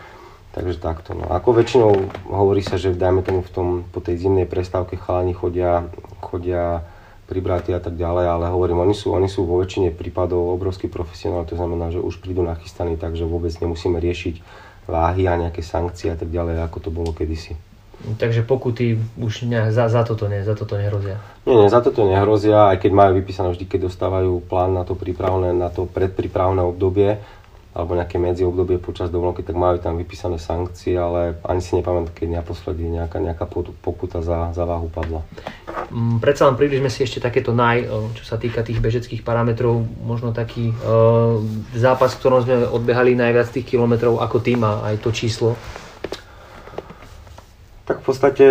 Takže 0.53 0.85
takto. 0.85 1.17
No. 1.17 1.33
Ako 1.33 1.57
väčšinou 1.57 2.13
hovorí 2.29 2.61
sa, 2.61 2.77
že 2.77 2.93
dajme 2.93 3.25
tomu 3.25 3.41
v 3.41 3.51
tom, 3.51 3.69
po 3.89 4.05
tej 4.05 4.21
zimnej 4.21 4.45
prestávke 4.45 5.01
chalani 5.01 5.33
chodia, 5.33 5.89
chodia 6.21 6.85
pribratí 7.25 7.73
a 7.73 7.81
tak 7.81 7.97
ďalej, 7.97 8.29
ale 8.29 8.45
hovorím, 8.53 8.85
oni 8.85 8.93
sú, 8.93 9.17
oni 9.17 9.33
sú 9.33 9.49
vo 9.49 9.65
väčšine 9.65 9.97
prípadov 9.97 10.53
obrovský 10.53 10.93
profesionál, 10.93 11.49
to 11.49 11.57
znamená, 11.57 11.89
že 11.89 12.05
už 12.05 12.21
prídu 12.21 12.45
nachystaní, 12.45 13.01
takže 13.01 13.25
vôbec 13.25 13.57
nemusíme 13.57 13.97
riešiť 13.97 14.45
váhy 14.85 15.25
a 15.25 15.41
nejaké 15.41 15.65
sankcie 15.65 16.13
a 16.13 16.21
tak 16.21 16.29
ďalej, 16.29 16.61
ako 16.61 16.79
to 16.85 16.91
bolo 16.93 17.17
kedysi. 17.17 17.57
Takže 18.19 18.43
pokuty 18.43 18.99
už 19.15 19.47
ne, 19.47 19.71
za, 19.71 19.87
za, 19.87 20.03
toto 20.03 20.27
ne, 20.27 20.43
za 20.43 20.59
toto 20.59 20.75
nehrozia? 20.75 21.23
Nie, 21.47 21.55
nie, 21.55 21.69
za 21.71 21.79
toto 21.79 22.03
nehrozia, 22.03 22.75
aj 22.75 22.83
keď 22.83 22.93
majú 22.93 23.13
vypísané 23.23 23.55
vždy, 23.55 23.65
keď 23.67 23.81
dostávajú 23.87 24.43
plán 24.47 24.75
na 24.75 24.83
to 24.83 24.99
prípravné, 24.99 25.55
na 25.55 25.71
to 25.71 25.87
predprípravné 25.87 26.63
obdobie, 26.67 27.23
alebo 27.73 27.97
nejaké 27.97 28.21
medzi 28.21 28.45
obdobie 28.45 28.77
počas 28.77 29.09
dovolenky, 29.09 29.41
tak 29.41 29.57
majú 29.57 29.81
tam 29.81 29.97
vypísané 29.97 30.37
sankcie, 30.37 30.93
ale 30.93 31.41
ani 31.41 31.65
si 31.65 31.73
nepamätám, 31.73 32.13
keď 32.13 32.29
naposledy 32.45 32.85
nejaká, 32.85 33.17
nejaká 33.17 33.49
pokuta 33.81 34.21
za, 34.21 34.53
za 34.53 34.65
váhu 34.69 34.93
padla. 34.93 35.25
Mm, 35.89 36.21
predsa 36.21 36.53
len 36.53 36.61
približme 36.61 36.93
si 36.93 37.01
ešte 37.01 37.25
takéto 37.25 37.57
naj, 37.57 37.89
čo 38.13 38.25
sa 38.29 38.37
týka 38.37 38.61
tých 38.61 38.77
bežeckých 38.77 39.25
parametrov, 39.25 39.89
možno 40.05 40.37
taký 40.37 40.69
uh, 40.69 41.41
zápas, 41.73 42.13
v 42.13 42.21
ktorom 42.21 42.41
sme 42.45 42.57
odbehali 42.69 43.17
najviac 43.17 43.49
tých 43.49 43.65
kilometrov 43.65 44.21
ako 44.21 44.45
tým 44.45 44.61
a 44.69 44.93
aj 44.93 45.01
to 45.01 45.09
číslo. 45.09 45.57
Tak 47.83 47.99
v 47.99 48.15
podstate, 48.15 48.45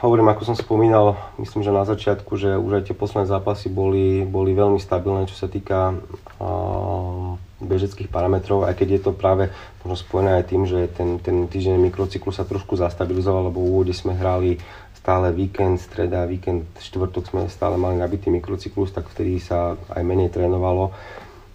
hovorím, 0.00 0.32
ako 0.32 0.48
som 0.48 0.56
spomínal, 0.56 1.20
myslím, 1.36 1.60
že 1.60 1.76
na 1.76 1.84
začiatku, 1.84 2.40
že 2.40 2.56
už 2.56 2.80
aj 2.80 2.82
tie 2.88 2.96
posledné 2.96 3.28
zápasy 3.28 3.68
boli, 3.68 4.24
boli 4.24 4.56
veľmi 4.56 4.80
stabilné, 4.80 5.28
čo 5.28 5.36
sa 5.36 5.44
týka 5.44 5.92
uh, 5.92 7.36
bežeckých 7.60 8.08
parametrov, 8.08 8.64
aj 8.64 8.72
keď 8.80 8.88
je 8.88 9.00
to 9.04 9.12
práve 9.12 9.52
možno 9.84 9.92
spojené 9.92 10.40
aj 10.40 10.44
tým, 10.48 10.64
že 10.64 10.88
ten, 10.96 11.20
ten 11.20 11.44
týždeň 11.44 11.76
mikrocyklus 11.84 12.40
sa 12.40 12.48
trošku 12.48 12.80
zastabilizoval, 12.80 13.52
lebo 13.52 13.60
v 13.60 13.68
úvode 13.76 13.92
sme 13.92 14.16
hrali 14.16 14.56
stále 14.96 15.36
víkend, 15.36 15.84
streda, 15.84 16.24
víkend, 16.24 16.64
štvrtok 16.80 17.28
sme 17.28 17.42
stále 17.52 17.76
mali 17.76 18.00
nabitý 18.00 18.32
mikrocyklus, 18.32 18.96
tak 18.96 19.12
vtedy 19.12 19.36
sa 19.36 19.76
aj 19.92 20.00
menej 20.00 20.32
trénovalo. 20.32 20.96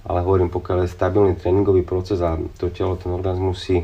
Ale 0.06 0.22
hovorím, 0.22 0.54
pokiaľ 0.54 0.86
je 0.86 0.96
stabilný 1.02 1.34
tréningový 1.34 1.82
proces 1.82 2.22
a 2.22 2.38
to 2.62 2.70
telo, 2.70 2.94
ten 2.94 3.10
organizmus 3.10 3.58
si 3.58 3.82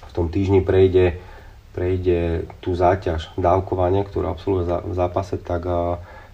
v 0.00 0.12
tom 0.16 0.32
týždni 0.32 0.64
prejde, 0.64 1.28
prejde 1.70 2.50
tú 2.58 2.74
záťaž 2.74 3.30
dávkovania, 3.38 4.02
ktorú 4.02 4.26
absolvuje 4.30 4.66
v 4.66 4.94
zápase, 4.94 5.38
tak, 5.38 5.64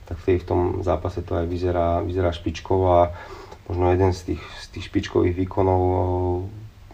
tak 0.09 0.17
vtedy 0.25 0.41
v 0.43 0.49
tom 0.49 0.61
zápase 0.81 1.21
to 1.21 1.37
aj 1.37 1.45
vyzerá, 1.45 2.01
vyzerá 2.01 2.33
špičkovo 2.33 2.87
a 2.89 3.03
možno 3.69 3.93
jeden 3.93 4.13
z 4.17 4.33
tých, 4.33 4.43
z 4.63 4.67
tých 4.73 4.85
špičkových 4.89 5.37
výkonov, 5.37 5.81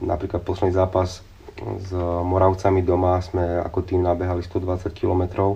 napríklad 0.02 0.42
posledný 0.42 0.74
zápas 0.74 1.22
s 1.62 1.90
Moravcami 2.24 2.82
doma 2.82 3.20
sme 3.22 3.60
ako 3.62 3.86
tým 3.86 4.02
nabehali 4.02 4.42
120 4.42 4.90
km, 4.90 5.54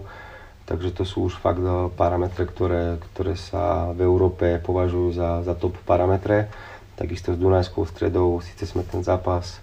takže 0.68 0.94
to 0.94 1.02
sú 1.02 1.26
už 1.26 1.40
fakt 1.40 1.62
e, 1.62 1.90
parametre, 1.94 2.46
ktoré, 2.46 3.00
ktoré 3.12 3.34
sa 3.34 3.90
v 3.90 4.04
Európe 4.04 4.60
považujú 4.62 5.16
za, 5.16 5.42
za 5.42 5.54
top 5.56 5.78
parametre. 5.82 6.52
Takisto 6.96 7.32
s 7.34 7.40
Dunajskou 7.40 7.84
stredou, 7.88 8.40
síce 8.40 8.64
sme 8.64 8.86
ten 8.86 9.04
zápas 9.04 9.60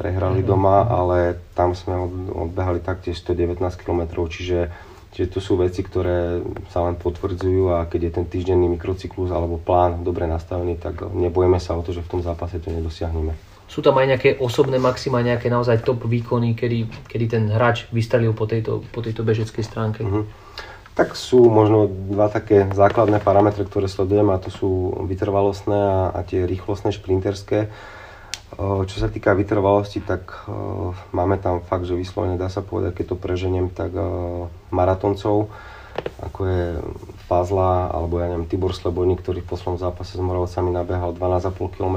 prehrali 0.00 0.40
mm-hmm. 0.40 0.48
doma, 0.48 0.88
ale 0.88 1.36
tam 1.52 1.76
sme 1.76 2.00
odbehali 2.32 2.80
taktiež 2.80 3.20
119 3.20 3.60
km, 3.76 4.24
čiže 4.32 4.72
Čiže 5.10 5.26
to 5.36 5.40
sú 5.42 5.58
veci, 5.58 5.82
ktoré 5.82 6.38
sa 6.70 6.86
len 6.86 6.94
potvrdzujú 6.94 7.74
a 7.74 7.82
keď 7.90 8.00
je 8.08 8.12
ten 8.14 8.26
týždenný 8.30 8.70
mikrocyklus 8.78 9.34
alebo 9.34 9.58
plán 9.58 10.06
dobre 10.06 10.30
nastavený, 10.30 10.78
tak 10.78 11.02
nebojeme 11.02 11.58
sa 11.58 11.74
o 11.74 11.82
to, 11.82 11.90
že 11.90 12.06
v 12.06 12.10
tom 12.14 12.20
zápase 12.22 12.62
to 12.62 12.70
nedosiahneme. 12.70 13.34
Sú 13.66 13.82
tam 13.82 13.98
aj 13.98 14.06
nejaké 14.06 14.30
osobné 14.38 14.78
maxima, 14.78 15.22
nejaké 15.22 15.50
naozaj 15.50 15.82
top 15.82 16.06
výkony, 16.06 16.54
kedy, 16.54 16.90
kedy 17.10 17.24
ten 17.26 17.44
hráč 17.50 17.90
vystrelil 17.90 18.34
po 18.34 18.46
tejto, 18.46 18.82
po 18.90 19.02
tejto 19.02 19.26
bežeckej 19.26 19.62
stránke? 19.66 20.02
Uh-huh. 20.06 20.26
Tak 20.94 21.14
sú 21.14 21.46
možno 21.46 21.86
dva 21.86 22.30
také 22.30 22.66
základné 22.70 23.22
parametre, 23.22 23.66
ktoré 23.66 23.86
sledujem 23.86 24.26
a 24.30 24.42
to 24.42 24.50
sú 24.50 24.70
vytrvalostné 25.06 25.78
a, 25.78 26.00
a 26.14 26.20
tie 26.26 26.46
rýchlostné 26.46 26.90
šprinterské. 26.94 27.70
Čo 28.58 28.96
sa 28.98 29.06
týka 29.06 29.30
vytrvalosti, 29.32 30.02
tak 30.02 30.46
máme 31.14 31.38
tam 31.38 31.62
fakt, 31.62 31.86
že 31.86 31.94
vyslovene 31.94 32.34
dá 32.34 32.50
sa 32.50 32.66
povedať, 32.66 32.98
keď 32.98 33.06
to 33.14 33.16
preženiem, 33.16 33.70
tak 33.70 33.94
maratoncov, 34.74 35.54
ako 36.18 36.40
je 36.46 36.64
Fazla, 37.30 37.94
alebo 37.94 38.18
ja 38.18 38.26
neviem, 38.26 38.50
Tibor 38.50 38.74
Slebojník, 38.74 39.22
ktorý 39.22 39.46
v 39.46 39.50
poslednom 39.54 39.78
zápase 39.78 40.18
s 40.18 40.22
Moravcami 40.22 40.74
nabehal 40.74 41.14
12,5 41.14 41.76
km, 41.78 41.96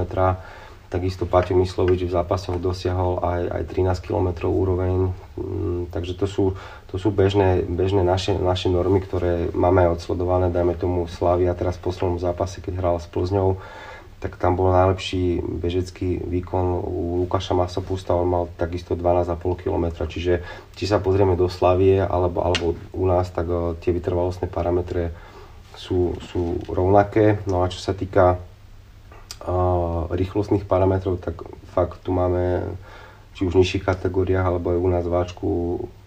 takisto 0.93 1.25
Paťo 1.25 1.57
Myslovič 1.57 2.05
v 2.05 2.13
zápasoch 2.13 2.61
dosiahol 2.61 3.17
aj, 3.25 3.41
aj 3.49 3.63
13 3.97 4.05
km 4.05 4.45
úroveň, 4.45 5.09
mm, 5.33 5.89
takže 5.89 6.13
to 6.13 6.29
sú, 6.29 6.53
to 6.93 7.01
sú 7.01 7.09
bežné, 7.09 7.65
bežné 7.65 8.05
naše, 8.05 8.37
naše 8.37 8.69
normy, 8.69 9.01
ktoré 9.01 9.49
máme 9.57 9.89
odsledované, 9.89 10.53
dajme 10.53 10.77
tomu 10.77 11.09
Slavia 11.09 11.57
teraz 11.57 11.81
v 11.81 11.89
poslednom 11.89 12.21
zápase, 12.21 12.61
keď 12.61 12.77
hral 12.77 12.95
s 13.01 13.09
Plzňou, 13.09 13.57
tak 14.23 14.39
tam 14.39 14.55
bol 14.55 14.71
najlepší 14.71 15.43
bežecký 15.43 16.23
výkon 16.23 16.79
u 16.79 17.27
Lukáša 17.27 17.51
Masopusta, 17.51 18.15
on 18.15 18.31
mal 18.31 18.43
takisto 18.55 18.95
12,5 18.95 19.35
km, 19.59 20.07
čiže 20.07 20.39
či 20.79 20.85
sa 20.87 21.03
pozrieme 21.03 21.35
do 21.35 21.51
Slavie 21.51 21.99
alebo, 21.99 22.39
alebo 22.39 22.79
u 22.95 23.03
nás, 23.03 23.27
tak 23.27 23.51
uh, 23.51 23.75
tie 23.83 23.91
vytrvalostné 23.91 24.47
parametre 24.47 25.11
sú, 25.75 26.15
sú 26.31 26.63
rovnaké. 26.71 27.43
No 27.51 27.67
a 27.67 27.67
čo 27.67 27.83
sa 27.83 27.91
týka 27.91 28.39
uh, 28.39 30.07
rýchlostných 30.07 30.63
parametrov, 30.63 31.19
tak 31.19 31.43
fakt 31.75 31.99
tu 31.99 32.15
máme 32.15 32.63
či 33.35 33.43
už 33.43 33.59
v 33.59 33.59
nižších 33.59 33.83
kategóriách, 33.83 34.47
alebo 34.47 34.71
aj 34.71 34.79
u 34.79 34.87
nás 34.87 35.03
váčku 35.03 35.49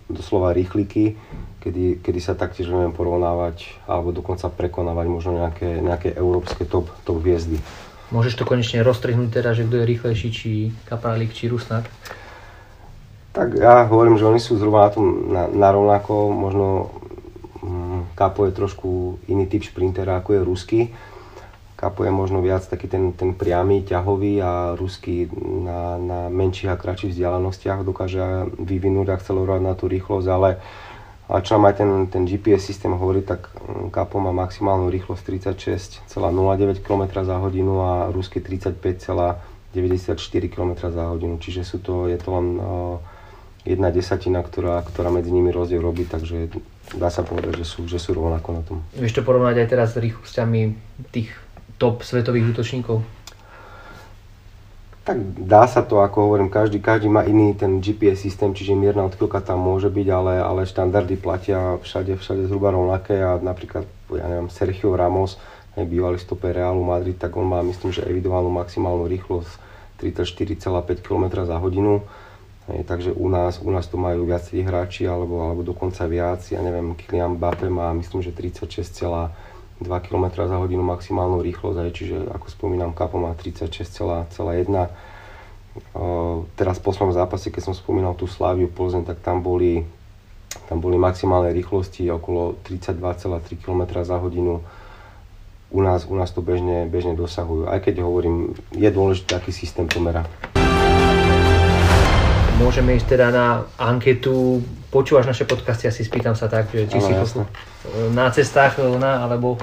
doslova 0.08 0.54
rýchliky, 0.54 1.18
kedy, 1.58 1.98
kedy 1.98 2.20
sa 2.22 2.38
taktiež 2.38 2.70
vieme 2.70 2.94
porovnávať 2.94 3.74
alebo 3.90 4.14
dokonca 4.14 4.46
prekonávať 4.46 5.06
možno 5.10 5.42
nejaké, 5.42 5.82
nejaké 5.82 6.14
európske 6.14 6.62
top, 6.62 6.86
top 7.02 7.18
hviezdy. 7.26 7.58
Môžeš 8.14 8.38
to 8.38 8.46
konečne 8.46 8.86
roztrihnúť 8.86 9.34
teda, 9.34 9.50
že 9.50 9.66
kto 9.66 9.82
je 9.82 9.90
rýchlejší, 9.90 10.28
či 10.30 10.50
Kaprálik, 10.86 11.34
či 11.34 11.50
Rusnak? 11.50 11.90
Tak 13.34 13.58
ja 13.58 13.84
hovorím, 13.84 14.16
že 14.16 14.24
oni 14.24 14.40
sú 14.40 14.56
zhruba 14.56 14.88
na 14.88 14.90
tom 14.94 15.06
na, 15.28 15.42
na 15.50 15.68
rovnako, 15.74 16.32
možno 16.32 16.66
mm, 17.60 18.16
Kapo 18.16 18.46
je 18.48 18.52
trošku 18.54 19.20
iný 19.28 19.44
typ 19.50 19.66
šprintera 19.66 20.22
ako 20.22 20.38
je 20.38 20.40
Rusky. 20.40 20.80
Kapo 21.76 22.08
je 22.08 22.12
možno 22.14 22.40
viac 22.40 22.64
taký 22.64 22.88
ten, 22.88 23.12
ten 23.12 23.36
priamy, 23.36 23.84
ťahový 23.84 24.40
a 24.40 24.72
Rusky 24.72 25.28
na, 25.36 26.00
na 26.00 26.18
menších 26.32 26.72
a 26.72 26.80
kratších 26.80 27.12
vzdialenostiach 27.12 27.84
dokáže 27.84 28.48
vyvinúť 28.56 29.12
a 29.12 29.14
akcelerovať 29.20 29.60
na 29.60 29.76
tú 29.76 29.84
rýchlosť, 29.84 30.28
ale 30.32 30.56
a 31.26 31.42
čo 31.42 31.58
aj 31.58 31.74
ten, 31.74 31.90
ten 32.06 32.22
GPS 32.22 32.70
systém 32.70 32.94
hovorí, 32.94 33.18
tak 33.26 33.50
Kapo 33.90 34.22
má 34.22 34.30
maximálnu 34.30 34.86
rýchlosť 34.94 35.26
36,09 36.06 36.86
km 36.86 37.02
za 37.26 37.42
hodinu 37.42 37.82
a 37.82 38.14
ruský 38.14 38.38
35,94 38.38 40.14
km 40.46 40.72
za 40.86 41.10
hodinu. 41.10 41.42
Čiže 41.42 41.66
sú 41.66 41.82
to, 41.82 42.06
je 42.06 42.14
to 42.14 42.30
len 42.30 42.46
jedna 43.66 43.90
desatina, 43.90 44.38
ktorá, 44.46 44.86
ktorá 44.86 45.10
medzi 45.10 45.34
nimi 45.34 45.50
rozdiel 45.50 45.82
robí, 45.82 46.06
takže 46.06 46.46
dá 46.94 47.10
sa 47.10 47.26
povedať, 47.26 47.58
že 47.58 47.66
sú, 47.66 47.90
že 47.90 47.98
sú 47.98 48.14
rovnako 48.14 48.48
na 48.54 48.62
tom. 48.62 48.78
Vieš 48.94 49.18
to 49.18 49.26
porovnať 49.26 49.66
aj 49.66 49.68
teraz 49.68 49.98
s 49.98 49.98
rýchlosťami 49.98 50.60
tých 51.10 51.34
top 51.82 52.06
svetových 52.06 52.54
útočníkov? 52.54 53.02
Tak 55.06 55.22
dá 55.38 55.70
sa 55.70 55.86
to, 55.86 56.02
ako 56.02 56.26
hovorím, 56.26 56.50
každý, 56.50 56.82
každý 56.82 57.06
má 57.06 57.22
iný 57.22 57.54
ten 57.54 57.78
GPS 57.78 58.26
systém, 58.26 58.50
čiže 58.50 58.74
mierna 58.74 59.06
odchýlka 59.06 59.38
tam 59.38 59.62
môže 59.62 59.86
byť, 59.86 60.08
ale, 60.10 60.42
ale 60.42 60.66
štandardy 60.66 61.14
platia 61.14 61.78
všade, 61.78 62.18
všade 62.18 62.50
zhruba 62.50 62.74
rovnaké 62.74 63.22
a 63.22 63.38
napríklad, 63.38 63.86
ja 64.10 64.26
neviem, 64.26 64.50
Sergio 64.50 64.98
Ramos, 64.98 65.38
bývalý 65.78 66.18
stoper 66.18 66.58
Realu 66.58 66.82
Madrid, 66.82 67.14
tak 67.14 67.38
on 67.38 67.46
má, 67.46 67.62
myslím, 67.62 67.94
že 67.94 68.02
evidovanú 68.02 68.50
maximálnu 68.50 69.06
rýchlosť 69.06 69.62
34,5 70.02 71.06
km 71.06 71.46
za 71.46 71.54
hodinu. 71.62 72.02
Hej, 72.66 72.82
takže 72.82 73.10
u 73.14 73.30
nás, 73.30 73.62
u 73.62 73.70
nás 73.70 73.86
to 73.86 73.94
majú 73.94 74.26
viacerí 74.26 74.66
hráči, 74.66 75.06
alebo, 75.06 75.38
alebo 75.38 75.62
dokonca 75.62 76.02
viac. 76.10 76.42
Ja 76.50 76.58
neviem, 76.58 76.98
Kylian 76.98 77.38
Mbappé 77.38 77.70
má, 77.70 77.94
myslím, 77.94 78.26
že 78.26 78.34
36, 78.34 78.90
2 79.80 80.06
km 80.06 80.48
za 80.48 80.56
hodinu 80.56 80.80
maximálnu 80.80 81.44
rýchlosť, 81.44 81.78
aj, 81.84 81.90
čiže 81.92 82.16
ako 82.32 82.46
spomínam, 82.48 82.96
Kapo 82.96 83.20
má 83.20 83.36
36,1. 83.36 84.32
Teraz 86.56 86.80
v 86.80 86.84
poslednom 86.84 87.12
zápase, 87.12 87.52
keď 87.52 87.68
som 87.68 87.74
spomínal 87.76 88.16
tú 88.16 88.24
Sláviu 88.24 88.72
Plzeň, 88.72 89.04
tak 89.04 89.20
tam 89.20 89.44
boli 89.44 89.84
tam 90.66 90.80
boli 90.80 90.96
maximálne 90.96 91.52
rýchlosti 91.52 92.08
okolo 92.10 92.56
32,3 92.64 93.60
km 93.60 93.82
za 94.02 94.16
hodinu. 94.16 94.64
U 95.70 95.80
nás, 95.82 96.08
u 96.08 96.16
nás 96.16 96.32
to 96.32 96.40
bežne, 96.40 96.88
bežne 96.88 97.12
dosahujú. 97.12 97.68
Aj 97.68 97.78
keď 97.82 98.00
hovorím, 98.00 98.56
je 98.72 98.88
dôležité, 98.88 99.36
aký 99.36 99.52
systém 99.52 99.84
to 99.84 100.00
merá. 100.00 100.24
Môžeme 102.56 102.96
ísť 102.96 103.20
teda 103.20 103.28
na 103.28 103.68
anketu. 103.76 104.64
Počúvaš 104.88 105.28
naše 105.28 105.44
podcasty, 105.44 105.92
asi 105.92 106.08
spýtam 106.08 106.32
sa 106.32 106.48
tak, 106.48 106.72
že 106.72 106.88
či 106.88 107.04
si 107.04 107.12
jasné. 107.12 107.44
na 108.16 108.32
cestách 108.32 108.80
na, 108.96 109.28
alebo 109.28 109.60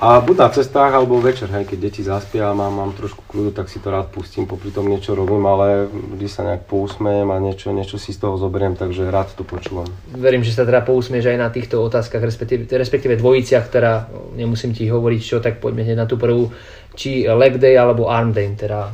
A 0.00 0.20
buď 0.24 0.36
na 0.40 0.48
cestách, 0.48 0.92
alebo 0.96 1.20
večer, 1.20 1.52
hej, 1.52 1.68
keď 1.68 1.78
deti 1.88 2.00
zaspia 2.00 2.48
a 2.48 2.56
mám, 2.56 2.72
mám 2.72 2.92
trošku 2.96 3.24
kľudu, 3.28 3.52
tak 3.52 3.68
si 3.68 3.80
to 3.80 3.92
rád 3.92 4.08
pustím, 4.08 4.48
popri 4.48 4.72
tom 4.72 4.88
niečo 4.88 5.12
robím, 5.16 5.44
ale 5.44 5.88
vždy 5.88 6.28
sa 6.28 6.44
nejak 6.48 6.64
pousmejem 6.64 7.28
a 7.32 7.36
niečo, 7.40 7.72
niečo 7.72 8.00
si 8.00 8.12
z 8.12 8.24
toho 8.24 8.36
zoberiem, 8.40 8.76
takže 8.76 9.08
rád 9.12 9.32
to 9.36 9.44
počúvam. 9.44 9.88
verím, 10.16 10.44
že 10.44 10.56
sa 10.56 10.64
teda 10.64 10.80
pousmieš 10.80 11.28
aj 11.32 11.38
na 11.40 11.48
týchto 11.48 11.80
otázkach, 11.80 12.20
respektíve, 12.24 12.68
respektíve 12.72 13.20
dvojiciach, 13.20 13.64
ktorá 13.68 14.08
nemusím 14.32 14.72
ti 14.72 14.88
hovoriť 14.88 15.20
čo, 15.20 15.40
tak 15.44 15.60
poďme 15.60 15.84
hneď 15.84 15.96
na 15.96 16.08
tú 16.08 16.16
prvú, 16.16 16.52
či 16.96 17.28
leg 17.28 17.60
day 17.60 17.76
alebo 17.76 18.08
arm 18.08 18.32
day, 18.32 18.48
teda 18.52 18.92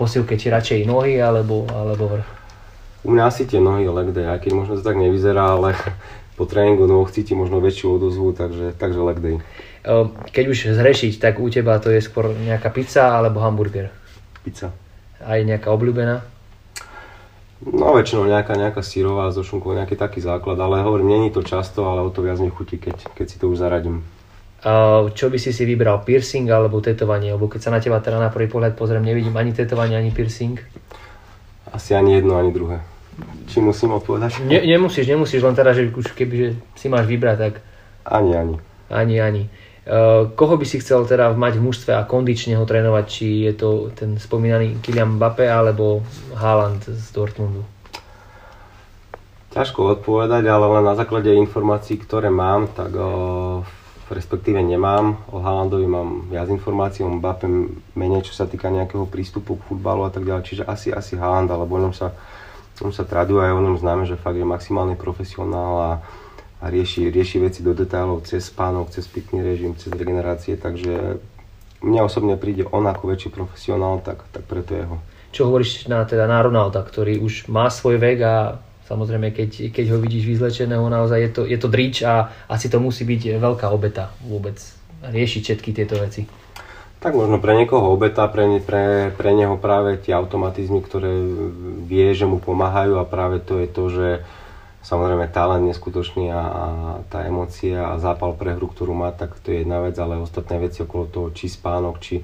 posilke, 0.00 0.40
či 0.40 0.48
radšej 0.48 0.88
nohy 0.88 1.20
alebo, 1.20 1.68
alebo 1.68 2.08
vrch. 2.08 2.28
U 3.04 3.12
mňa 3.12 3.28
asi 3.28 3.44
tie 3.44 3.60
nohy 3.60 3.84
leg 3.84 4.16
day, 4.16 4.24
aj 4.24 4.40
keď 4.40 4.52
možno 4.56 4.72
to 4.80 4.84
tak 4.84 4.96
nevyzerá, 4.96 5.60
ale 5.60 5.76
po 6.40 6.48
tréningu 6.48 6.88
nôh 6.88 7.04
cítim 7.12 7.36
možno 7.36 7.60
väčšiu 7.60 8.00
odozvu, 8.00 8.32
takže, 8.32 8.72
takže 8.80 9.00
leg 9.04 9.18
day. 9.20 9.36
Ehm, 9.84 10.16
Keď 10.32 10.44
už 10.48 10.58
zrešiť, 10.76 11.20
tak 11.20 11.36
u 11.36 11.52
teba 11.52 11.76
to 11.76 11.92
je 11.92 12.00
skôr 12.00 12.32
nejaká 12.32 12.72
pizza 12.72 13.12
alebo 13.12 13.44
hamburger. 13.44 13.92
Pizza. 14.40 14.72
Aj 15.20 15.40
nejaká 15.44 15.68
obľúbená. 15.68 16.24
No 17.60 17.92
väčšinou 17.92 18.24
nejaká, 18.24 18.56
nejaká 18.56 18.80
sírová 18.80 19.28
so 19.28 19.44
šunkou, 19.44 19.76
nejaký 19.76 19.92
taký 19.92 20.24
základ, 20.24 20.56
ale 20.56 20.80
hovorím, 20.80 21.12
není 21.12 21.28
to 21.28 21.44
často, 21.44 21.84
ale 21.84 22.00
o 22.00 22.08
to 22.08 22.24
viac 22.24 22.40
mi 22.40 22.48
chutí, 22.48 22.80
keď, 22.80 23.12
keď 23.12 23.26
si 23.28 23.36
to 23.36 23.52
už 23.52 23.60
zaradím. 23.60 24.00
Ehm, 24.60 25.16
Čo 25.16 25.32
by 25.32 25.38
si 25.40 25.56
si 25.56 25.64
vybral, 25.64 26.04
piercing 26.04 26.44
alebo 26.52 26.84
tetovanie? 26.84 27.32
Lebo 27.32 27.48
keď 27.48 27.60
sa 27.60 27.70
na 27.72 27.80
teba 27.80 27.96
teda 27.98 28.20
na 28.20 28.28
prvý 28.28 28.44
pohľad 28.46 28.76
pozriem, 28.76 29.00
nevidím 29.00 29.32
ani 29.36 29.56
tetovanie, 29.56 29.96
ani 29.96 30.12
piercing. 30.12 30.60
Asi 31.72 31.96
ani 31.96 32.20
jedno, 32.20 32.36
ani 32.36 32.52
druhé. 32.52 32.84
Či 33.48 33.60
musím 33.60 33.96
odpovedať? 33.96 34.44
Ne, 34.44 34.60
nemusíš, 34.60 35.06
nemusíš, 35.06 35.40
len 35.40 35.54
teda, 35.54 35.72
že 35.72 35.88
už 35.88 36.12
kebyže 36.12 36.56
si 36.76 36.86
máš 36.88 37.08
vybrať, 37.08 37.36
tak 37.38 37.54
Ani, 38.04 38.32
ani. 38.36 38.56
ani, 38.92 39.16
ani. 39.20 39.42
Ehm, 39.88 40.36
Koho 40.36 40.60
by 40.60 40.66
si 40.68 40.76
chcel 40.78 41.08
teda 41.08 41.32
mať 41.32 41.56
v 41.56 41.64
mužstve 41.64 41.96
a 41.96 42.04
kondične 42.04 42.60
ho 42.60 42.68
trénovať? 42.68 43.04
Či 43.08 43.26
je 43.48 43.52
to 43.56 43.68
ten 43.96 44.20
spomínaný 44.20 44.76
Kylian 44.84 45.16
Mbappé 45.16 45.48
alebo 45.48 46.04
Haaland 46.36 46.84
z 46.84 47.06
Dortmundu? 47.16 47.64
Ťažko 49.50 49.98
odpovedať, 49.98 50.46
ale 50.46 50.66
len 50.68 50.84
na 50.84 50.94
základe 50.94 51.32
informácií, 51.34 51.98
ktoré 51.98 52.30
mám, 52.30 52.70
tak 52.70 52.94
o, 52.94 53.66
respektíve 54.10 54.58
nemám. 54.58 55.22
O 55.30 55.38
Haalandovi 55.38 55.86
mám 55.86 56.26
viac 56.26 56.50
informácií, 56.50 57.06
o 57.06 57.10
Mbappé 57.10 57.46
menej, 57.94 58.26
čo 58.26 58.34
sa 58.34 58.50
týka 58.50 58.66
nejakého 58.68 59.06
prístupu 59.06 59.56
k 59.56 59.66
futbalu 59.70 60.04
a 60.04 60.10
tak 60.10 60.26
ďalej. 60.26 60.42
Čiže 60.44 60.62
asi, 60.66 60.88
asi 60.90 61.14
Haaland, 61.14 61.50
alebo 61.50 61.78
o 61.78 61.82
ňom 61.86 61.94
sa, 61.94 62.10
o 62.82 62.90
sa 62.90 63.06
traduje 63.06 63.46
aj 63.46 63.54
o 63.54 63.64
ňom 63.64 63.76
známe, 63.78 64.04
že 64.04 64.18
fakt 64.18 64.36
je 64.36 64.44
maximálny 64.44 64.98
profesionál 64.98 65.74
a, 65.78 65.92
a 66.60 66.64
rieši, 66.66 67.08
rieši 67.08 67.38
veci 67.38 67.60
do 67.62 67.70
detailov 67.70 68.26
cez 68.26 68.50
spánok, 68.50 68.90
cez 68.90 69.06
pitný 69.06 69.46
režim, 69.46 69.78
cez 69.78 69.94
regenerácie, 69.94 70.58
takže 70.58 71.22
mne 71.80 72.00
osobne 72.04 72.36
príde 72.36 72.68
on 72.68 72.84
ako 72.84 73.14
väčší 73.14 73.32
profesionál, 73.32 74.04
tak, 74.04 74.26
tak 74.34 74.44
preto 74.44 74.76
jeho. 74.76 74.96
Čo 75.30 75.46
hovoríš 75.48 75.86
na, 75.86 76.02
teda 76.02 76.26
na 76.26 76.42
Ronalda, 76.42 76.82
ktorý 76.82 77.22
už 77.22 77.46
má 77.46 77.70
svoj 77.70 78.02
vek 78.02 78.18
a 78.26 78.58
samozrejme, 78.90 79.30
keď, 79.30 79.70
keď 79.70 79.86
ho 79.94 80.02
vidíš 80.02 80.26
vyzlečeného, 80.26 80.82
naozaj 80.90 81.18
je 81.22 81.30
to, 81.30 81.42
je 81.46 81.58
to 81.62 81.70
drič 81.70 82.02
a 82.02 82.34
asi 82.50 82.66
to 82.66 82.82
musí 82.82 83.06
byť 83.06 83.38
veľká 83.38 83.70
obeta 83.70 84.10
vôbec 84.26 84.58
riešiť 85.06 85.42
všetky 85.46 85.70
tieto 85.70 85.94
veci. 86.02 86.26
Tak 87.00 87.16
možno 87.16 87.40
pre 87.40 87.56
niekoho 87.56 87.96
obeta, 87.96 88.28
pre, 88.28 88.44
ne, 88.44 88.60
pre, 88.60 89.08
pre 89.16 89.32
neho 89.32 89.56
práve 89.56 89.96
tie 89.96 90.12
automatizmy, 90.12 90.84
ktoré 90.84 91.08
vie, 91.88 92.12
že 92.12 92.28
mu 92.28 92.42
pomáhajú 92.42 93.00
a 93.00 93.08
práve 93.08 93.40
to 93.40 93.56
je 93.56 93.68
to, 93.70 93.84
že 93.88 94.08
samozrejme 94.84 95.32
talent 95.32 95.64
neskutočný 95.64 96.28
a, 96.28 96.42
a 96.42 96.66
tá 97.08 97.24
emócia 97.24 97.88
a 97.88 97.96
zápal 97.96 98.36
pre 98.36 98.52
hru, 98.52 98.68
ktorú 98.68 98.92
má, 98.92 99.16
tak 99.16 99.38
to 99.40 99.48
je 99.48 99.64
jedna 99.64 99.80
vec, 99.80 99.96
ale 99.96 100.20
ostatné 100.20 100.60
veci 100.60 100.84
okolo 100.84 101.08
toho, 101.08 101.28
či 101.32 101.48
spánok, 101.48 101.96
či, 102.04 102.20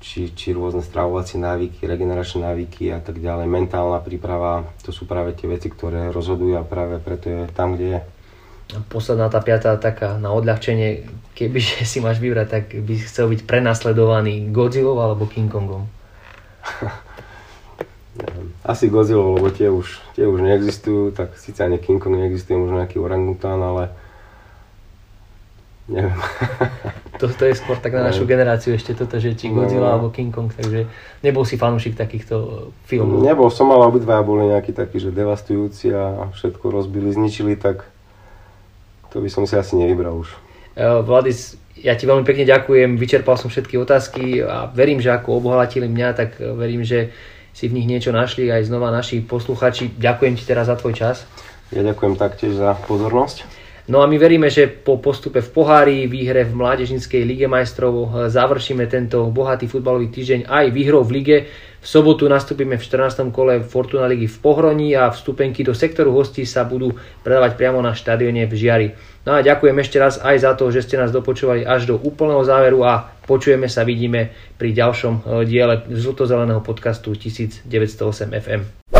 či, 0.00 0.32
či 0.36 0.52
rôzne 0.52 0.84
stravovacie 0.84 1.40
návyky, 1.40 1.88
regeneračné 1.88 2.44
návyky 2.44 2.92
a 2.92 3.00
tak 3.00 3.18
ďalej, 3.18 3.48
mentálna 3.48 3.98
príprava, 4.04 4.68
to 4.84 4.92
sú 4.92 5.08
práve 5.08 5.32
tie 5.32 5.48
veci, 5.48 5.72
ktoré 5.72 6.12
rozhodujú 6.12 6.56
a 6.60 6.66
práve 6.66 7.00
preto 7.00 7.28
je 7.32 7.40
tam, 7.52 7.74
kde 7.74 7.86
je. 7.96 8.00
Posledná 8.90 9.30
tá 9.30 9.38
piatá 9.38 9.78
taká 9.78 10.18
na 10.18 10.34
odľahčenie, 10.34 11.06
kebyže 11.38 11.86
si 11.90 11.98
máš 12.02 12.18
vybrať, 12.20 12.46
tak 12.48 12.64
by 12.76 12.92
si 12.98 13.04
chcel 13.08 13.30
byť 13.32 13.46
prenasledovaný 13.46 14.50
Godzillou 14.52 14.98
alebo 15.00 15.24
King 15.30 15.48
Kongom. 15.48 15.86
Asi 18.64 18.88
Godzilla, 18.88 19.22
lebo 19.22 19.52
tie 19.52 19.70
už, 19.70 20.00
tie 20.16 20.26
už 20.26 20.40
neexistujú, 20.40 21.12
tak 21.12 21.36
síce 21.36 21.60
ani 21.62 21.78
King 21.78 22.00
Kong 22.02 22.16
neexistuje, 22.16 22.56
možno 22.56 22.80
nejaký 22.80 22.98
orangután, 22.98 23.60
ale 23.62 23.92
neviem. 25.86 26.16
To, 27.16 27.26
to 27.32 27.44
je 27.48 27.54
skôr 27.56 27.80
tak 27.80 27.96
na 27.96 28.12
našu 28.12 28.28
generáciu 28.28 28.76
ešte 28.76 28.92
toto, 28.92 29.16
že 29.16 29.32
či 29.32 29.48
Godzilla 29.48 29.88
No. 29.88 29.92
alebo 29.96 30.06
King 30.12 30.28
Kong, 30.28 30.52
takže 30.52 30.84
nebol 31.24 31.48
si 31.48 31.56
fanúšik 31.56 31.96
takýchto 31.96 32.68
filmov. 32.84 33.24
Nebol 33.24 33.48
som, 33.48 33.72
ale 33.72 33.88
obidvaja 33.88 34.20
boli 34.20 34.52
nejakí 34.52 34.76
takí, 34.76 35.00
že 35.00 35.14
devastujúci 35.14 35.96
a 35.96 36.28
všetko 36.36 36.68
rozbili, 36.68 37.08
zničili, 37.12 37.56
tak 37.56 37.88
to 39.08 39.24
by 39.24 39.32
som 39.32 39.48
si 39.48 39.56
asi 39.56 39.80
nevybral 39.80 40.20
už. 40.20 40.28
Eh, 40.76 40.84
Vladis, 41.00 41.56
ja 41.80 41.96
ti 41.96 42.04
veľmi 42.04 42.24
pekne 42.28 42.44
ďakujem, 42.44 43.00
vyčerpal 43.00 43.40
som 43.40 43.48
všetky 43.48 43.80
otázky 43.80 44.44
a 44.44 44.68
verím, 44.68 45.00
že 45.00 45.08
ako 45.08 45.40
obohatili 45.40 45.88
mňa, 45.88 46.08
tak 46.12 46.36
eh, 46.36 46.52
verím, 46.52 46.84
že 46.84 47.16
si 47.56 47.72
v 47.72 47.80
nich 47.80 47.88
niečo 47.88 48.12
našli 48.12 48.52
aj 48.52 48.68
znova 48.68 48.92
naši 48.92 49.24
posluchači. 49.24 49.96
Ďakujem 49.96 50.36
ti 50.36 50.44
teraz 50.44 50.68
za 50.68 50.76
tvoj 50.76 50.92
čas. 50.92 51.24
Ja 51.72 51.80
ďakujem 51.80 52.20
taktiež 52.20 52.60
za 52.60 52.76
pozornosť. 52.84 53.55
No 53.86 54.02
a 54.02 54.10
my 54.10 54.18
veríme, 54.18 54.50
že 54.50 54.66
po 54.66 54.98
postupe 54.98 55.38
v 55.38 55.50
pohári, 55.54 56.10
výhre 56.10 56.42
v 56.42 56.58
Mládežnickej 56.58 57.22
lige 57.22 57.46
majstrov 57.46 57.94
eh, 57.94 58.06
završíme 58.26 58.82
tento 58.90 59.30
bohatý 59.30 59.70
futbalový 59.70 60.10
týždeň 60.10 60.50
aj 60.50 60.64
výhrou 60.74 61.06
v 61.06 61.22
lige. 61.22 61.36
V 61.78 61.86
sobotu 61.86 62.26
nastúpime 62.26 62.82
v 62.82 62.82
14. 62.82 63.30
kole 63.30 63.62
Fortuna 63.62 64.10
ligy 64.10 64.26
v 64.26 64.38
Pohroní 64.42 64.98
a 64.98 65.14
vstupenky 65.14 65.62
do 65.62 65.70
sektoru 65.70 66.10
hostí 66.10 66.42
sa 66.42 66.66
budú 66.66 66.98
predávať 67.22 67.54
priamo 67.54 67.78
na 67.78 67.94
štadióne 67.94 68.50
v 68.50 68.54
Žiari. 68.58 68.88
No 69.22 69.38
a 69.38 69.46
ďakujem 69.46 69.78
ešte 69.78 70.02
raz 70.02 70.18
aj 70.18 70.36
za 70.42 70.58
to, 70.58 70.66
že 70.74 70.82
ste 70.82 70.98
nás 70.98 71.14
dopočúvali 71.14 71.62
až 71.62 71.86
do 71.86 71.94
úplného 71.94 72.42
záveru 72.42 72.82
a 72.82 73.14
počujeme 73.30 73.70
sa, 73.70 73.86
vidíme 73.86 74.34
pri 74.58 74.74
ďalšom 74.74 75.14
eh, 75.22 75.46
diele 75.46 75.86
žltozeleného 75.86 76.58
podcastu 76.58 77.14
1908 77.14 77.70
FM. 78.34 78.95